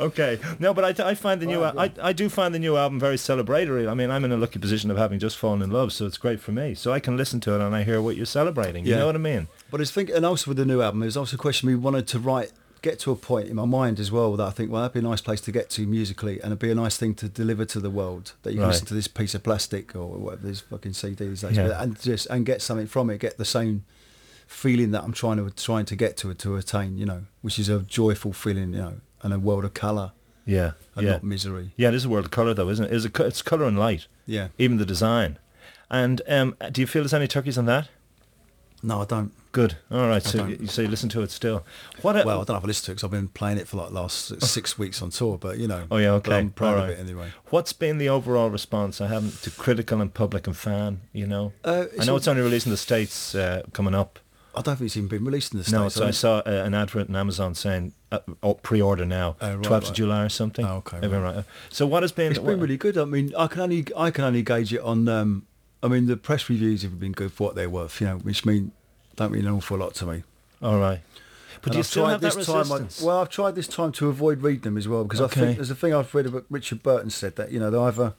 okay? 0.00 0.38
No, 0.58 0.74
but 0.74 1.00
I, 1.00 1.10
I 1.10 1.14
find 1.14 1.40
the 1.40 1.46
new 1.46 1.60
Well, 1.60 1.78
I, 1.78 1.90
I 2.02 2.12
do 2.12 2.28
find 2.28 2.54
the 2.54 2.58
new 2.58 2.76
album 2.76 2.98
very 3.00 3.16
celebratory. 3.16 3.88
I 3.88 3.94
mean, 3.94 4.10
I'm 4.10 4.24
in 4.24 4.32
a 4.32 4.36
lucky 4.36 4.58
position 4.58 4.90
of 4.90 4.96
having 4.96 5.18
just 5.18 5.36
fallen 5.36 5.62
in 5.62 5.70
love, 5.70 5.92
so 5.92 6.06
it's 6.06 6.18
great 6.18 6.40
for 6.40 6.52
me. 6.52 6.74
So 6.74 6.92
I 6.92 7.00
can 7.00 7.16
listen 7.16 7.40
to 7.40 7.54
it 7.54 7.60
and 7.60 7.74
I 7.74 7.82
hear 7.84 8.00
what 8.02 8.16
you're 8.16 8.26
celebrating. 8.26 8.84
Yeah. 8.84 8.90
You 8.94 8.96
know 9.00 9.06
what 9.06 9.14
I 9.16 9.18
mean? 9.18 9.48
but 9.70 9.80
it's 9.80 9.90
think, 9.90 10.10
and 10.10 10.24
also 10.24 10.50
with 10.50 10.56
the 10.58 10.64
new 10.64 10.80
album, 10.82 11.00
there's 11.00 11.16
also 11.16 11.34
a 11.36 11.38
question 11.38 11.66
we 11.68 11.74
wanted 11.74 12.06
to 12.08 12.18
write, 12.20 12.52
get 12.82 12.98
to 13.00 13.10
a 13.10 13.16
point 13.16 13.48
in 13.48 13.56
my 13.56 13.64
mind 13.64 13.98
as 13.98 14.12
well 14.12 14.36
that 14.36 14.46
I 14.46 14.50
think, 14.50 14.70
well, 14.70 14.82
that'd 14.82 14.92
be 14.92 15.00
a 15.00 15.02
nice 15.02 15.20
place 15.22 15.40
to 15.42 15.50
get 15.52 15.68
to 15.70 15.86
musically, 15.86 16.34
and 16.34 16.46
it'd 16.52 16.58
be 16.60 16.70
a 16.70 16.74
nice 16.74 16.96
thing 16.96 17.14
to 17.14 17.28
deliver 17.28 17.64
to 17.64 17.80
the 17.80 17.90
world 17.90 18.32
that 18.42 18.50
you 18.52 18.58
can 18.58 18.64
Right. 18.64 18.72
listen 18.72 18.86
to 18.88 18.94
this 18.94 19.08
piece 19.08 19.34
of 19.34 19.42
plastic 19.42 19.96
or 19.96 20.06
whatever 20.06 20.46
these 20.46 20.60
fucking 20.60 20.92
CDs, 20.92 21.42
Yeah. 21.54 21.82
and 21.82 21.98
just 22.00 22.26
and 22.26 22.44
get 22.46 22.62
something 22.62 22.86
from 22.86 23.10
it, 23.10 23.18
get 23.18 23.36
the 23.38 23.44
same 23.44 23.84
feeling 24.54 24.90
that 24.92 25.02
I'm 25.04 25.12
trying 25.12 25.36
to 25.38 25.50
trying 25.50 25.84
to 25.86 25.96
get 25.96 26.16
to 26.18 26.32
to 26.32 26.56
attain, 26.56 26.96
you 26.96 27.06
know, 27.06 27.24
which 27.42 27.58
is 27.58 27.68
a 27.68 27.80
joyful 27.80 28.32
feeling, 28.32 28.72
you 28.72 28.78
know, 28.80 28.94
and 29.22 29.32
a 29.34 29.38
world 29.38 29.64
of 29.64 29.74
colour 29.74 30.12
Yeah, 30.46 30.72
and 30.94 31.04
yeah, 31.06 31.12
not 31.12 31.24
misery. 31.24 31.72
yeah. 31.76 31.88
It 31.88 31.94
is 31.94 32.04
a 32.04 32.08
world 32.08 32.26
of 32.26 32.30
color, 32.30 32.54
though, 32.54 32.68
isn't 32.70 32.84
it? 32.86 32.92
It's, 32.92 33.04
a, 33.06 33.24
it's 33.26 33.42
color 33.42 33.64
and 33.66 33.78
light, 33.78 34.06
Yeah. 34.26 34.48
even 34.58 34.76
the 34.78 34.86
design. 34.86 35.38
And 35.90 36.22
um, 36.28 36.56
do 36.72 36.80
you 36.80 36.86
feel 36.86 37.02
there's 37.02 37.14
any 37.14 37.28
turkeys 37.28 37.58
on 37.58 37.66
that? 37.66 37.88
No, 38.82 39.00
I 39.00 39.04
don't. 39.06 39.32
Good. 39.52 39.76
All 39.90 40.08
right. 40.08 40.16
I 40.26 40.30
So 40.30 40.38
don't. 40.38 40.60
you, 40.60 40.66
so 40.66 40.82
you 40.82 40.88
listen 40.88 41.08
to 41.10 41.22
it 41.22 41.30
still. 41.30 41.64
What? 42.02 42.16
A, 42.20 42.24
Well, 42.26 42.40
I 42.40 42.44
don't 42.44 42.56
have 42.56 42.64
a 42.64 42.66
listen 42.66 42.84
to 42.86 42.90
it 42.90 42.94
because 42.96 43.04
I've 43.04 43.10
been 43.12 43.28
playing 43.28 43.56
it 43.58 43.66
for 43.68 43.76
like 43.78 43.92
last 43.92 44.42
six 44.42 44.76
weeks 44.78 45.00
on 45.00 45.08
tour, 45.10 45.38
but 45.38 45.56
you 45.58 45.68
know. 45.68 45.84
Oh, 45.90 45.96
yeah, 45.96 46.10
okay, 46.20 46.36
I'm 46.38 46.50
proud 46.50 46.74
alright. 46.74 46.90
of 46.92 46.98
it 46.98 47.00
anyway. 47.00 47.28
What's 47.50 47.72
been 47.72 47.96
the 47.98 48.08
overall 48.10 48.50
response? 48.50 49.00
I 49.00 49.06
haven't 49.06 49.40
to 49.42 49.50
critical 49.50 50.00
and 50.02 50.12
public 50.12 50.46
and 50.46 50.56
fan. 50.56 51.00
You 51.12 51.26
know, 51.26 51.52
Uh, 51.64 51.86
I 51.98 52.04
know 52.04 52.16
it's 52.16 52.28
only 52.28 52.42
released 52.42 52.66
in 52.66 52.72
the 52.72 52.76
states 52.76 53.34
uh, 53.34 53.62
coming 53.72 53.94
up. 53.94 54.18
I 54.56 54.62
don't 54.62 54.76
think 54.76 54.86
it's 54.86 54.96
even 54.96 55.08
been 55.08 55.24
released 55.24 55.52
in 55.52 55.60
the 55.60 55.70
No, 55.70 55.88
so 55.88 56.06
I 56.06 56.10
saw 56.10 56.38
uh, 56.38 56.42
an 56.64 56.74
advert 56.74 57.08
on 57.08 57.16
Amazon 57.16 57.54
saying 57.54 57.92
uh, 58.12 58.20
oh, 58.42 58.54
pre-order 58.54 59.04
now, 59.04 59.36
Oh, 59.40 59.56
right, 59.56 59.64
12th 59.66 59.88
of. 59.90 59.94
July 59.94 60.22
or 60.24 60.28
something. 60.28 60.64
Oh, 60.64 60.76
okay, 60.76 60.98
Everyone 61.02 61.34
right. 61.36 61.44
So 61.70 61.86
what 61.86 62.02
has 62.02 62.12
been? 62.12 62.30
It's 62.30 62.38
been 62.40 62.60
really 62.60 62.76
good. 62.76 62.96
I 62.96 63.04
mean, 63.04 63.32
I 63.36 63.46
can 63.48 63.60
only 63.62 63.86
I 63.96 64.10
can 64.10 64.24
only 64.24 64.42
gauge 64.42 64.72
it 64.72 64.80
on. 64.80 65.08
Um, 65.08 65.46
I 65.82 65.88
mean, 65.88 66.06
the 66.06 66.16
press 66.16 66.48
reviews 66.48 66.82
have 66.82 66.98
been 66.98 67.12
good 67.12 67.32
for 67.32 67.44
what 67.48 67.54
they're 67.56 67.68
worth. 67.70 68.00
You 68.00 68.06
know, 68.08 68.16
which 68.18 68.44
mean 68.46 68.72
don't 69.16 69.32
mean 69.32 69.46
an 69.46 69.52
awful 69.54 69.76
lot 69.78 69.94
to 69.96 70.06
me. 70.06 70.22
all 70.62 70.78
right. 70.78 71.00
But 71.62 71.68
And 71.68 71.72
do 71.72 71.76
you 71.76 71.80
I've 71.80 71.86
still 71.86 72.02
tried 72.04 72.10
have 72.12 72.20
that 72.20 72.34
this 72.34 72.46
time. 72.46 72.56
I, 72.56 72.58
resistance? 72.60 73.02
well, 73.02 73.20
I've 73.20 73.28
tried 73.30 73.54
this 73.54 73.66
time 73.68 73.90
to 73.92 74.08
avoid 74.08 74.42
reading 74.42 74.62
them 74.62 74.76
as 74.76 74.86
well 74.86 75.02
because 75.04 75.20
I 75.20 75.28
think 75.28 75.56
there's 75.56 75.70
a 75.70 75.74
thing 75.74 75.94
I've 75.94 76.14
read 76.14 76.26
about 76.26 76.44
Richard 76.50 76.82
Burton 76.82 77.10
said 77.10 77.36
that 77.36 77.52
you 77.52 77.58
know 77.60 77.70
they're 77.70 77.80
either 77.80 78.12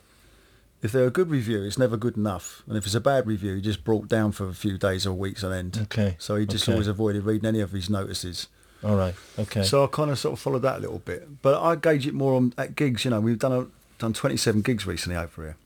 if 0.86 0.92
they're 0.94 1.08
a 1.08 1.12
good 1.12 1.30
review, 1.30 1.64
it's 1.64 1.78
never 1.78 1.98
good 1.98 2.16
enough, 2.16 2.64
and 2.68 2.78
if 2.78 2.86
it's 2.86 2.96
a 2.96 3.02
bad 3.02 3.28
review, 3.28 3.52
you're 3.52 3.62
just 3.62 3.84
brought 3.84 4.08
down 4.08 4.32
for 4.32 4.48
a 4.48 4.54
few 4.54 4.78
days 4.78 5.06
or 5.06 5.14
weeks 5.14 5.44
on 5.44 5.52
end. 5.52 5.78
Okay, 5.84 6.16
So 6.20 6.36
he 6.38 6.46
just 6.46 6.64
okay. 6.66 6.72
always 6.74 6.88
avoided 6.88 7.24
reading 7.26 7.46
any 7.48 7.60
of 7.60 7.72
his 7.72 7.90
notices. 7.90 8.48
all 8.84 8.96
right. 8.96 9.16
Okay. 9.40 9.64
So 9.64 9.84
I 9.84 9.88
kind 9.88 10.12
of 10.12 10.18
sort 10.20 10.34
of 10.34 10.40
followed 10.40 10.62
that 10.62 10.78
a 10.78 10.80
little 10.80 11.00
bit, 11.00 11.42
but 11.42 11.62
I 11.62 11.76
gauge 11.76 12.08
it 12.08 12.14
more 12.14 12.36
on 12.36 12.54
at 12.58 12.76
gigs. 12.76 13.04
You 13.04 13.12
know, 13.12 13.20
we've 13.20 13.40
done 13.40 13.52
a, 13.52 13.68
done 14.00 14.14
27 14.14 14.62
gigs 14.62 14.86
recently 14.86 15.18
over 15.18 15.42
here, 15.44 15.58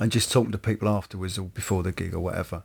and 0.00 0.10
just 0.12 0.30
talking 0.32 0.52
to 0.52 0.58
people 0.58 0.88
afterwards 0.88 1.38
or 1.38 1.46
before 1.46 1.82
the 1.82 1.92
gig 1.92 2.12
or 2.14 2.20
whatever, 2.20 2.62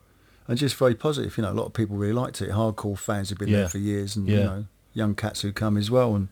and 0.47 0.57
just 0.57 0.75
very 0.75 0.95
positive. 0.95 1.37
You 1.37 1.43
know, 1.43 1.51
a 1.51 1.53
lot 1.53 1.65
of 1.67 1.73
people 1.73 1.95
really 1.97 2.13
liked 2.13 2.41
it. 2.41 2.49
Hardcore 2.49 2.97
fans 2.97 3.29
who've 3.29 3.37
been 3.37 3.49
Yeah. 3.49 3.57
there 3.59 3.69
for 3.69 3.77
years, 3.77 4.15
and 4.15 4.27
Yeah. 4.27 4.35
you 4.37 4.43
know, 4.43 4.65
young 4.93 5.15
cats 5.15 5.41
who 5.41 5.51
come 5.51 5.77
as 5.77 5.91
well. 5.91 6.15
And 6.15 6.29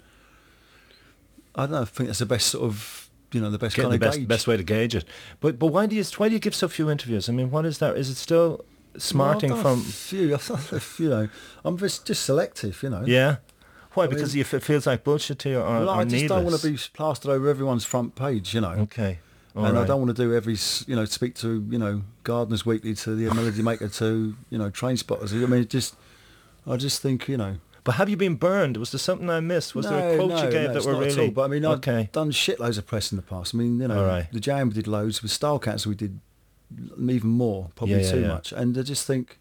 I 1.56 1.62
don't 1.64 1.72
know. 1.72 1.82
I 1.82 1.86
think 1.86 2.08
that's 2.08 2.20
the 2.20 2.26
best 2.26 2.48
sort 2.48 2.64
of 2.64 3.07
you 3.38 3.44
know 3.44 3.50
the 3.52 3.58
best 3.58 3.76
Getting 3.76 3.92
kind 3.92 4.02
the 4.02 4.08
of 4.08 4.14
best 4.14 4.28
best 4.28 4.48
way 4.48 4.58
to 4.58 4.64
gauge 4.64 4.96
it. 4.96 5.06
But 5.40 5.58
but 5.60 5.68
why 5.68 5.86
do 5.86 5.96
you 5.96 6.04
why 6.18 6.28
do 6.30 6.34
you 6.34 6.40
give 6.40 6.56
so 6.56 6.68
few 6.68 6.90
interviews? 6.90 7.30
I 7.30 7.34
mean, 7.34 7.50
what 7.52 7.66
is 7.66 7.78
that? 7.80 7.96
Is 7.98 8.10
it 8.10 8.16
still 8.16 8.66
smarting 8.98 9.52
Well, 9.52 9.60
I've 9.60 9.64
done 9.66 9.76
from? 9.84 9.92
few. 9.92 10.34
I've 10.36 10.48
done 10.48 10.60
a 10.72 10.80
few, 10.80 11.06
you 11.06 11.10
know, 11.12 11.30
I'm 11.64 11.78
just 11.78 12.06
just 12.06 12.24
selective. 12.24 12.82
You 12.84 12.90
know. 12.90 13.04
Yeah. 13.06 13.38
Why? 13.94 14.04
I 14.04 14.08
because 14.08 14.34
mean- 14.36 14.46
you, 14.52 14.58
it 14.58 14.64
feels 14.64 14.86
like 14.88 15.04
bullshit 15.04 15.40
to 15.40 15.50
you, 15.50 15.60
or, 15.60 15.64
Well, 15.80 15.90
or 15.90 15.96
I 15.96 16.04
just 16.04 16.14
needless. 16.14 16.30
don't 16.30 16.46
want 16.46 16.62
to 16.62 16.70
be 16.72 16.78
plastered 16.94 17.32
over 17.32 17.48
everyone's 17.50 17.86
front 17.86 18.16
page. 18.16 18.54
You 18.54 18.62
know. 18.62 18.72
Okay. 18.88 19.20
All 19.56 19.66
and 19.66 19.76
I 19.80 19.86
don't 19.88 20.00
want 20.00 20.16
to 20.16 20.22
do 20.24 20.36
every, 20.36 20.56
you 20.86 20.96
know, 20.96 21.06
speak 21.06 21.34
to, 21.38 21.66
you 21.72 21.80
know, 21.80 22.04
Gardeners 22.24 22.64
Weekly 22.64 22.94
to 22.94 23.16
the 23.16 23.34
Melody 23.34 23.64
Maker 23.64 23.88
to, 23.88 24.36
you 24.52 24.58
know, 24.60 24.70
Train 24.70 24.98
Spotters. 24.98 25.34
I 25.34 25.38
mean, 25.38 25.68
just, 25.68 25.96
I 26.68 26.76
just 26.78 27.02
think, 27.02 27.28
you 27.28 27.38
know. 27.38 27.58
But 27.88 27.96
have 27.96 28.10
you 28.10 28.18
been 28.18 28.36
burned? 28.36 28.76
Was 28.76 28.92
there 28.92 29.00
something 29.00 29.30
I 29.30 29.40
missed? 29.40 29.74
Was 29.74 29.88
there 29.88 29.98
a 29.98 30.12
No, 30.12 30.18
quote 30.18 30.30
no, 30.32 30.44
you 30.44 30.52
gave 30.52 30.68
no, 30.68 30.74
that 30.74 30.86
were 30.86 30.92
not 30.92 31.04
at 31.04 31.18
all. 31.18 31.32
But 31.32 31.44
I 31.44 31.48
mean, 31.48 31.64
I've 31.64 31.78
okay. 31.78 32.10
done 32.12 32.32
shitloads 32.32 32.78
of 32.78 32.86
press 32.86 33.14
in 33.14 33.16
the 33.16 33.22
past. 33.22 33.56
I 33.56 33.60
mean, 33.60 33.80
you 33.80 33.88
know, 33.88 34.06
right. 34.06 34.28
the 34.30 34.42
Jam 34.42 34.68
we 34.68 34.74
did 34.74 34.88
loads. 34.88 35.24
With 35.24 35.32
Style 35.32 35.58
Cats 35.58 35.88
we 35.88 35.96
did 35.96 36.20
even 37.00 37.30
more, 37.30 37.70
probably 37.78 38.02
Yeah, 38.02 38.12
too 38.12 38.20
yeah. 38.20 38.28
much. 38.28 38.52
And 38.52 38.78
I 38.78 38.82
just 38.82 39.08
think, 39.08 39.40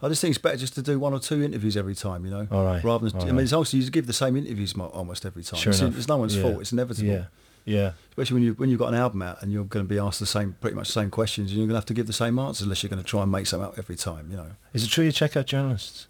I 0.00 0.08
just 0.08 0.20
think 0.20 0.36
it's 0.36 0.40
better 0.40 0.56
just 0.56 0.76
to 0.76 0.82
do 0.82 1.00
one 1.00 1.12
or 1.14 1.18
two 1.18 1.42
interviews 1.42 1.76
every 1.76 1.96
time, 1.96 2.24
you 2.24 2.30
know. 2.30 2.46
All 2.48 2.64
right, 2.64 2.84
Rather 2.84 3.10
than, 3.10 3.20
I 3.20 3.24
mean, 3.24 3.34
right. 3.34 3.42
it's 3.42 3.52
also 3.52 3.76
you 3.76 3.90
give 3.90 4.06
the 4.06 4.12
same 4.12 4.36
interviews 4.36 4.72
almost 4.78 5.26
every 5.26 5.42
time. 5.42 5.58
Sure 5.58 5.72
it's, 5.72 5.80
enough. 5.80 5.98
it's 5.98 6.06
no 6.06 6.18
one's 6.18 6.36
Yeah. 6.36 6.42
fault. 6.42 6.60
It's 6.60 6.70
inevitable. 6.70 7.08
Yeah. 7.10 7.24
Yeah. 7.64 7.92
Especially 8.10 8.34
when 8.34 8.42
you 8.44 8.52
when 8.54 8.70
you've 8.70 8.78
got 8.78 8.90
an 8.90 8.94
album 9.00 9.20
out 9.22 9.42
and 9.42 9.50
you're 9.50 9.64
going 9.64 9.84
to 9.84 9.88
be 9.88 9.98
asked 9.98 10.20
the 10.20 10.26
same, 10.26 10.54
pretty 10.60 10.76
much 10.76 10.86
the 10.86 10.92
same 10.92 11.10
questions, 11.10 11.50
and 11.50 11.58
you're 11.58 11.66
going 11.66 11.74
to 11.74 11.78
have 11.78 11.86
to 11.86 11.94
give 11.94 12.06
the 12.06 12.12
same 12.12 12.38
answers 12.38 12.62
unless 12.62 12.84
you're 12.84 12.90
going 12.90 13.02
to 13.02 13.08
try 13.08 13.22
and 13.22 13.32
make 13.32 13.48
something 13.48 13.66
up 13.66 13.78
every 13.78 13.96
time. 13.96 14.30
You 14.30 14.36
know. 14.36 14.50
Is 14.74 14.84
it 14.84 14.90
true 14.90 15.04
you 15.04 15.10
check 15.10 15.36
out 15.36 15.46
journalists? 15.46 16.06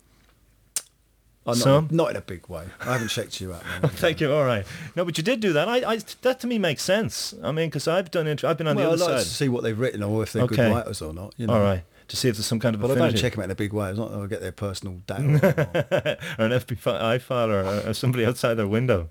Oh, 1.47 1.53
not, 1.53 1.57
Some? 1.59 1.89
not 1.91 2.11
in 2.11 2.17
a 2.17 2.21
big 2.23 2.49
way. 2.49 2.65
I 2.81 2.93
haven't 2.95 3.09
checked 3.09 3.41
you 3.41 3.53
out. 3.53 3.63
man. 3.83 3.91
Thank 3.95 4.21
you. 4.21 4.33
All 4.33 4.45
right. 4.47 4.65
No, 4.97 5.05
but 5.05 5.19
you 5.19 5.25
did 5.25 5.41
do 5.41 5.53
that. 5.53 5.69
I, 5.69 5.93
I 5.95 5.99
that 6.23 6.41
to 6.41 6.47
me 6.47 6.59
makes 6.59 6.83
sense. 6.83 7.35
I 7.43 7.53
mean, 7.53 7.69
because 7.69 7.87
I've 7.87 8.11
done. 8.11 8.27
Int- 8.27 8.45
I've 8.45 8.57
been 8.57 8.67
on 8.67 8.77
well, 8.77 8.87
the 8.97 8.97
I'd 8.97 9.03
other 9.03 9.13
like 9.17 9.23
to 9.25 9.29
see 9.29 9.49
what 9.51 9.63
they've 9.63 9.79
written 9.79 10.03
or 10.03 10.23
if 10.23 10.33
they're 10.33 10.45
Okay. 10.45 10.57
good 10.57 10.73
writers 10.73 11.03
or 11.03 11.13
not. 11.13 11.35
You 11.37 11.47
know. 11.49 11.55
All 11.55 11.61
right. 11.61 11.83
To 12.09 12.17
see 12.17 12.29
if 12.29 12.37
there's 12.37 12.47
some 12.47 12.61
kind 12.61 12.75
of 12.75 12.81
But 12.83 12.91
I 12.93 12.95
don't 12.97 12.99
affinity. 13.05 13.21
check 13.23 13.33
them 13.33 13.41
out 13.41 13.45
in 13.45 13.51
a 13.51 13.55
big 13.55 13.73
way. 13.73 13.89
It's 13.89 13.99
not 13.99 14.11
that 14.11 14.19
I'll 14.19 14.27
get 14.27 14.41
their 14.43 14.53
personal 14.53 14.97
data. 15.07 16.19
or 16.39 16.45
an 16.47 16.53
FBI 16.53 17.21
file 17.21 17.51
or, 17.51 17.65
or 17.89 17.95
somebody 17.95 18.25
outside 18.27 18.55
their 18.55 18.69
window. 18.69 19.09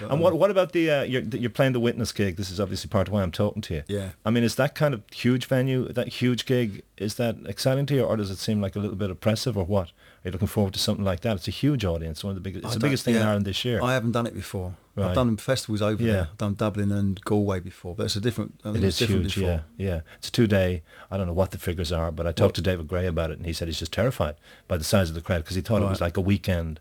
And 0.00 0.20
what 0.20 0.34
what 0.36 0.50
about 0.50 0.72
the 0.72 0.90
uh, 0.90 1.02
you're, 1.02 1.22
you're 1.22 1.50
playing 1.50 1.72
the 1.72 1.78
Witnness 1.80 2.10
gig? 2.12 2.36
This 2.36 2.50
is 2.50 2.58
obviously 2.58 2.88
part 2.88 3.06
of 3.08 3.14
why 3.14 3.22
I'm 3.22 3.30
talking 3.30 3.62
to 3.62 3.74
you. 3.74 3.82
Yeah. 3.86 4.10
I 4.24 4.30
mean, 4.30 4.42
is 4.42 4.56
that 4.56 4.74
kind 4.74 4.94
of 4.94 5.02
huge 5.12 5.46
venue, 5.46 5.86
that 5.92 6.08
huge 6.08 6.44
gig, 6.46 6.82
is 6.96 7.14
that 7.16 7.36
exciting 7.46 7.86
to 7.86 7.94
you, 7.94 8.02
or 8.04 8.16
does 8.16 8.30
it 8.30 8.38
seem 8.38 8.60
like 8.60 8.74
a 8.74 8.80
little 8.80 8.96
bit 8.96 9.10
oppressive, 9.10 9.56
or 9.56 9.64
what? 9.64 9.92
Are 10.24 10.30
looking 10.30 10.46
forward 10.46 10.72
to 10.74 10.78
something 10.78 11.04
like 11.04 11.20
that? 11.20 11.36
It's 11.36 11.48
a 11.48 11.50
huge 11.50 11.84
audience, 11.84 12.22
one 12.22 12.30
of 12.30 12.34
the 12.36 12.40
biggest. 12.40 12.64
It's 12.64 12.72
I 12.74 12.78
the 12.78 12.80
biggest 12.80 13.04
thing 13.04 13.16
in. 13.16 13.22
Ireland 13.22 13.44
this 13.44 13.64
year. 13.64 13.82
I 13.82 13.92
haven't 13.94 14.12
done 14.12 14.26
it 14.26 14.34
before. 14.34 14.74
Right. 14.94 15.08
I've 15.08 15.14
done 15.16 15.36
festivals 15.36 15.82
over 15.82 16.00
Yeah. 16.02 16.12
there. 16.12 16.28
I've 16.30 16.38
done 16.38 16.54
Dublin 16.54 16.92
and 16.92 17.20
Galway 17.22 17.58
before, 17.60 17.94
but 17.96 18.04
it's 18.04 18.14
a 18.16 18.20
different. 18.20 18.60
I 18.64 18.72
think 18.72 18.84
It 18.84 18.88
it's 18.88 18.98
different 18.98 19.22
huge, 19.22 19.34
before. 19.36 19.64
yeah, 19.78 19.84
yeah. 19.94 20.00
It's 20.18 20.28
a 20.28 20.32
two-day. 20.32 20.82
I 21.10 21.16
don't 21.16 21.26
know 21.26 21.32
what 21.32 21.50
the 21.50 21.58
figures 21.58 21.90
are, 21.90 22.12
but 22.12 22.26
I 22.26 22.32
talked 22.32 22.54
to 22.56 22.62
David 22.62 22.86
Gray 22.88 23.06
about 23.06 23.30
it, 23.30 23.38
and 23.38 23.46
he 23.46 23.52
said 23.52 23.66
he's 23.68 23.78
just 23.80 23.92
terrified 23.92 24.36
by 24.68 24.76
the 24.76 24.84
size 24.84 25.08
of 25.08 25.14
the 25.16 25.22
crowd 25.22 25.38
because 25.38 25.56
he 25.56 25.62
thought 25.62 25.82
it 25.82 25.86
was 25.88 26.00
like 26.00 26.16
a 26.16 26.20
weekend, 26.20 26.78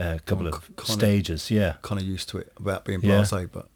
uh, 0.00 0.18
couple 0.26 0.46
Well, 0.46 0.54
of 0.54 0.66
kinda- 0.76 0.90
stages. 0.92 1.50
Yeah, 1.50 1.74
Kind 1.82 2.00
of 2.00 2.06
used 2.08 2.28
to 2.30 2.38
it 2.38 2.50
about 2.58 2.84
being 2.86 3.00
Yeah. 3.02 3.20
blasé, 3.20 3.48
but 3.52 3.68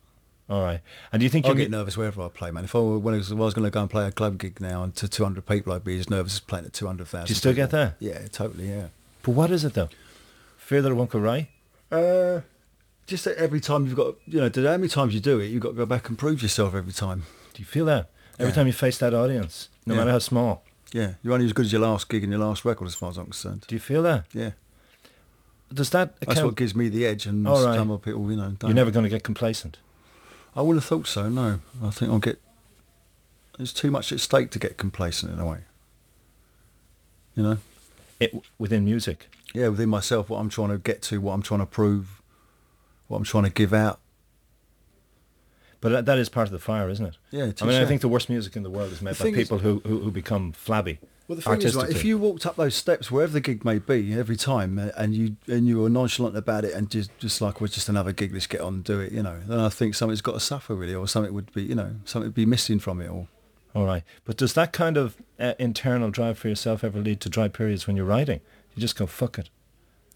all 0.48 0.62
right. 0.62 0.81
And 1.12 1.20
do 1.20 1.24
you 1.24 1.31
think 1.31 1.46
I 1.46 1.53
get 1.55 1.70
nervous 1.70 1.96
wherever 1.96 2.20
I 2.22 2.29
play, 2.29 2.50
man. 2.50 2.64
If 2.64 2.74
I 2.74 2.79
were, 2.79 2.98
when 2.98 3.14
I 3.14 3.18
was, 3.18 3.33
was 3.33 3.55
going 3.55 3.64
to 3.64 3.70
go 3.70 3.83
and 3.83 3.90
play 3.90 4.07
a 4.07 4.11
club 4.12 4.38
gig 4.38 4.61
now 4.61 4.83
and 4.83 4.94
to 4.96 5.07
200 5.09 5.46
people, 5.46 5.72
I'd 5.72 5.85
be 5.85 5.98
as 6.00 6.09
nervous 6.11 6.35
as 6.35 6.40
playing 6.40 6.64
at 6.64 6.72
200,000. 6.72 7.27
Do 7.27 7.31
you 7.31 7.35
still 7.37 7.53
get 7.53 7.68
people. 7.68 7.79
that? 7.79 7.96
Yeah, 8.00 8.27
totally, 8.33 8.68
yeah. 8.70 8.87
But 9.24 9.32
what 9.32 9.50
is 9.50 9.64
it 9.64 9.74
though? 9.74 9.88
Fear 10.58 10.82
that 10.82 10.90
it 10.92 10.94
won't 10.94 11.10
go 11.10 11.18
right. 11.18 11.48
Uh, 11.90 12.40
just 13.06 13.24
that 13.24 13.37
every 13.37 13.60
time 13.60 13.87
you've 13.87 13.96
got, 13.96 14.14
you 14.26 14.40
know, 14.40 14.50
how 14.54 14.76
many 14.76 14.88
times 14.88 15.12
you 15.14 15.20
do 15.20 15.38
it, 15.40 15.46
you've 15.46 15.62
got 15.62 15.70
to 15.70 15.74
go 15.74 15.87
back 15.87 16.08
and 16.08 16.16
prove 16.18 16.40
yourself 16.42 16.74
every 16.74 16.92
time. 16.92 17.24
Do 17.52 17.60
you 17.60 17.66
feel 17.66 17.84
that 17.87 18.10
every 18.38 18.50
Yeah. 18.50 18.54
time 18.54 18.66
you 18.66 18.72
face 18.72 18.98
that 18.98 19.12
audience, 19.14 19.68
no 19.87 19.94
Yeah. 19.94 20.00
matter 20.00 20.10
how 20.12 20.18
small? 20.20 20.64
Yeah, 20.92 21.14
you're 21.22 21.34
only 21.34 21.46
as 21.46 21.52
good 21.52 21.66
as 21.66 21.72
your 21.72 21.80
last 21.82 22.08
gig 22.08 22.22
and 22.22 22.32
your 22.32 22.40
last 22.40 22.64
record, 22.64 22.87
as 22.87 22.94
far 22.94 23.10
as 23.10 23.16
I'm 23.18 23.24
concerned. 23.26 23.64
Do 23.66 23.74
you 23.74 23.80
feel 23.80 24.02
that? 24.04 24.26
Yeah, 24.32 24.52
Does 25.72 25.90
that 25.90 26.20
that's 26.20 26.40
what 26.40 26.54
gives 26.54 26.74
me 26.76 26.88
the 26.88 27.04
edge, 27.04 27.26
and 27.26 27.48
All 27.48 27.64
right. 27.64 27.74
some 27.76 27.90
other 27.90 27.98
people, 27.98 28.30
you 28.30 28.37
know, 28.37 28.50
don't. 28.58 28.68
You're 28.70 28.74
never 28.76 28.92
going 28.92 29.02
to 29.02 29.08
get 29.10 29.24
complacent. 29.24 29.78
I 30.54 30.60
wouldn't 30.62 30.84
have 30.84 30.88
thought 30.88 31.08
so. 31.08 31.28
No, 31.28 31.58
I 31.82 31.90
think 31.90 32.12
I'll 32.12 32.20
get. 32.20 32.40
There's 33.56 33.72
too 33.72 33.90
much 33.90 34.12
at 34.12 34.20
stake 34.20 34.50
to 34.52 34.58
get 34.60 34.76
complacent 34.76 35.32
in 35.32 35.40
a 35.40 35.46
way. 35.46 35.60
You 37.34 37.42
know. 37.42 37.58
It, 38.20 38.35
within 38.59 38.85
music. 38.85 39.29
yeah, 39.55 39.68
within 39.68 39.88
myself, 39.88 40.29
what 40.31 40.38
I'm 40.38 40.48
trying 40.48 40.70
to 40.70 40.79
get 40.79 41.03
to, 41.03 41.20
what 41.20 41.33
I'm 41.33 41.42
trying 41.42 41.61
to 41.61 41.66
prove, 41.66 42.22
what 43.09 43.18
I'm 43.18 43.24
trying 43.24 43.44
to 43.44 43.50
give 43.50 43.72
out. 43.72 44.00
But 45.81 45.90
that, 45.92 46.07
that 46.07 46.18
is 46.18 46.29
part 46.31 46.46
of 46.48 46.53
the 46.53 46.59
fire, 46.59 46.88
isn't 46.88 47.05
it? 47.05 47.16
Yeah, 47.31 47.53
I 47.61 47.64
mean, 47.66 47.74
I 47.83 47.85
think 47.85 48.00
the 48.00 48.09
worst 48.09 48.31
music 48.31 48.57
in 48.57 48.62
the 48.62 48.70
world 48.70 48.90
is 48.92 49.03
made 49.03 49.14
The 49.16 49.18
by 49.18 49.24
thing 49.24 49.35
is- 49.35 49.40
people 49.48 49.59
who, 49.59 49.83
who 49.85 50.00
who 50.00 50.11
become 50.11 50.53
flabby. 50.53 50.98
Well, 51.27 51.37
the 51.37 51.42
thing 51.42 51.62
is, 51.62 51.74
like, 51.74 51.90
if 51.90 52.05
you 52.05 52.18
walked 52.18 52.44
up 52.44 52.57
those 52.57 52.74
steps, 52.74 53.11
wherever 53.11 53.33
the 53.33 53.40
gig 53.40 53.64
may 53.64 53.79
be, 53.79 54.12
every 54.12 54.37
time, 54.37 54.79
uh, 54.79 54.90
and 54.94 55.14
you 55.14 55.37
and 55.46 55.66
you 55.66 55.81
were 55.81 55.88
nonchalant 55.88 56.37
about 56.37 56.64
it, 56.66 56.74
and 56.74 56.90
just 56.90 57.11
just 57.18 57.40
like, 57.40 57.61
well, 57.62 57.68
just 57.68 57.88
another 57.88 58.12
gig, 58.12 58.33
let's 58.35 58.46
get 58.46 58.61
on 58.61 58.74
and 58.74 58.85
do 58.85 59.00
it, 59.00 59.11
you 59.12 59.22
know, 59.22 59.40
then 59.46 59.59
I 59.59 59.70
think 59.70 59.94
something's 59.94 60.20
got 60.20 60.33
to 60.33 60.40
suffer 60.40 60.74
really, 60.74 60.94
or 60.94 61.09
something 61.09 61.33
would 61.33 61.50
be, 61.55 61.62
you 61.62 61.74
know, 61.74 61.96
something 62.05 62.29
would 62.29 62.35
be 62.35 62.44
missing 62.46 62.79
from 62.79 63.00
it, 63.00 63.09
or 63.09 63.27
All 63.74 63.84
right. 63.84 64.02
But 64.24 64.37
does 64.37 64.52
that 64.54 64.72
kind 64.72 64.96
of 64.96 65.16
uh, 65.38 65.54
internal 65.58 66.10
drive 66.10 66.38
for 66.38 66.48
yourself 66.48 66.84
ever 66.84 67.00
lead 67.00 67.20
to 67.22 67.28
dry 67.28 67.48
periods 67.48 67.87
when 67.87 67.96
you're 67.96 68.06
writing? 68.06 68.40
You 68.74 68.80
just 68.80 68.96
go, 68.96 69.06
fuck 69.06 69.38
it. 69.38 69.50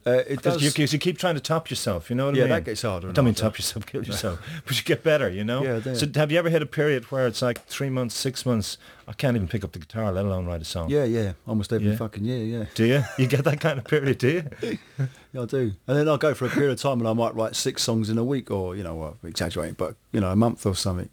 uh, 0.07 0.23
it 0.27 0.41
does. 0.43 0.63
you, 0.63 0.87
you 0.87 0.99
keep 0.99 1.19
trying 1.19 1.35
to 1.35 1.41
top 1.41 1.69
yourself, 1.69 2.09
you 2.09 2.17
know 2.17 2.27
what 2.27 2.35
yeah, 2.37 2.43
I 2.43 2.45
mean? 2.45 2.51
Yeah, 2.51 2.57
that 2.61 2.65
gets 2.65 2.83
harder. 2.83 3.09
I 3.09 3.13
don't 3.13 3.25
mean 3.25 3.35
top 3.35 3.59
yourself, 3.59 3.85
kill 3.85 4.03
yourself, 4.11 4.41
but 4.65 4.77
you 4.79 4.85
get 4.85 5.03
better, 5.03 5.29
you 5.29 5.45
know? 5.45 5.63
Yeah. 5.63 5.93
So 5.95 6.07
have 6.15 6.31
you 6.33 6.39
ever 6.39 6.49
hit 6.51 6.63
a 6.63 6.67
period 6.67 7.11
where 7.11 7.27
it's 7.27 7.43
like 7.43 7.65
three 7.67 7.91
months, 7.91 8.15
six 8.15 8.47
months, 8.47 8.79
I 9.07 9.13
can't 9.13 9.37
even 9.37 9.49
pick 9.49 9.65
up 9.65 9.73
the 9.73 9.79
guitar, 9.81 10.11
let 10.13 10.25
alone 10.25 10.47
write 10.47 10.63
a 10.63 10.65
song? 10.65 10.89
Yeah, 10.89 11.05
yeah, 11.05 11.33
almost 11.47 11.73
every 11.73 11.89
Yeah. 11.91 11.97
fucking 11.97 12.25
year, 12.25 12.45
yeah. 12.45 12.65
Do 12.75 12.85
you? 12.87 13.03
You 13.19 13.27
get 13.27 13.45
that 13.45 13.61
kind 13.61 13.79
of 13.79 13.85
period, 13.85 14.19
do 14.19 14.29
you? 14.63 14.79
Yeah, 15.33 15.43
I 15.43 15.45
do. 15.45 15.73
And 15.87 15.99
then 15.99 16.09
I'll 16.09 16.17
go 16.17 16.33
for 16.33 16.47
a 16.47 16.49
period 16.49 16.73
of 16.73 16.81
time 16.81 17.01
and 17.01 17.09
I 17.09 17.13
might 17.13 17.35
write 17.35 17.55
six 17.55 17.83
songs 17.83 18.09
in 18.09 18.17
a 18.17 18.25
week 18.25 18.51
or, 18.51 18.75
you 18.77 18.83
know, 18.83 18.95
well, 18.95 19.19
exaggerating, 19.23 19.75
but, 19.75 19.95
you 20.11 20.21
know, 20.21 20.31
a 20.31 20.37
month 20.37 20.65
or 20.65 20.75
something. 20.75 21.11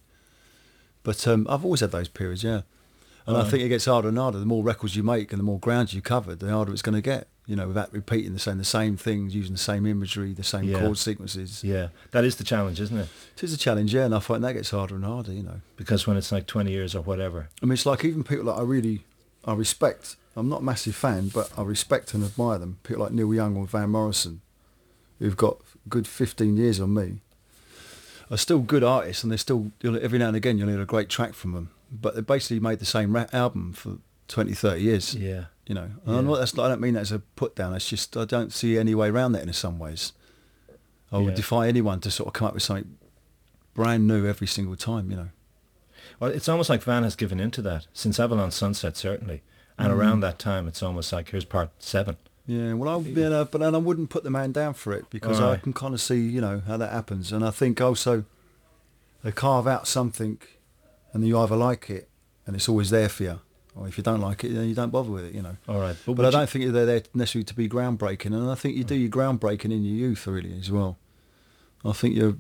But 1.06 1.26
um, 1.28 1.46
I've 1.50 1.63
always 1.63 1.80
had 1.80 1.91
those 1.91 2.10
periods, 2.10 2.44
yeah. 2.44 2.62
And 3.28 3.38
I 3.38 3.44
think 3.44 3.63
it 3.63 3.70
gets 3.70 3.86
harder 3.86 4.10
and 4.10 4.18
harder. 4.20 4.38
The 4.38 4.46
more 4.46 4.63
records 4.63 4.96
you 4.96 5.02
make 5.02 5.32
and 5.32 5.39
the 5.39 5.44
more 5.44 5.58
ground 5.60 5.94
you 5.94 6.02
cover, 6.02 6.36
the 6.36 6.52
harder 6.52 6.72
it's 6.74 6.84
going 6.84 6.94
to 6.94 7.02
get, 7.02 7.28
you 7.48 7.56
know, 7.56 7.68
without 7.68 7.91
repeating 7.91 8.34
the 8.34 8.39
same, 8.39 8.60
the 8.60 8.63
same 8.63 8.98
things, 8.98 9.34
using 9.34 9.54
the 9.54 9.58
same 9.58 9.88
imagery, 9.88 10.34
the 10.34 10.44
same 10.44 10.65
Yeah. 10.65 10.80
chord 10.80 10.98
sequences. 11.00 11.63
Yeah, 11.63 11.88
that 12.12 12.24
is 12.24 12.36
the 12.36 12.44
challenge, 12.44 12.80
isn't 12.82 12.96
it? 12.98 13.08
It 13.36 13.44
is 13.44 13.52
a 13.54 13.58
challenge, 13.58 13.94
yeah, 13.96 14.06
and 14.06 14.13
I 14.13 14.20
find 14.20 14.44
that 14.44 14.54
gets 14.54 14.70
harder 14.70 14.94
and 14.96 15.04
harder, 15.06 15.32
you 15.34 15.41
know. 15.41 15.62
Because 15.76 16.06
when 16.06 16.18
it's 16.18 16.32
like 16.32 16.46
20 16.46 16.72
years 16.72 16.94
or 16.94 17.02
whatever. 17.02 17.50
I 17.63 17.65
mean, 17.65 17.74
it's 17.74 17.86
like 17.88 18.06
even 18.06 18.24
people 18.24 18.46
that 18.46 18.60
I 18.60 18.62
really, 18.62 19.06
I 19.44 19.54
respect. 19.56 20.18
I'm 20.36 20.50
not 20.50 20.62
a 20.62 20.63
massive 20.63 20.96
fan, 20.96 21.30
but 21.30 21.50
I 21.58 21.63
respect 21.63 22.13
and 22.13 22.24
admire 22.24 22.60
them. 22.60 22.78
People 22.84 23.04
like 23.04 23.12
Neil 23.13 23.34
Young 23.34 23.56
or 23.58 23.65
Van 23.65 23.89
Morrison, 23.89 24.41
who've 25.18 25.38
got 25.38 25.58
good 25.89 26.08
15 26.08 26.58
years 26.58 26.80
on 26.80 26.94
me, 26.94 27.22
are 28.31 28.38
still 28.38 28.59
good 28.59 28.83
artists, 28.83 29.23
and 29.23 29.31
they're 29.31 29.38
still 29.38 29.71
you'll, 29.81 30.01
every 30.03 30.19
now 30.19 30.27
and 30.27 30.35
again 30.38 30.57
you'll 30.57 30.69
hear 30.69 30.81
a 30.81 30.85
great 30.85 31.09
track 31.09 31.33
from 31.33 31.53
them. 31.53 31.69
But 31.91 32.15
they 32.15 32.21
basically 32.21 32.59
made 32.59 32.79
the 32.79 32.85
same 32.85 33.13
rap 33.13 33.33
album 33.33 33.73
for 33.73 33.97
20, 34.27 34.53
30 34.53 34.81
years. 34.81 35.15
Yeah. 35.15 35.45
You 35.67 35.75
know, 35.75 35.89
and 36.05 36.13
Yeah. 36.13 36.17
I'm 36.17 36.25
not, 36.27 36.38
that's 36.39 36.57
I 36.57 36.67
don't 36.67 36.81
mean 36.81 36.93
that 36.95 37.01
as 37.01 37.11
a 37.11 37.19
put 37.19 37.55
down. 37.55 37.73
It's 37.73 37.89
just 37.89 38.15
I 38.17 38.25
don't 38.25 38.51
see 38.53 38.77
any 38.77 38.93
way 38.95 39.09
around 39.09 39.31
that 39.33 39.43
in 39.43 39.53
some 39.53 39.79
ways. 39.79 40.13
I 41.11 41.17
would 41.19 41.29
Yeah. 41.29 41.35
defy 41.35 41.67
anyone 41.67 41.99
to 42.01 42.11
sort 42.11 42.27
of 42.27 42.33
come 42.33 42.47
up 42.47 42.53
with 42.55 42.63
something 42.63 42.97
brand 43.73 44.07
new 44.07 44.25
every 44.27 44.47
single 44.47 44.75
time. 44.75 45.09
You 45.11 45.17
know. 45.17 45.29
Well, 46.19 46.31
it's 46.31 46.47
almost 46.49 46.69
like 46.69 46.83
Van 46.83 47.03
has 47.03 47.15
given 47.15 47.39
into 47.39 47.61
that 47.63 47.88
since 47.93 48.19
Avalon 48.19 48.51
Sunset, 48.51 48.95
certainly. 48.97 49.41
And 49.77 49.91
Mm. 49.91 49.97
around 49.97 50.19
that 50.21 50.39
time, 50.39 50.67
it's 50.67 50.81
almost 50.81 51.11
like 51.11 51.29
here's 51.29 51.45
part 51.45 51.69
seven. 51.79 52.15
Yeah, 52.47 52.73
well, 52.73 52.99
I, 52.99 53.01
you 53.01 53.29
know, 53.29 53.45
but 53.45 53.60
then 53.62 53.73
I 53.73 53.79
wouldn't 53.79 54.10
put 54.12 54.23
the 54.23 54.29
man 54.29 54.51
down 54.51 54.75
for 54.75 54.93
it 54.93 55.10
because 55.10 55.39
I 55.39 55.58
can 55.58 55.73
kind 55.73 55.93
of 55.93 56.01
see, 56.01 56.19
you 56.19 56.41
know, 56.41 56.62
how 56.67 56.77
that 56.77 56.91
happens, 56.91 57.31
and 57.31 57.43
I 57.43 57.49
think 57.49 57.81
also 57.81 58.23
they 59.23 59.31
carve 59.31 59.65
out 59.65 59.88
something, 59.88 60.38
and 61.12 61.25
you 61.27 61.39
either 61.39 61.55
like 61.55 61.89
it, 61.89 62.08
and 62.45 62.55
it's 62.55 62.69
always 62.69 62.91
there 62.91 63.10
for 63.10 63.23
you, 63.23 63.39
or 63.75 63.88
if 63.88 63.97
you 63.97 64.03
don't 64.03 64.21
like 64.21 64.43
it, 64.43 64.53
then 64.53 64.69
you 64.69 64.75
don't 64.75 64.91
bother 64.91 65.10
with 65.10 65.25
it, 65.25 65.34
you 65.34 65.41
know. 65.41 65.58
All 65.67 65.79
right. 65.79 65.95
But, 66.05 66.17
would 66.17 66.25
I 66.27 66.29
don't 66.29 66.47
think 66.47 66.71
they're 66.71 66.86
there 66.86 67.01
necessarily 67.15 67.45
to 67.45 67.55
be 67.55 67.67
groundbreaking, 67.67 68.27
and 68.27 68.49
I 68.49 68.55
think 68.55 68.75
you 68.75 68.84
do 68.84 68.95
your 68.95 69.10
groundbreaking 69.10 69.71
in 69.71 69.84
your 69.84 70.10
youth, 70.10 70.27
really, 70.27 70.55
as 70.60 70.69
well. 70.69 70.97
I 71.84 71.93
think 71.93 72.15
you 72.15 72.39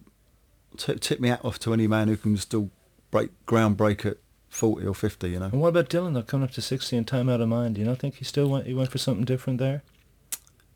t- 0.77 0.95
tip 0.95 1.19
me 1.19 1.29
hat 1.29 1.43
off 1.43 1.57
to 1.59 1.73
any 1.73 1.87
man 1.87 2.09
who 2.09 2.17
can 2.17 2.37
still 2.37 2.69
break 3.09 3.31
groundbreak 3.47 4.05
at 4.05 4.17
forty 4.49 4.85
or 4.85 4.93
fifty, 4.93 5.31
you 5.31 5.39
know. 5.39 5.45
And 5.45 5.61
what 5.61 5.69
about 5.69 5.89
Dylan, 5.89 6.13
though, 6.13 6.21
coming 6.21 6.43
up 6.45 6.51
to 6.53 6.61
60 6.61 6.95
and 6.95 7.07
time 7.07 7.27
out 7.27 7.41
of 7.41 7.49
mind? 7.49 7.75
Do 7.75 7.81
you 7.81 7.87
not 7.87 7.97
think 7.97 8.15
he 8.15 8.23
still 8.25 8.47
went, 8.49 8.67
he 8.67 8.73
went 8.75 8.91
for 8.91 8.99
something 8.99 9.25
different 9.25 9.57
there? 9.59 9.81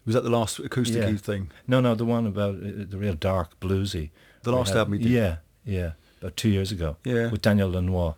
Was 0.10 0.16
that 0.16 0.24
the 0.24 0.32
last 0.32 0.58
acoustic 0.58 1.04
Yeah. 1.04 1.16
thing? 1.18 1.52
No, 1.68 1.80
no, 1.82 1.94
the 1.94 2.04
one 2.04 2.26
about 2.26 2.56
uh, 2.56 2.86
the 2.90 2.98
real 2.98 3.14
dark 3.14 3.60
bluesy. 3.60 4.10
The 4.42 4.52
last 4.52 4.74
album 4.74 4.94
he 4.94 5.00
did? 5.04 5.12
Yeah, 5.12 5.36
yeah, 5.64 5.92
about 6.20 6.36
two 6.36 6.50
years 6.50 6.72
ago. 6.72 6.96
Yeah. 7.04 7.30
With 7.30 7.44
Daniel 7.44 7.70
Lanois. 7.70 8.16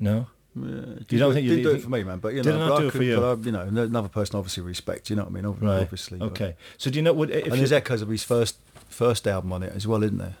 No? 0.00 0.26
Yeah, 0.56 0.64
You 1.08 1.18
don't 1.20 1.32
think 1.32 1.44
you- 1.46 1.50
didn't 1.56 1.62
do 1.70 1.76
it 1.78 1.82
for 1.82 1.90
me, 1.90 2.02
man? 2.02 2.18
But 2.18 2.34
you 2.34 2.42
know, 2.42 2.58
but 2.58 2.72
I 2.72 2.80
do 2.80 2.88
it 2.88 2.90
for 2.92 3.02
you? 3.04 3.16
But 3.20 3.38
I, 3.38 3.42
you 3.44 3.52
know, 3.52 3.60
another 3.84 4.08
person 4.08 4.34
obviously 4.34 4.64
respect. 4.64 5.08
You 5.10 5.14
know 5.14 5.22
what 5.22 5.30
I 5.30 5.34
mean? 5.34 5.46
Ob- 5.46 5.62
Right. 5.62 5.82
Obviously. 5.82 6.18
but- 6.18 6.24
Okay. 6.32 6.56
So 6.76 6.90
do 6.90 6.96
you 6.96 7.02
know 7.02 7.12
what 7.12 7.30
if 7.30 7.44
and 7.44 7.52
you, 7.52 7.58
there's 7.58 7.70
echoes 7.70 8.02
of 8.02 8.08
his 8.08 8.24
first 8.24 8.56
first 8.88 9.28
album 9.28 9.52
on 9.52 9.62
it 9.62 9.72
as 9.76 9.86
well, 9.86 10.02
isn't 10.02 10.18
there? 10.18 10.34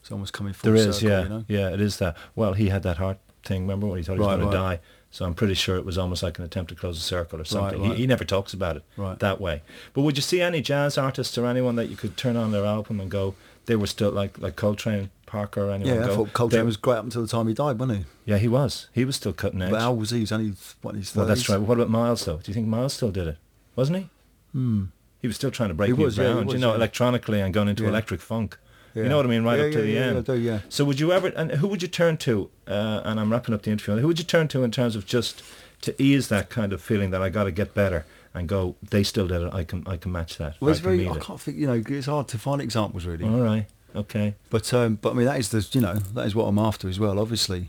It's 0.00 0.12
almost 0.12 0.32
coming 0.32 0.52
full 0.52 0.72
there 0.72 0.88
is, 0.88 0.98
circle. 0.98 1.08
yeah, 1.10 1.22
You 1.24 1.28
know? 1.28 1.44
yeah, 1.48 1.70
it 1.74 1.80
is 1.80 1.96
that. 1.96 2.16
Well, 2.36 2.52
he 2.52 2.68
had 2.68 2.84
that 2.84 2.98
heart 2.98 3.18
thing. 3.44 3.62
Remember 3.62 3.88
when 3.88 3.98
he 3.98 4.04
thought 4.04 4.12
he 4.14 4.18
was 4.20 4.28
Right, 4.28 4.38
going 4.38 4.50
to 4.52 4.56
die? 4.56 4.80
So 5.16 5.24
I'm 5.24 5.32
pretty 5.32 5.54
sure 5.54 5.76
it 5.76 5.86
was 5.86 5.96
almost 5.96 6.22
like 6.22 6.38
an 6.38 6.44
attempt 6.44 6.68
to 6.68 6.74
close 6.74 6.98
a 6.98 7.00
circle 7.00 7.40
or 7.40 7.44
something. 7.46 7.80
right. 7.80 7.92
He, 7.92 8.02
he 8.02 8.06
never 8.06 8.22
talks 8.22 8.52
about 8.52 8.76
it 8.76 8.82
Right. 8.98 9.18
that 9.20 9.40
way. 9.40 9.62
But 9.94 10.02
would 10.02 10.18
you 10.18 10.22
see 10.22 10.42
any 10.42 10.60
jazz 10.60 10.98
artists 10.98 11.38
or 11.38 11.46
anyone 11.46 11.76
that 11.76 11.86
you 11.86 11.96
could 11.96 12.18
turn 12.18 12.36
on 12.36 12.52
their 12.52 12.66
album 12.66 13.00
and 13.00 13.10
go, 13.10 13.34
they 13.64 13.76
were 13.76 13.86
still 13.86 14.10
like 14.10 14.38
like 14.38 14.56
Coltrane, 14.56 15.08
Parker, 15.24 15.68
or 15.68 15.70
anyone? 15.72 15.96
Yeah, 16.00 16.04
I 16.04 16.14
thought 16.14 16.34
Coltrane 16.34 16.60
they- 16.60 16.66
was 16.66 16.76
great 16.76 16.98
up 16.98 17.04
until 17.04 17.22
the 17.22 17.28
time 17.28 17.48
he 17.48 17.54
died, 17.54 17.78
wasn't 17.78 18.00
he? 18.00 18.04
Yeah, 18.26 18.36
he 18.36 18.46
was. 18.48 18.88
He 18.92 19.06
was 19.06 19.16
still 19.16 19.32
cutting 19.32 19.62
edge. 19.62 19.70
But 19.70 19.80
how 19.80 19.94
was 19.94 20.10
he? 20.10 20.18
He 20.18 20.22
was 20.24 20.32
only 20.32 20.52
what 20.82 20.94
his 20.96 21.10
30s? 21.12 21.16
well, 21.16 21.26
that's 21.26 21.48
right. 21.48 21.60
What 21.62 21.78
about 21.78 21.88
Miles 21.88 22.22
though? 22.26 22.36
Do 22.36 22.50
you 22.50 22.54
think 22.54 22.66
Miles 22.66 22.92
still 22.92 23.10
did 23.10 23.26
it? 23.26 23.38
Wasn't 23.74 23.96
he? 23.98 24.10
Hmm. 24.52 24.84
He 25.22 25.28
was 25.28 25.36
still 25.36 25.50
trying 25.50 25.70
to 25.70 25.74
break 25.74 25.88
He 25.92 25.96
new 25.96 26.04
was, 26.04 26.18
yeah, 26.18 26.28
he 26.28 26.32
ground, 26.34 26.52
you 26.52 26.58
know, 26.58 26.70
yeah. 26.72 26.76
electronically 26.76 27.40
and 27.40 27.54
going 27.54 27.68
into 27.68 27.84
Yeah. 27.84 27.88
electric 27.88 28.20
funk. 28.20 28.58
Yeah. 28.96 29.02
You 29.02 29.08
know 29.10 29.18
what 29.18 29.26
I 29.26 29.28
mean, 29.28 29.44
right 29.44 29.58
Yeah, 29.58 29.66
up 29.66 29.72
to 29.72 29.82
the 29.82 29.98
end. 29.98 30.18
I 30.18 30.20
do, 30.22 30.38
yeah. 30.38 30.60
So 30.70 30.82
would 30.86 30.98
you 30.98 31.12
ever, 31.12 31.28
and 31.28 31.52
who 31.52 31.68
would 31.68 31.82
you 31.82 31.88
turn 31.88 32.16
to, 32.18 32.48
uh, 32.66 33.02
and 33.04 33.20
I'm 33.20 33.30
wrapping 33.30 33.54
up 33.54 33.60
the 33.60 33.70
interview, 33.70 34.00
who 34.00 34.06
would 34.06 34.18
you 34.18 34.24
turn 34.24 34.48
to 34.48 34.64
in 34.64 34.70
terms 34.70 34.96
of 34.96 35.04
just 35.04 35.42
to 35.82 36.02
ease 36.02 36.28
that 36.28 36.48
kind 36.48 36.72
of 36.72 36.80
feeling 36.80 37.10
that 37.10 37.20
I 37.20 37.28
got 37.28 37.44
to 37.44 37.52
get 37.52 37.74
better 37.74 38.06
and 38.32 38.48
go, 38.48 38.74
they 38.82 39.02
still 39.02 39.28
did 39.28 39.42
it, 39.42 39.52
I 39.52 39.64
can 39.64 39.86
I 39.86 39.98
can 39.98 40.12
match 40.12 40.38
that. 40.38 40.56
Well, 40.60 40.70
I 40.70 40.72
it's 40.72 40.80
can 40.80 40.96
very. 40.96 41.08
I 41.10 41.18
can't 41.18 41.38
think. 41.38 41.58
You 41.58 41.66
know, 41.66 41.82
it's 41.86 42.06
hard 42.06 42.28
to 42.28 42.38
find 42.38 42.62
examples 42.62 43.04
really. 43.04 43.26
All 43.26 43.40
right, 43.40 43.66
okay. 43.94 44.34
But 44.48 44.72
um, 44.72 44.98
but 45.00 45.10
I 45.10 45.12
mean, 45.12 45.26
that 45.26 45.38
is 45.38 45.50
the 45.50 45.66
you 45.72 45.82
know 45.82 45.94
that 45.94 46.26
is 46.26 46.34
what 46.34 46.44
I'm 46.44 46.58
after 46.58 46.88
as 46.88 46.98
well. 46.98 47.18
Obviously, 47.18 47.68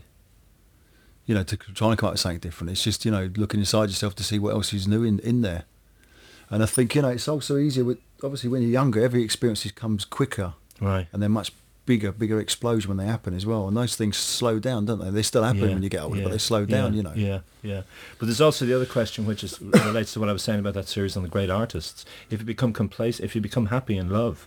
you 1.26 1.34
know, 1.34 1.42
to 1.42 1.56
try 1.58 1.90
and 1.90 1.98
come 1.98 2.08
up 2.08 2.14
with 2.14 2.20
something 2.20 2.38
different. 2.38 2.70
It's 2.70 2.84
just 2.84 3.04
you 3.04 3.10
know 3.10 3.30
looking 3.36 3.60
inside 3.60 3.90
yourself 3.90 4.14
to 4.16 4.24
see 4.24 4.38
what 4.38 4.54
else 4.54 4.72
is 4.72 4.88
new 4.88 5.04
in 5.04 5.18
in 5.18 5.42
there. 5.42 5.64
And 6.48 6.62
I 6.62 6.66
think 6.66 6.94
you 6.94 7.02
know 7.02 7.08
it's 7.08 7.28
also 7.28 7.58
easier 7.58 7.84
with 7.84 7.98
obviously 8.22 8.48
when 8.48 8.62
you're 8.62 8.70
younger, 8.70 9.02
every 9.02 9.22
experience 9.22 9.70
comes 9.72 10.04
quicker, 10.04 10.54
Right. 10.80 11.06
and 11.12 11.20
they're 11.22 11.28
much 11.28 11.52
bigger, 11.86 12.12
bigger 12.12 12.38
explosion 12.38 12.88
when 12.88 12.98
they 12.98 13.06
happen 13.10 13.34
as 13.34 13.46
well. 13.46 13.66
And 13.66 13.76
those 13.76 13.96
things 13.96 14.16
slow 14.18 14.58
down, 14.58 14.84
don't 14.84 14.98
they? 15.02 15.10
They 15.10 15.22
still 15.22 15.42
happen 15.42 15.60
Yeah, 15.62 15.68
when 15.74 15.82
you 15.82 15.88
get 15.88 16.02
older, 16.02 16.18
yeah, 16.18 16.24
but 16.24 16.32
they 16.32 16.38
slow 16.38 16.66
down. 16.66 16.92
yeah, 16.92 16.96
You 16.98 17.02
know. 17.02 17.12
Yeah, 17.14 17.38
yeah. 17.62 17.82
But 18.18 18.26
there's 18.26 18.40
also 18.42 18.66
the 18.66 18.74
other 18.74 18.84
question, 18.86 19.24
which 19.26 19.42
is 19.42 19.58
relates 19.60 20.12
to 20.12 20.20
what 20.20 20.28
I 20.28 20.32
was 20.32 20.42
saying 20.42 20.60
about 20.60 20.74
that 20.74 20.86
series 20.86 21.16
on 21.16 21.22
the 21.22 21.28
great 21.30 21.48
artists. 21.48 22.04
If 22.30 22.40
you 22.40 22.46
become 22.46 22.72
complacent, 22.74 23.24
if 23.24 23.34
you 23.34 23.40
become 23.40 23.66
happy 23.66 23.96
in 23.96 24.10
love, 24.10 24.46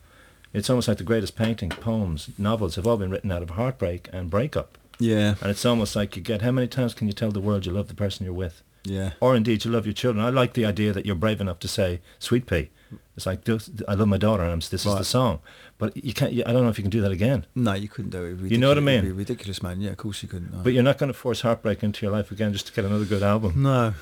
it's 0.54 0.70
almost 0.70 0.88
like 0.88 0.98
the 1.00 1.04
greatest 1.04 1.36
paintings, 1.36 1.76
poems, 1.76 2.30
novels 2.38 2.76
have 2.76 2.86
all 2.86 2.98
been 2.98 3.10
written 3.10 3.32
out 3.32 3.41
of 3.41 3.52
heartbreak 3.52 4.08
and 4.13 4.30
breakup. 4.30 4.78
Yeah. 5.00 5.34
And 5.41 5.50
it's 5.50 5.65
almost 5.65 5.96
like 5.96 6.15
you 6.15 6.22
get 6.22 6.44
how 6.44 6.52
many 6.52 6.67
times 6.67 6.94
can 6.94 7.08
you 7.08 7.13
tell 7.13 7.32
the 7.32 7.39
world 7.39 7.65
you 7.65 7.72
love 7.72 7.88
the 7.88 7.96
person 7.96 8.24
you're 8.26 8.36
with, 8.36 8.62
Yeah. 8.84 9.12
or 9.20 9.36
indeed 9.36 9.63
you 9.63 9.72
love 9.72 9.86
your 9.86 9.94
children. 9.94 10.26
I 10.26 10.30
like 10.30 10.54
the 10.54 10.65
idea 10.65 10.91
that 10.94 11.06
you're 11.06 11.15
brave 11.15 11.39
enough 11.41 11.60
to 11.60 11.67
say 11.67 12.02
"Sweet 12.20 12.46
Pea." 12.48 12.70
It's 13.15 13.26
like 13.26 13.48
I 13.88 13.94
love 13.94 14.08
my 14.08 14.17
daughter, 14.17 14.44
and 14.44 14.52
I'm, 14.52 14.60
this 14.60 14.86
is 14.86 14.96
the 14.96 15.04
song. 15.04 15.39
But 15.78 15.96
you 15.98 16.13
can't. 16.13 16.34
I 16.34 16.52
don't 16.52 16.63
know 16.63 16.70
if 16.70 16.78
you 16.78 16.84
can 16.84 16.91
do 16.91 17.02
that 17.02 17.12
again. 17.12 17.46
No, 17.56 17.74
you 17.74 17.88
couldn't 17.88 18.12
do 18.12 18.24
it. 18.24 18.52
You 18.52 18.58
know 18.58 18.70
what 18.70 18.78
I 18.78 18.82
mean? 18.82 19.02
be 19.04 19.12
ridiculous, 19.12 19.62
man. 19.62 19.82
Yeah, 19.82 19.91
of 19.91 19.98
course 19.98 20.24
you 20.24 20.30
couldn't. 20.30 20.52
No. 20.52 20.60
But 20.63 20.74
you're 20.74 20.84
not 20.84 20.98
going 20.98 21.12
to 21.12 21.17
force 21.17 21.41
heartbreak 21.41 21.84
into 21.84 22.06
your 22.06 22.12
life 22.12 22.32
again 22.32 22.54
just 22.54 22.67
to 22.67 22.74
get 22.74 22.86
another 22.86 23.06
good 23.06 23.24
album. 23.24 23.62
no, 23.62 23.94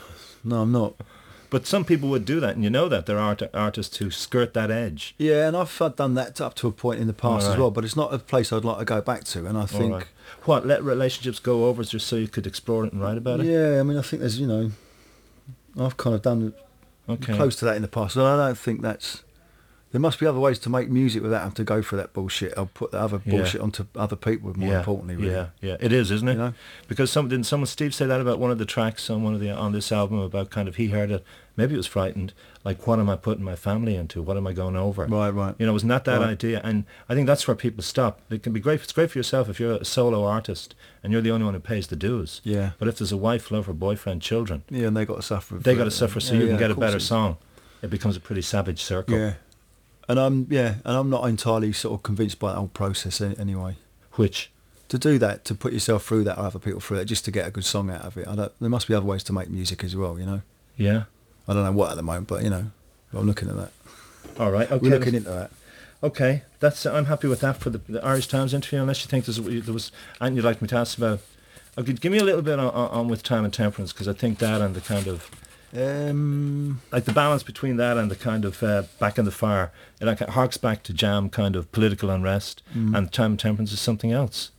no, 0.44 0.62
I'm 0.62 0.72
not. 0.72 0.96
But 1.50 1.66
some 1.66 1.84
people 1.84 2.10
would 2.10 2.26
do 2.26 2.40
that, 2.40 2.54
and 2.56 2.64
you 2.64 2.70
know 2.70 2.88
that 2.90 3.08
there 3.08 3.18
are 3.18 3.30
art- 3.30 3.56
artists 3.56 3.98
who 3.98 4.12
skirt 4.12 4.54
that 4.54 4.70
edge. 4.70 5.16
Yeah, 5.18 5.48
and 5.48 5.58
I've 5.58 5.76
done 5.96 6.14
that 6.14 6.40
up 6.40 6.54
to 6.56 6.68
a 6.68 6.72
point 6.72 7.00
in 7.00 7.08
the 7.08 7.14
past 7.14 7.44
Alright. 7.44 7.54
as 7.56 7.58
well. 7.60 7.72
But 7.72 7.86
it's 7.86 7.96
not 7.96 8.14
a 8.14 8.20
place 8.20 8.54
I'd 8.54 8.64
like 8.64 8.78
to 8.80 8.86
go 8.86 9.02
back 9.02 9.24
to. 9.26 9.48
And 9.48 9.58
I 9.58 9.66
think, 9.66 9.92
Alright. 9.94 10.08
What 10.46 10.68
let 10.68 10.84
relationships 10.84 11.40
go 11.40 11.66
over 11.66 11.84
just 11.84 12.06
so 12.08 12.16
you 12.18 12.28
could 12.28 12.46
explore 12.46 12.86
it 12.86 12.94
and 12.94 13.02
write 13.02 13.18
about 13.18 13.40
it? 13.40 13.48
yeah, 13.48 13.80
I 13.80 13.84
mean, 13.84 13.98
I 13.98 14.02
think 14.04 14.20
there's, 14.20 14.40
you 14.40 14.46
know, 14.46 14.72
I've 15.80 15.98
kind 15.98 16.16
of 16.16 16.22
done 16.22 16.54
Okay. 17.10 17.36
close 17.36 17.56
to 17.58 17.66
that 17.66 17.76
in 17.76 17.82
the 17.82 17.88
past. 17.88 18.16
And 18.16 18.26
I 18.26 18.38
don't 18.48 18.58
think 18.58 18.82
that's. 18.82 19.24
There 19.91 19.99
must 19.99 20.19
be 20.19 20.28
other 20.28 20.39
ways 20.39 20.60
to 20.60 20.69
make 20.69 20.88
music 20.88 21.23
without 21.23 21.39
having 21.39 21.56
to 21.56 21.63
go 21.63 21.82
through 21.82 21.97
that 21.97 22.13
bullshit. 22.13 22.54
I'll 22.56 22.67
put 22.67 22.91
the 22.91 22.99
other 22.99 23.19
Yeah. 23.25 23.38
bullshit 23.38 23.60
onto 23.62 23.86
other 23.95 24.15
people. 24.15 24.54
More 24.56 24.69
yeah. 24.73 24.78
importantly, 24.80 25.15
really. 25.15 25.32
Yeah, 25.32 25.47
yeah, 25.62 25.78
it 25.80 25.91
is, 25.91 26.12
isn't 26.12 26.28
it? 26.28 26.34
You 26.34 26.38
know? 26.38 26.54
Because 26.88 27.10
some 27.12 27.28
didn't 27.28 27.47
someone 27.47 27.65
Steve 27.65 27.95
say 27.95 28.06
that 28.06 28.21
about 28.21 28.38
one 28.38 28.52
of 28.52 28.60
the 28.60 28.65
tracks 28.65 29.10
on 29.10 29.23
one 29.23 29.34
of 29.34 29.39
the 29.39 29.49
on 29.49 29.71
this 29.71 29.91
album 29.91 30.19
about 30.19 30.52
kind 30.52 30.67
of 30.67 30.75
he 30.75 30.89
heard 30.89 31.10
it. 31.10 31.23
Maybe 31.58 31.73
it 31.73 31.78
was 31.78 31.88
frightened. 31.88 32.34
Like, 32.63 32.86
what 32.86 32.99
am 32.99 33.10
I 33.10 33.15
putting 33.15 33.43
my 33.43 33.56
family 33.56 33.95
into? 33.95 34.21
What 34.21 34.38
am 34.38 34.45
I 34.45 34.54
going 34.54 34.75
over? 34.78 35.06
Right, 35.08 35.30
right. 35.32 35.56
You 35.58 35.65
know, 35.65 35.73
wasn't 35.73 35.89
that 35.89 36.06
that 36.06 36.19
Right. 36.19 36.30
idea? 36.30 36.62
And 36.63 36.86
I 37.10 37.15
think 37.15 37.25
that's 37.28 37.47
where 37.47 37.56
people 37.56 37.82
stop. 37.84 38.21
It 38.30 38.43
can 38.43 38.54
be 38.54 38.60
great. 38.60 38.82
It's 38.82 38.93
great 38.93 39.10
for 39.12 39.17
yourself 39.17 39.49
if 39.49 39.60
you're 39.60 39.73
a 39.73 39.84
solo 39.86 40.23
artist 40.23 40.75
and 41.04 41.12
you're 41.12 41.21
the 41.23 41.32
only 41.32 41.45
one 41.45 41.56
who 41.56 41.60
pays 41.60 41.88
the 41.88 41.95
dues. 41.95 42.41
Yeah. 42.43 42.71
But 42.78 42.88
if 42.89 42.99
there's 42.99 43.12
a 43.12 43.17
wife, 43.17 43.49
lover, 43.49 43.73
boyfriend, 43.73 44.21
children, 44.21 44.62
Yeah, 44.69 44.88
and 44.88 44.95
they 44.95 45.04
got 45.06 45.15
to 45.15 45.21
suffer. 45.23 45.56
they 45.56 45.73
for 45.73 45.80
got 45.80 45.84
to 45.86 45.91
suffer 45.91 46.19
so 46.19 46.36
Yeah, 46.36 46.41
you 46.41 46.47
can 46.49 46.58
get 46.58 46.71
a 46.71 46.75
better 46.75 46.99
song. 46.99 47.38
It 47.82 47.89
becomes 47.89 48.15
a 48.15 48.19
pretty 48.19 48.41
savage 48.43 48.82
circle. 48.84 49.17
Yeah, 49.17 49.34
and 50.10 50.19
I'm 50.19 50.48
yeah, 50.50 50.76
and 50.84 50.98
I'm 50.98 51.10
not 51.10 51.24
entirely 51.30 51.72
sort 51.72 51.93
of 51.93 52.04
convinced 52.04 52.39
by 52.39 52.52
the 52.52 52.58
whole 52.58 52.67
process 52.67 53.22
anyway. 53.22 53.76
Which 54.13 54.52
To 54.89 54.98
do 54.98 55.17
that, 55.19 55.45
to 55.45 55.56
put 55.56 55.72
yourself 55.72 56.04
through 56.04 56.26
that 56.26 56.38
or 56.38 56.45
other 56.45 56.60
people 56.60 56.82
through 56.82 56.98
that, 56.98 57.06
just 57.06 57.24
to 57.26 57.32
get 57.32 57.48
a 57.48 57.52
good 57.52 57.63
song 57.63 57.89
out 57.89 58.02
of 58.02 58.17
it. 58.17 58.28
I 58.28 58.36
don't, 58.36 58.52
there 58.60 58.69
must 58.69 58.88
be 58.88 58.93
other 58.95 59.06
ways 59.06 59.24
to 59.26 59.34
make 59.34 59.50
music 59.50 59.84
as 59.84 59.95
well. 59.95 60.19
You 60.19 60.26
know, 60.26 60.41
Yeah. 60.76 61.04
I 61.48 61.54
don't 61.54 61.63
know 61.63 61.72
what 61.72 61.91
at 61.91 61.95
the 61.95 62.04
moment, 62.04 62.28
but 62.28 62.43
you 62.43 62.50
know, 62.50 62.72
I'm 63.13 63.26
looking 63.28 63.50
at 63.50 63.56
that. 63.56 63.72
All 64.38 64.52
right. 64.52 64.69
Okay. 64.69 64.82
We're 64.89 64.98
looking 65.00 65.15
into 65.15 65.30
that. 65.30 65.52
Okay. 66.04 66.43
That's. 66.60 66.86
I'm 66.86 67.06
happy 67.06 67.28
with 67.28 67.39
that 67.41 67.58
for 67.58 67.69
the, 67.69 67.78
the 67.88 68.04
Irish 68.04 68.28
Times 68.28 68.54
interview. 68.54 68.82
Unless 68.82 69.04
you 69.04 69.10
think 69.10 69.26
there's, 69.26 69.38
there 69.65 69.74
was, 69.74 69.91
and 70.19 70.36
you'd 70.36 70.45
like 70.45 70.62
me 70.62 70.67
to 70.69 70.76
ask 70.78 70.98
about. 70.98 71.19
Okay, 71.78 71.93
give 71.93 72.12
me 72.12 72.17
a 72.17 72.24
little 72.24 72.41
bit 72.41 72.60
on, 72.60 72.67
on, 72.67 72.89
on 72.89 73.08
with 73.08 73.22
time 73.24 73.45
and 73.45 73.54
temperance 73.54 73.93
because 73.93 74.08
I 74.08 74.13
think 74.13 74.39
that 74.39 74.60
and 74.62 74.76
the 74.76 74.82
kind 74.82 75.08
of 75.08 75.30
Um, 75.76 76.82
like 76.92 77.06
the 77.06 77.12
balance 77.14 77.44
between 77.44 77.78
that 77.78 77.96
and 77.98 78.10
the 78.10 78.16
kind 78.16 78.44
of 78.44 78.64
uh, 78.64 78.84
back 79.00 79.18
in 79.20 79.26
the 79.26 79.32
fire, 79.32 79.72
it 80.02 80.06
like 80.06 80.20
it 80.22 80.30
harks 80.30 80.58
back 80.58 80.82
to 80.84 80.94
jam 80.94 81.30
kind 81.30 81.56
of 81.56 81.72
political 81.72 82.10
unrest, 82.10 82.64
Mm. 82.76 82.98
and 82.98 83.12
time 83.14 83.32
and 83.32 83.40
temperance 83.40 83.72
is 83.72 83.80
something 83.80 84.12
else. 84.12 84.52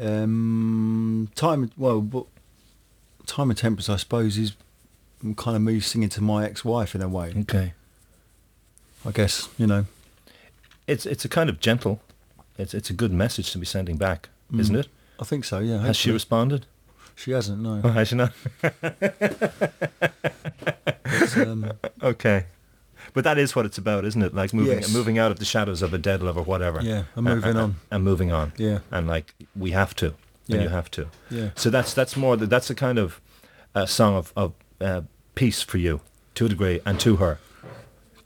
um, 0.00 1.28
time. 1.34 1.70
Well, 1.76 2.00
but 2.00 2.26
time 3.26 3.50
and 3.50 3.58
temperance, 3.58 3.88
I 3.88 3.96
suppose, 3.96 4.36
is 4.38 4.52
kind 5.36 5.56
of 5.56 5.62
me 5.62 5.80
singing 5.80 6.10
to 6.10 6.20
my 6.22 6.44
ex-wife 6.44 6.94
in 6.94 7.02
a 7.02 7.08
way. 7.08 7.32
Okay. 7.40 7.72
I 9.04 9.10
guess 9.12 9.48
you 9.58 9.66
know. 9.66 9.86
It's 10.86 11.04
it's 11.06 11.24
a 11.24 11.28
kind 11.28 11.48
of 11.50 11.60
gentle, 11.60 12.00
it's 12.58 12.72
it's 12.74 12.90
a 12.90 12.92
good 12.94 13.12
message 13.12 13.52
to 13.52 13.58
be 13.58 13.66
sending 13.66 13.96
back, 13.96 14.28
Mm. 14.52 14.60
isn't 14.60 14.76
it? 14.76 14.88
I 15.20 15.24
think 15.24 15.44
so. 15.44 15.58
Yeah. 15.58 15.80
Has 15.80 15.96
she 15.96 16.10
responded? 16.10 16.66
She 17.16 17.30
hasn't. 17.32 17.60
No. 17.62 17.80
Oh, 17.82 17.88
has 17.88 18.08
she 18.08 18.14
not? 18.14 18.32
Um, 21.36 21.72
Okay. 22.02 22.46
But 23.14 23.24
that 23.24 23.38
is 23.38 23.56
what 23.56 23.64
it's 23.64 23.78
about, 23.78 24.04
isn't 24.04 24.20
it? 24.22 24.34
Like 24.34 24.52
moving 24.52 24.78
Yes. 24.80 24.92
moving 24.92 25.18
out 25.18 25.30
of 25.30 25.38
the 25.38 25.44
shadows 25.46 25.80
of 25.80 25.94
a 25.94 25.98
dead 25.98 26.22
love 26.22 26.36
or 26.36 26.42
whatever. 26.44 26.82
Yeah, 26.82 27.04
and 27.14 27.24
moving 27.24 27.50
and, 27.50 27.58
on. 27.58 27.74
And 27.90 28.04
moving 28.04 28.30
on. 28.32 28.52
Yeah. 28.58 28.80
And 28.90 29.06
like 29.08 29.34
we 29.56 29.70
have 29.70 29.94
to. 29.96 30.14
Yeah. 30.46 30.56
And 30.56 30.62
you 30.64 30.68
have 30.68 30.90
to. 30.92 31.08
yeah. 31.30 31.50
So 31.56 31.70
that's 31.70 31.94
that's 31.94 32.16
more 32.16 32.36
the, 32.36 32.46
that's 32.46 32.68
a 32.68 32.74
kind 32.74 32.98
of 32.98 33.20
uh, 33.74 33.86
song 33.86 34.14
of 34.16 34.32
of 34.36 34.52
uh, 34.80 35.02
peace 35.34 35.62
for 35.62 35.78
you 35.78 36.00
to 36.34 36.44
a 36.44 36.48
degree 36.50 36.80
and 36.84 37.00
to 37.00 37.16
her. 37.16 37.38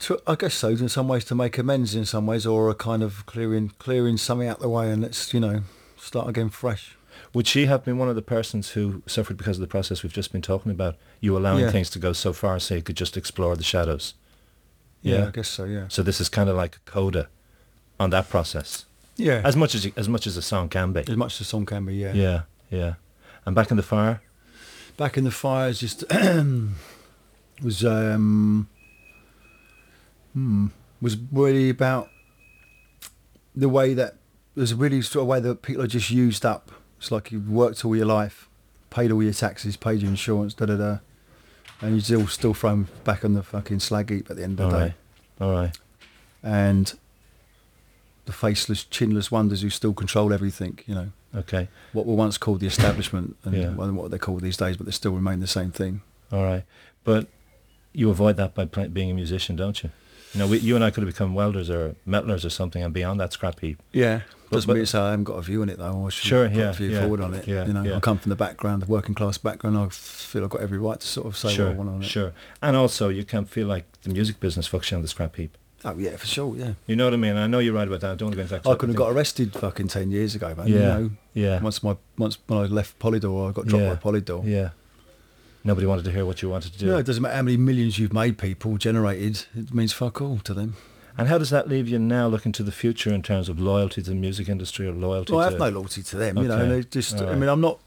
To, 0.00 0.18
I 0.26 0.34
guess 0.34 0.54
so. 0.54 0.68
In 0.68 0.88
some 0.88 1.06
ways, 1.08 1.24
to 1.26 1.34
make 1.34 1.56
amends, 1.58 1.94
in 1.94 2.04
some 2.06 2.26
ways, 2.26 2.44
or 2.46 2.68
a 2.70 2.74
kind 2.74 3.02
of 3.04 3.24
clearing 3.26 3.72
clearing 3.78 4.16
something 4.16 4.48
out 4.48 4.58
the 4.58 4.68
way, 4.68 4.90
and 4.90 5.02
let's 5.02 5.32
you 5.32 5.38
know 5.40 5.62
start 5.96 6.28
again 6.28 6.48
fresh. 6.50 6.96
Would 7.34 7.46
she 7.46 7.66
have 7.66 7.84
been 7.84 7.98
one 7.98 8.08
of 8.08 8.16
the 8.16 8.22
persons 8.22 8.70
who 8.70 9.02
suffered 9.06 9.36
because 9.36 9.56
of 9.58 9.60
the 9.60 9.66
process 9.68 10.02
we've 10.02 10.12
just 10.12 10.32
been 10.32 10.42
talking 10.42 10.72
about? 10.72 10.96
You 11.20 11.36
allowing 11.36 11.60
Yeah. 11.64 11.70
things 11.70 11.90
to 11.90 11.98
go 11.98 12.12
so 12.12 12.32
far 12.32 12.58
so 12.60 12.74
you 12.74 12.82
could 12.82 12.96
just 12.96 13.16
explore 13.16 13.56
the 13.56 13.62
shadows. 13.62 14.14
Yeah, 15.02 15.18
Yeah. 15.18 15.26
I 15.28 15.30
guess 15.30 15.48
so. 15.48 15.64
Yeah. 15.64 15.84
So 15.88 16.02
this 16.02 16.20
is 16.20 16.28
kind 16.28 16.48
of 16.50 16.56
like 16.56 16.76
a 16.76 16.90
coda 16.90 17.28
on 17.98 18.10
that 18.10 18.28
process, 18.28 18.84
Yeah. 19.16 19.40
as 19.44 19.56
much 19.56 19.74
as 19.74 19.84
you, 19.84 19.92
as 19.96 20.08
much 20.08 20.26
as 20.26 20.36
a 20.36 20.42
song 20.42 20.68
can 20.68 20.92
be. 20.92 21.00
as 21.00 21.16
much 21.16 21.34
as 21.34 21.38
the 21.38 21.44
song 21.44 21.66
can 21.66 21.84
be. 21.86 21.94
Yeah. 21.94 22.12
Yeah, 22.14 22.42
yeah. 22.70 22.94
And 23.46 23.54
back 23.54 23.70
in 23.70 23.76
the 23.76 23.82
fire. 23.82 24.20
Back 24.96 25.16
in 25.16 25.24
the 25.24 25.30
fires, 25.30 25.80
just 25.80 26.04
was 27.62 27.84
um, 27.84 28.68
hmm, 30.34 30.66
was 31.00 31.16
really 31.32 31.70
about 31.70 32.08
the 33.54 33.68
way 33.68 33.94
that 33.94 34.16
there's 34.54 34.74
really 34.74 35.02
sort 35.02 35.22
of 35.22 35.28
way 35.28 35.40
that 35.40 35.62
people 35.62 35.82
are 35.82 35.86
just 35.86 36.10
used 36.10 36.44
up. 36.44 36.70
It's 37.00 37.10
like 37.10 37.32
you've 37.32 37.48
worked 37.50 37.84
all 37.84 37.96
your 37.96 38.06
life, 38.06 38.48
paid 38.90 39.10
all 39.10 39.22
your 39.22 39.32
taxes, 39.32 39.76
paid 39.76 40.00
your 40.02 40.10
insurance, 40.10 40.54
da 40.54 40.66
da 40.66 40.76
da, 40.76 40.98
and 41.80 41.92
you're 41.92 42.00
still 42.02 42.26
still 42.28 42.54
thrown 42.54 42.88
back 43.04 43.24
on 43.24 43.34
the 43.34 43.42
fucking 43.42 43.80
slag 43.80 44.10
heap 44.10 44.30
at 44.30 44.36
the 44.36 44.44
end 44.44 44.60
of 44.60 44.66
All 44.66 44.70
the 44.72 44.78
day. 44.78 44.94
right, 45.40 45.46
all 45.46 45.52
right. 45.52 45.78
and 46.42 46.98
the 48.26 48.32
faceless, 48.32 48.84
chinless 48.84 49.30
wonders 49.30 49.62
who 49.62 49.70
still 49.70 49.94
control 49.94 50.32
everything. 50.32 50.78
You 50.86 50.94
know 50.94 51.12
Okay, 51.34 51.68
what 51.92 52.06
were 52.06 52.14
once 52.14 52.36
called 52.36 52.60
the 52.60 52.66
establishment, 52.66 53.36
and 53.44 53.54
Yeah. 53.56 53.70
what 53.70 54.10
they're 54.10 54.18
called 54.18 54.42
these 54.42 54.56
days, 54.56 54.76
but 54.76 54.84
they 54.86 54.92
still 54.92 55.12
remain 55.12 55.40
the 55.40 55.46
same 55.46 55.70
thing. 55.70 56.02
all 56.32 56.44
right. 56.44 56.64
But 57.02 57.28
you 57.92 58.10
avoid 58.10 58.36
that 58.36 58.54
by 58.54 58.66
being 58.66 59.10
a 59.10 59.14
musician, 59.14 59.56
don't 59.56 59.82
you? 59.82 59.90
You 60.34 60.38
know, 60.40 60.46
we, 60.46 60.58
you 60.58 60.76
and 60.76 60.84
I 60.84 60.90
could 60.90 61.02
have 61.02 61.12
become 61.12 61.34
welders 61.34 61.68
or 61.70 61.96
metalers 62.06 62.44
or 62.44 62.50
something 62.50 62.82
and 62.82 62.94
beyond 62.94 63.18
that 63.20 63.32
scrap 63.32 63.58
heap. 63.60 63.82
Yeah, 63.92 64.20
But- 64.48 64.56
doesn't 64.56 64.68
but- 64.68 64.74
mean 64.74 64.82
to 64.84 64.86
say 64.86 64.98
I 64.98 65.10
haven't 65.10 65.24
got 65.24 65.34
a 65.38 65.42
view 65.42 65.62
on 65.62 65.68
it 65.68 65.78
though. 65.78 66.06
I 66.06 66.10
should 66.10 66.28
Sure, 66.28 66.48
put 66.48 66.56
yeah, 66.56 66.70
a 66.70 66.72
view 66.72 66.90
yeah, 66.90 67.00
forward 67.00 67.20
on 67.20 67.34
it. 67.34 67.46
yeah, 67.48 67.66
you 67.66 67.72
know, 67.72 67.82
yeah. 67.82 67.96
I 67.96 68.00
come 68.00 68.18
from 68.18 68.30
the 68.30 68.36
background, 68.36 68.82
the 68.82 68.86
working 68.86 69.14
class 69.14 69.38
background. 69.38 69.76
I 69.76 69.88
feel 69.90 70.44
I've 70.44 70.50
got 70.50 70.60
every 70.60 70.78
right 70.78 71.00
to 71.00 71.06
sort 71.06 71.26
of 71.26 71.36
say 71.36 71.52
sure, 71.52 71.66
what 71.66 71.74
I 71.74 71.76
want 71.78 71.88
on 71.90 72.02
it. 72.02 72.06
sure. 72.06 72.32
And 72.62 72.76
also, 72.76 73.08
you 73.08 73.24
can 73.24 73.44
feel 73.44 73.66
like 73.66 73.84
the 74.02 74.10
music 74.10 74.38
business 74.38 74.68
fucks 74.68 74.90
you 74.90 74.96
on 74.96 75.02
the 75.02 75.08
scrap 75.08 75.34
heap. 75.36 75.56
Oh 75.84 75.96
yeah, 75.98 76.14
for 76.16 76.26
sure. 76.26 76.54
Yeah, 76.56 76.72
You 76.86 76.94
know 76.94 77.06
what 77.06 77.14
I 77.14 77.16
mean? 77.16 77.36
I 77.36 77.46
know 77.46 77.58
you're 77.58 77.72
right 77.74 77.88
about 77.88 78.00
that. 78.02 78.10
I 78.12 78.14
don't 78.14 78.26
want 78.26 78.32
to 78.32 78.36
go 78.36 78.42
into 78.42 78.54
that. 78.54 78.66
I 78.70 78.74
could 78.76 78.90
have 78.90 78.96
got 78.96 79.10
arrested 79.12 79.54
fucking 79.54 79.88
ten 79.88 80.10
years 80.10 80.34
ago, 80.34 80.54
man. 80.54 80.66
You 80.68 80.74
Yeah, 80.78 80.80
know, 80.98 81.10
yeah, 81.32 81.60
once 81.62 81.82
my 81.82 81.96
once 82.18 82.38
when 82.46 82.58
I 82.60 82.62
left 82.66 82.98
Polydor, 82.98 83.48
I 83.48 83.52
got 83.52 83.66
dropped 83.66 83.82
Yeah, 83.84 83.94
by 83.94 83.96
Polydor. 84.10 84.42
yeah. 84.46 84.68
Nobody 85.62 85.86
wanted 85.86 86.04
to 86.06 86.12
hear 86.12 86.24
what 86.24 86.40
you 86.42 86.48
wanted 86.48 86.72
to 86.72 86.78
do. 86.78 86.86
You 86.86 86.92
know, 86.92 86.98
it 86.98 87.06
doesn't 87.06 87.22
matter 87.22 87.36
how 87.36 87.42
many 87.42 87.56
millions 87.56 87.98
you've 87.98 88.12
made 88.12 88.38
people 88.38 88.76
generated. 88.78 89.44
It 89.54 89.74
means 89.74 89.92
fuck 89.92 90.20
all 90.20 90.38
to 90.38 90.54
them. 90.54 90.76
And 91.18 91.28
how 91.28 91.36
does 91.38 91.50
that 91.50 91.68
leave 91.68 91.86
you 91.88 91.98
now 91.98 92.28
looking 92.28 92.52
to 92.52 92.62
the 92.62 92.72
future 92.72 93.12
in 93.12 93.22
terms 93.22 93.48
of 93.50 93.60
loyalty 93.60 94.00
to 94.02 94.10
the 94.10 94.16
music 94.16 94.48
industry 94.48 94.86
or 94.86 94.92
loyalty 94.92 95.32
Well, 95.32 95.42
I 95.42 95.46
to... 95.46 95.50
have 95.50 95.60
no 95.60 95.68
loyalty 95.80 96.02
to 96.02 96.16
them. 96.16 96.38
You 96.38 96.48
know, 96.48 96.54
Okay. 96.54 96.62
and 96.62 96.72
they 96.72 96.82
just. 96.88 97.20
I 97.20 97.34
mean, 97.34 97.48
I'm 97.50 97.60
not. 97.60 97.78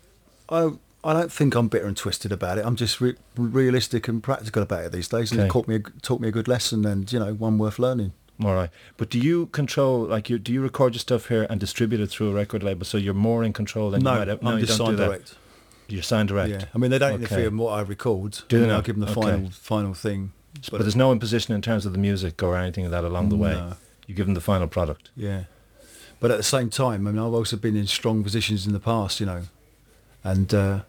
I 0.50 0.72
I 1.06 1.14
don't 1.14 1.32
think 1.32 1.56
I'm 1.56 1.68
bitter 1.68 1.88
and 1.88 1.98
twisted 1.98 2.32
about 2.32 2.58
it. 2.60 2.66
I'm 2.66 2.76
just 2.76 3.02
re- 3.02 3.16
realistic 3.36 4.08
and 4.08 4.22
practical 4.24 4.62
about 4.64 4.86
it 4.86 4.92
these 4.92 5.08
days, 5.08 5.32
and 5.32 5.40
Okay. 5.42 5.48
it 5.48 5.52
taught 5.52 5.68
me 5.68 5.76
a, 5.76 5.80
taught 6.02 6.22
me 6.22 6.28
a 6.30 6.32
good 6.32 6.48
lesson, 6.48 6.86
and 6.86 7.12
you 7.12 7.20
know, 7.20 7.34
one 7.34 7.58
worth 7.58 7.80
learning. 7.80 8.14
All 8.44 8.54
right. 8.56 8.70
But 8.98 9.10
do 9.10 9.20
you 9.20 9.48
control, 9.48 10.06
like, 10.06 10.30
you 10.30 10.40
do 10.40 10.52
you 10.54 10.62
record 10.62 10.94
your 10.94 11.00
stuff 11.00 11.28
here 11.28 11.46
and 11.50 11.60
distribute 11.60 12.02
it 12.02 12.08
through 12.08 12.30
a 12.32 12.34
record 12.34 12.64
label 12.64 12.86
so 12.86 12.98
you're 12.98 13.14
more 13.14 13.44
in 13.44 13.54
control 13.54 13.92
than 13.92 14.02
no, 14.04 14.14
you 14.14 14.20
might 14.20 14.28
have? 14.28 14.46
I'm 14.46 14.60
you 14.60 14.66
just 14.66 14.78
don't 14.78 14.88
signed 14.88 14.98
direct. 14.98 15.36
You're 15.94 16.02
signed 16.02 16.30
direct. 16.30 16.50
Yeah, 16.50 16.66
I 16.74 16.78
mean 16.80 16.90
they 16.90 16.98
don't 16.98 17.14
Okay. 17.14 17.24
interfere 17.24 17.48
in 17.48 17.58
what 17.58 17.72
I 17.74 17.82
record. 17.82 18.40
Do 18.48 18.60
they 18.66 18.72
I 18.72 18.82
give 18.82 18.96
them 18.98 19.06
the 19.06 19.12
Okay. 19.12 19.22
final 19.22 19.50
final 19.52 19.94
thing. 19.94 20.32
But, 20.72 20.82
there's 20.82 20.96
no 20.96 21.12
imposition 21.12 21.54
in 21.54 21.62
terms 21.62 21.86
of 21.86 21.92
the 21.94 21.98
music 22.00 22.42
or 22.42 22.56
anything 22.58 22.86
of 22.86 22.92
that 22.92 23.04
along 23.04 23.30
the 23.30 23.36
way. 23.36 23.54
No. 23.54 23.76
You 24.08 24.16
give 24.16 24.26
them 24.26 24.34
the 24.36 24.42
final 24.42 24.68
product. 24.68 25.10
Yeah, 25.16 25.44
but 26.20 26.32
at 26.32 26.38
the 26.38 26.44
same 26.44 26.70
time, 26.70 27.08
I 27.08 27.12
mean, 27.12 27.20
I've 27.20 27.34
also 27.34 27.58
been 27.58 27.76
in 27.76 27.86
strong 27.88 28.24
positions 28.24 28.66
in 28.68 28.74
the 28.74 28.80
past, 28.80 29.20
you 29.20 29.26
know, 29.26 29.44
and 30.24 30.52
uh, 30.54 30.80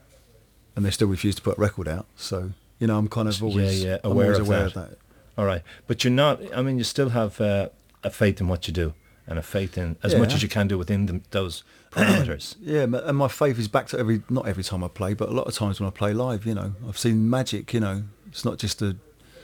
and 0.77 0.85
they 0.85 0.91
still 0.91 1.09
refuse 1.09 1.35
to 1.37 1.43
put 1.43 1.59
a 1.59 1.61
record 1.61 1.87
out. 1.89 2.07
So 2.17 2.53
you 2.79 2.87
know, 2.87 2.97
I'm 2.99 3.09
kind 3.09 3.29
of 3.29 3.43
always 3.43 3.85
yeah, 3.85 3.99
I'm 4.05 4.13
aware 4.13 4.27
always 4.27 4.39
of 4.41 4.47
aware 4.47 4.69
that. 4.71 4.77
of 4.77 4.91
that. 4.91 4.99
All 5.37 5.45
right, 5.45 5.63
but 5.87 6.03
you're 6.05 6.13
not. 6.13 6.41
I 6.57 6.63
mean, 6.63 6.79
you 6.79 6.85
still 6.85 7.11
have 7.11 7.41
uh, 7.41 7.69
a 8.03 8.11
faith 8.11 8.41
in 8.41 8.49
what 8.49 8.67
you 8.69 8.73
do 8.73 8.95
and 9.27 9.39
a 9.39 9.43
faith 9.43 9.79
in 9.79 9.97
as 10.03 10.14
much 10.14 10.35
as 10.35 10.43
you 10.43 10.49
can 10.49 10.68
do 10.68 10.77
within 10.79 11.07
the, 11.07 11.20
those 11.31 11.62
parameters. 11.91 12.57
Yeah, 12.61 12.83
and 12.83 13.16
my 13.16 13.29
faith 13.29 13.59
is 13.59 13.68
back 13.68 13.87
to 13.89 13.99
every 13.99 14.22
not 14.29 14.47
every 14.47 14.64
time 14.64 14.83
I 14.85 14.89
play, 14.89 15.14
but 15.14 15.29
a 15.29 15.33
lot 15.33 15.47
of 15.47 15.55
times 15.55 15.81
when 15.81 15.87
I 15.87 15.91
play 15.91 16.12
live, 16.12 16.45
you 16.47 16.55
know, 16.55 16.75
I've 16.89 16.99
seen 16.99 17.29
magic. 17.31 17.72
You 17.72 17.81
know, 17.81 18.03
it's 18.29 18.45
not 18.45 18.59
just 18.59 18.83
a, 18.83 18.97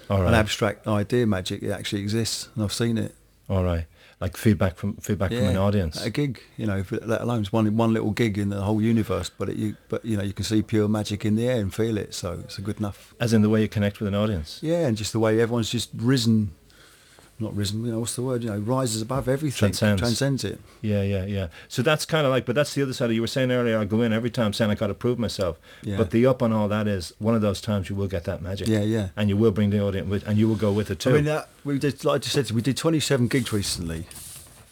All 0.09 0.27
an 0.27 0.35
abstract 0.35 0.87
idea 0.87 1.27
magic; 1.27 1.63
it 1.63 1.71
actually 1.71 2.03
exists, 2.03 2.49
and 2.55 2.65
I've 2.65 2.73
seen 2.73 2.99
it. 2.99 3.15
all 3.49 3.65
right. 3.65 3.87
Like 4.21 4.37
feedback 4.37 4.77
from 4.77 4.97
feedback 4.97 5.31
from 5.31 5.45
an 5.45 5.57
audience. 5.57 6.05
a 6.05 6.11
gig. 6.11 6.43
You 6.59 6.67
know, 6.67 6.85
let 6.91 7.23
alone 7.23 7.41
it's 7.41 7.55
one 7.55 7.75
one 7.79 7.95
little 7.95 8.11
gig 8.11 8.37
in 8.37 8.51
the 8.51 8.61
whole 8.61 8.83
universe, 8.83 9.31
but 9.31 9.49
it, 9.49 9.57
you 9.57 9.77
but 9.89 10.05
you 10.05 10.19
know 10.19 10.23
you 10.23 10.35
can 10.35 10.45
see 10.45 10.61
pure 10.61 10.89
magic 10.89 11.25
in 11.25 11.37
the 11.37 11.49
air 11.49 11.59
and 11.59 11.73
feel 11.75 11.97
it. 11.97 12.13
So 12.13 12.33
it's 12.45 12.59
a 12.59 12.61
good 12.61 12.79
enough. 12.81 13.15
As 13.19 13.33
in 13.33 13.41
the 13.41 13.49
way 13.49 13.63
you 13.63 13.69
connect 13.69 13.99
with 13.99 14.09
an 14.09 14.15
audience. 14.15 14.59
Yeah, 14.61 14.87
and 14.87 14.95
just 14.95 15.13
the 15.15 15.19
way 15.21 15.41
everyone's 15.41 15.71
just 15.71 15.89
risen. 15.97 16.51
Not 17.41 17.57
risen, 17.57 17.85
you 17.87 17.93
know, 17.93 18.01
what's 18.01 18.17
the 18.17 18.23
word? 18.23 18.45
You 18.45 18.51
know, 18.51 18.59
rises 18.59 19.01
above 19.01 19.27
everything. 19.27 19.59
Transcends. 19.59 20.01
Transcends 20.01 20.45
it. 20.45 20.61
Yeah, 20.83 21.03
yeah, 21.03 21.25
yeah. 21.25 21.49
So 21.69 21.81
that's 21.81 22.05
kind 22.05 22.27
of 22.27 22.31
like, 22.31 22.45
but 22.45 22.55
that's 22.55 22.75
the 22.75 22.83
other 22.83 22.93
side. 22.93 23.07
of 23.07 23.13
You 23.13 23.23
were 23.23 23.27
saying 23.27 23.51
earlier, 23.51 23.79
I 23.79 23.87
go 23.87 24.03
in 24.03 24.13
every 24.13 24.31
time 24.31 24.53
saying 24.53 24.71
I 24.71 24.75
got 24.75 24.89
to 24.89 24.95
prove 24.95 25.19
myself. 25.19 25.59
Yeah. 25.83 25.97
But 25.97 26.11
the 26.11 26.27
up 26.27 26.43
on 26.43 26.53
all 26.53 26.69
that 26.69 26.87
is 26.87 27.15
one 27.19 27.35
of 27.35 27.41
those 27.41 27.63
times 27.63 27.89
you 27.89 27.97
will 27.97 28.09
get 28.09 28.25
that 28.25 28.43
magic. 28.43 28.69
Yeah, 28.69 28.81
yeah. 28.83 29.09
And 29.17 29.31
you 29.31 29.37
will 29.39 29.53
bring 29.53 29.71
the 29.71 29.83
audience 29.83 30.09
with, 30.09 30.27
and 30.29 30.37
you 30.37 30.49
will 30.49 30.57
go 30.57 30.71
with 30.71 30.91
it 30.91 31.01
too. 31.01 31.11
I 31.11 31.13
mean, 31.15 31.25
that 31.25 31.49
we 31.65 31.79
did, 31.79 32.05
like 32.05 32.17
I 32.17 32.19
just 32.19 32.35
said, 32.35 32.51
we 32.51 32.61
did 32.61 32.77
27 32.77 33.29
gigs 33.29 33.53
recently, 33.53 34.05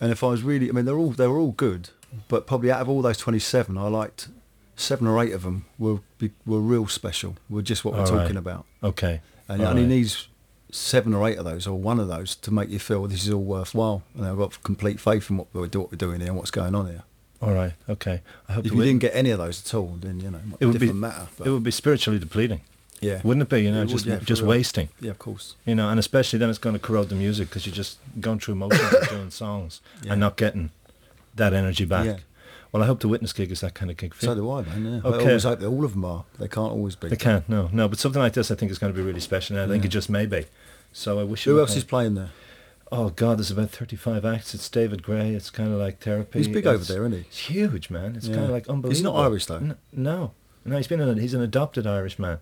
and 0.01 0.13
if 0.13 0.23
I 0.23 0.29
was 0.29 0.43
really, 0.43 0.69
I 0.69 0.73
mean, 0.73 0.85
they're 0.85 0.99
all 0.99 1.11
they 1.11 1.27
were 1.27 1.39
all 1.39 1.53
good, 1.53 1.89
but 2.29 2.47
probably 2.47 2.71
out 2.71 2.83
of 2.83 2.89
all 2.89 3.01
those 3.01 3.19
27, 3.19 3.79
I 3.79 3.89
liked 3.89 4.29
seven 4.77 5.07
or 5.07 5.23
eight 5.23 5.33
of 5.33 5.43
them 5.43 5.65
were 5.79 6.01
were 6.47 6.61
real 6.61 6.87
special. 6.87 7.37
Were 7.49 7.63
just 7.63 7.85
what 7.85 7.95
we're 7.95 8.01
All 8.01 8.07
talking 8.07 8.35
right. 8.35 8.37
about, 8.37 8.67
okay. 8.83 9.21
and 9.49 9.63
only 9.63 9.83
right. 9.83 9.89
needs 9.89 10.29
seven 10.71 11.15
or 11.15 11.27
eight 11.29 11.39
of 11.39 11.45
those, 11.45 11.67
or 11.67 11.79
one 11.79 11.99
of 12.01 12.09
those, 12.09 12.35
to 12.37 12.51
make 12.53 12.71
you 12.71 12.79
feel 12.79 13.07
this 13.07 13.25
is 13.27 13.33
all 13.33 13.43
worthwhile. 13.43 14.03
And 14.15 14.27
I've 14.27 14.37
got 14.37 14.63
complete 14.63 15.01
faith 15.01 15.31
in 15.31 15.39
what 15.39 15.47
we're, 15.53 15.63
what 15.69 15.91
we're 15.91 15.97
doing 15.97 16.21
here 16.21 16.29
and 16.29 16.37
what's 16.37 16.51
going 16.51 16.75
on 16.75 16.87
here. 16.89 17.03
All 17.41 17.53
right. 17.53 17.73
Okay. 17.89 18.21
I 18.49 18.53
hope 18.55 18.67
If 18.67 18.73
you 18.73 18.83
didn't 18.83 18.99
get 19.01 19.15
any 19.15 19.31
of 19.31 19.39
those 19.39 19.65
at 19.65 19.73
all, 19.75 19.97
then 20.01 20.21
you 20.21 20.31
know, 20.31 20.41
It 20.61 20.67
would 20.67 20.81
be- 20.81 20.93
matter. 20.93 21.29
But 21.39 21.47
it 21.47 21.51
would 21.51 21.63
be 21.63 21.71
spiritually 21.71 22.19
depleting, 22.19 22.63
yeah, 23.01 23.21
wouldn't 23.23 23.43
it 23.43 23.49
be? 23.49 23.63
You 23.63 23.71
know, 23.71 23.79
It 23.79 23.85
would, 23.85 23.91
just 23.91 24.07
yeah, 24.07 24.19
for 24.19 24.25
just 24.25 24.43
real. 24.43 24.49
wasting. 24.51 24.89
yeah, 25.01 25.13
of 25.13 25.19
course. 25.21 25.55
You 25.65 25.75
know, 25.77 25.89
and 25.89 26.01
especially 26.01 26.41
then 26.41 26.51
it's 26.51 26.59
going 26.59 26.75
to 26.75 26.81
corrode 26.81 27.09
the 27.11 27.15
music 27.15 27.49
because 27.49 27.65
you're 27.65 27.75
just 27.77 27.99
going 28.21 28.41
through 28.41 28.57
motions 28.57 29.09
doing 29.09 29.31
songs 29.31 29.81
Yeah. 30.03 30.13
and 30.13 30.21
not 30.21 30.37
getting 30.37 30.71
that 31.37 31.53
energy 31.55 31.85
back. 31.85 32.07
Yeah. 32.07 32.17
Well, 32.73 32.83
I 32.83 32.87
hope 32.87 33.01
the 33.01 33.09
Witnness 33.09 33.33
gig 33.33 33.51
is 33.51 33.61
that 33.61 33.75
kind 33.75 33.91
of 33.91 33.97
gig 33.97 34.13
for 34.15 34.27
So 34.27 34.35
do 34.35 34.51
I, 34.51 34.63
man. 34.63 34.85
Yeah. 35.05 35.11
I 35.11 35.19
always 35.19 35.45
hope 35.45 35.61
that 35.61 35.67
all 35.67 35.85
of 35.85 35.93
them 35.93 36.05
are. 36.05 36.25
They 36.39 36.49
can't 36.49 36.71
always 36.73 36.97
be. 36.97 37.09
They 37.09 37.17
can't, 37.17 37.49
no, 37.49 37.71
no. 37.73 37.89
But 37.89 37.99
something 37.99 38.21
like 38.21 38.35
this, 38.35 38.51
I 38.51 38.55
think, 38.57 38.71
is 38.71 38.79
going 38.79 38.93
to 38.93 38.97
be 38.99 39.03
really 39.05 39.21
special. 39.21 39.57
And 39.57 39.65
I 39.71 39.73
think 39.73 39.85
it 39.85 39.89
just 39.89 40.11
may 40.11 40.27
be. 40.27 40.45
So 40.93 41.19
I 41.19 41.25
wish. 41.25 41.45
Who 41.45 41.59
else 41.61 41.73
on 41.73 41.79
is 41.79 41.85
playing 41.85 42.15
there? 42.15 42.31
Oh 42.91 43.11
God, 43.11 43.39
there's 43.39 43.51
about 43.51 43.71
35 43.71 44.25
acts. 44.25 44.55
It's 44.55 44.69
David 44.69 45.03
Gray. 45.03 45.35
It's 45.35 45.51
kind 45.51 45.73
of 45.73 45.79
like 45.79 46.01
therapy. 46.01 46.39
He's 46.41 46.49
big 46.49 46.67
over 46.67 46.77
It's- 46.77 46.89
there, 46.89 47.03
isn't 47.03 47.13
he? 47.13 47.19
It's 47.21 47.39
huge, 47.39 47.91
man. 47.91 48.17
It's 48.17 48.27
Yeah. 48.29 48.35
kind 48.35 48.45
of 48.47 48.51
like 48.53 48.69
unbelievable. 48.69 48.91
He's 48.91 49.03
not 49.03 49.17
Irish, 49.17 49.47
though. 49.47 49.57
N- 49.57 49.77
no, 49.93 50.33
no. 50.65 50.77
He's 50.77 50.87
been 50.89 51.01
an, 51.01 51.19
he's 51.19 51.35
an 51.35 51.43
adopted 51.43 51.87
Irish 51.87 52.19
man. 52.19 52.39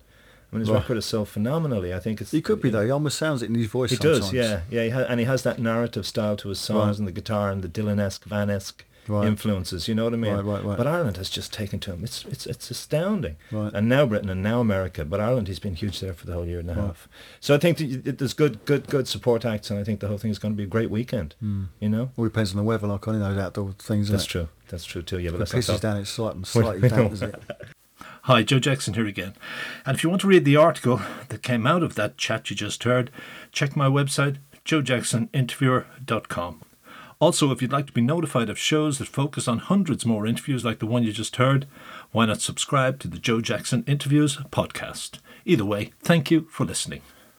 I 0.51 0.55
mean, 0.55 0.61
his 0.61 0.69
Right. 0.69 0.79
record 0.79 0.97
is 0.97 1.05
so 1.05 1.25
phenomenally. 1.25 1.93
I 1.93 1.99
think 1.99 2.21
it's. 2.21 2.31
He 2.31 2.41
could 2.41 2.61
be 2.61 2.69
though. 2.69 2.85
He 2.85 2.91
almost 2.91 3.17
sounds 3.17 3.41
it 3.43 3.49
in 3.49 3.55
his 3.55 3.67
voice. 3.67 3.89
He 3.89 3.97
sometimes. 3.97 4.19
does, 4.19 4.33
yeah, 4.33 4.61
yeah. 4.69 4.83
He 4.83 4.89
ha- 4.91 5.05
and 5.09 5.19
he 5.19 5.25
has 5.25 5.43
that 5.43 5.59
narrative 5.59 6.05
style 6.07 6.37
to 6.37 6.47
his 6.49 6.59
songs 6.59 6.79
Right. 6.91 6.99
and 6.99 7.07
the 7.07 7.11
guitar 7.11 7.49
and 7.51 7.61
the 7.61 7.67
Dylan-esque, 7.67 8.23
Van-esque 8.23 8.85
Right. 9.07 9.25
influences. 9.27 9.87
You 9.87 9.95
know 9.95 10.03
what 10.03 10.13
I 10.13 10.17
mean? 10.17 10.33
Right, 10.33 10.43
right, 10.43 10.63
right. 10.63 10.77
But 10.77 10.87
Ireland 10.87 11.17
has 11.17 11.29
just 11.29 11.53
taken 11.53 11.79
to 11.81 11.93
him. 11.93 12.03
It's 12.03 12.25
it's 12.25 12.45
it's 12.45 12.69
astounding. 12.71 13.37
Right. 13.51 13.71
And 13.73 13.87
now 13.87 14.05
Britain 14.05 14.29
and 14.29 14.43
now 14.43 14.59
America, 14.59 15.05
but 15.05 15.19
Ireland 15.21 15.47
he's 15.47 15.59
been 15.59 15.75
huge 15.75 15.99
there 15.99 16.13
for 16.13 16.25
the 16.25 16.33
whole 16.33 16.45
year 16.45 16.59
and 16.59 16.69
a 16.69 16.73
Right. 16.73 16.85
half. 16.87 17.07
So 17.39 17.55
I 17.55 17.57
think 17.57 17.77
that 17.77 18.17
there's 18.17 18.33
good 18.33 18.63
good 18.65 18.87
good 18.87 19.07
support 19.07 19.45
acts, 19.45 19.69
and 19.69 19.79
I 19.79 19.83
think 19.83 19.99
the 20.01 20.07
whole 20.07 20.17
thing 20.17 20.31
is 20.31 20.39
going 20.39 20.53
to 20.53 20.57
be 20.57 20.63
a 20.63 20.67
great 20.67 20.89
weekend. 20.89 21.35
Hmm. 21.39 21.65
You 21.79 21.89
know. 21.89 22.11
All 22.17 22.25
depends 22.25 22.51
on 22.51 22.57
the 22.57 22.63
weather, 22.63 22.87
like 22.87 23.07
on 23.07 23.19
those 23.19 23.37
outdoor 23.37 23.71
things. 23.79 24.09
That's 24.09 24.25
true. 24.25 24.49
That's 24.69 24.85
true 24.85 25.01
too. 25.01 25.19
Yeah, 25.19 25.29
but 25.31 25.35
It? 25.37 25.39
let's 25.39 25.53
It 25.53 25.67
not 25.71 25.77
pisses 25.77 25.81
down. 25.81 25.97
It's 25.97 26.09
slightly, 26.09 26.43
slightly 26.45 26.89
damp, 26.89 27.13
is 27.13 27.21
it? 27.21 27.35
Hi, 28.23 28.43
Joe 28.43 28.59
Jackson 28.59 28.93
here 28.95 29.07
again. 29.07 29.33
And 29.85 29.95
if 29.95 30.03
you 30.03 30.09
want 30.09 30.21
to 30.21 30.27
read 30.27 30.43
the 30.43 30.57
article 30.57 30.99
that 31.29 31.41
came 31.43 31.65
out 31.65 31.81
of 31.81 31.95
that 31.95 32.17
chat 32.17 32.49
you 32.49 32.55
just 32.57 32.83
heard, 32.83 33.09
check 33.53 33.77
my 33.77 33.87
website, 33.87 34.37
joejacksoninterviewer.com. 34.65 36.61
Also, 37.19 37.49
if 37.51 37.61
you'd 37.63 37.71
like 37.71 37.87
to 37.87 37.93
be 37.93 38.01
notified 38.01 38.47
of 38.47 38.59
shows 38.59 38.99
that 38.99 39.07
focus 39.07 39.47
on 39.47 39.57
hundreds 39.57 40.05
more 40.05 40.27
interviews 40.27 40.63
like 40.63 40.77
the 40.77 40.85
one 40.85 41.01
you 41.01 41.11
just 41.11 41.37
heard, 41.37 41.65
why 42.11 42.27
not 42.27 42.41
subscribe 42.41 42.99
to 42.99 43.07
the 43.07 43.17
Joe 43.17 43.41
Jackson 43.41 43.83
Interviews 43.87 44.37
podcast? 44.51 45.17
Either 45.43 45.65
way, 45.65 45.93
thank 46.03 46.29
you 46.29 46.41
for 46.51 46.63
listening. 46.63 47.01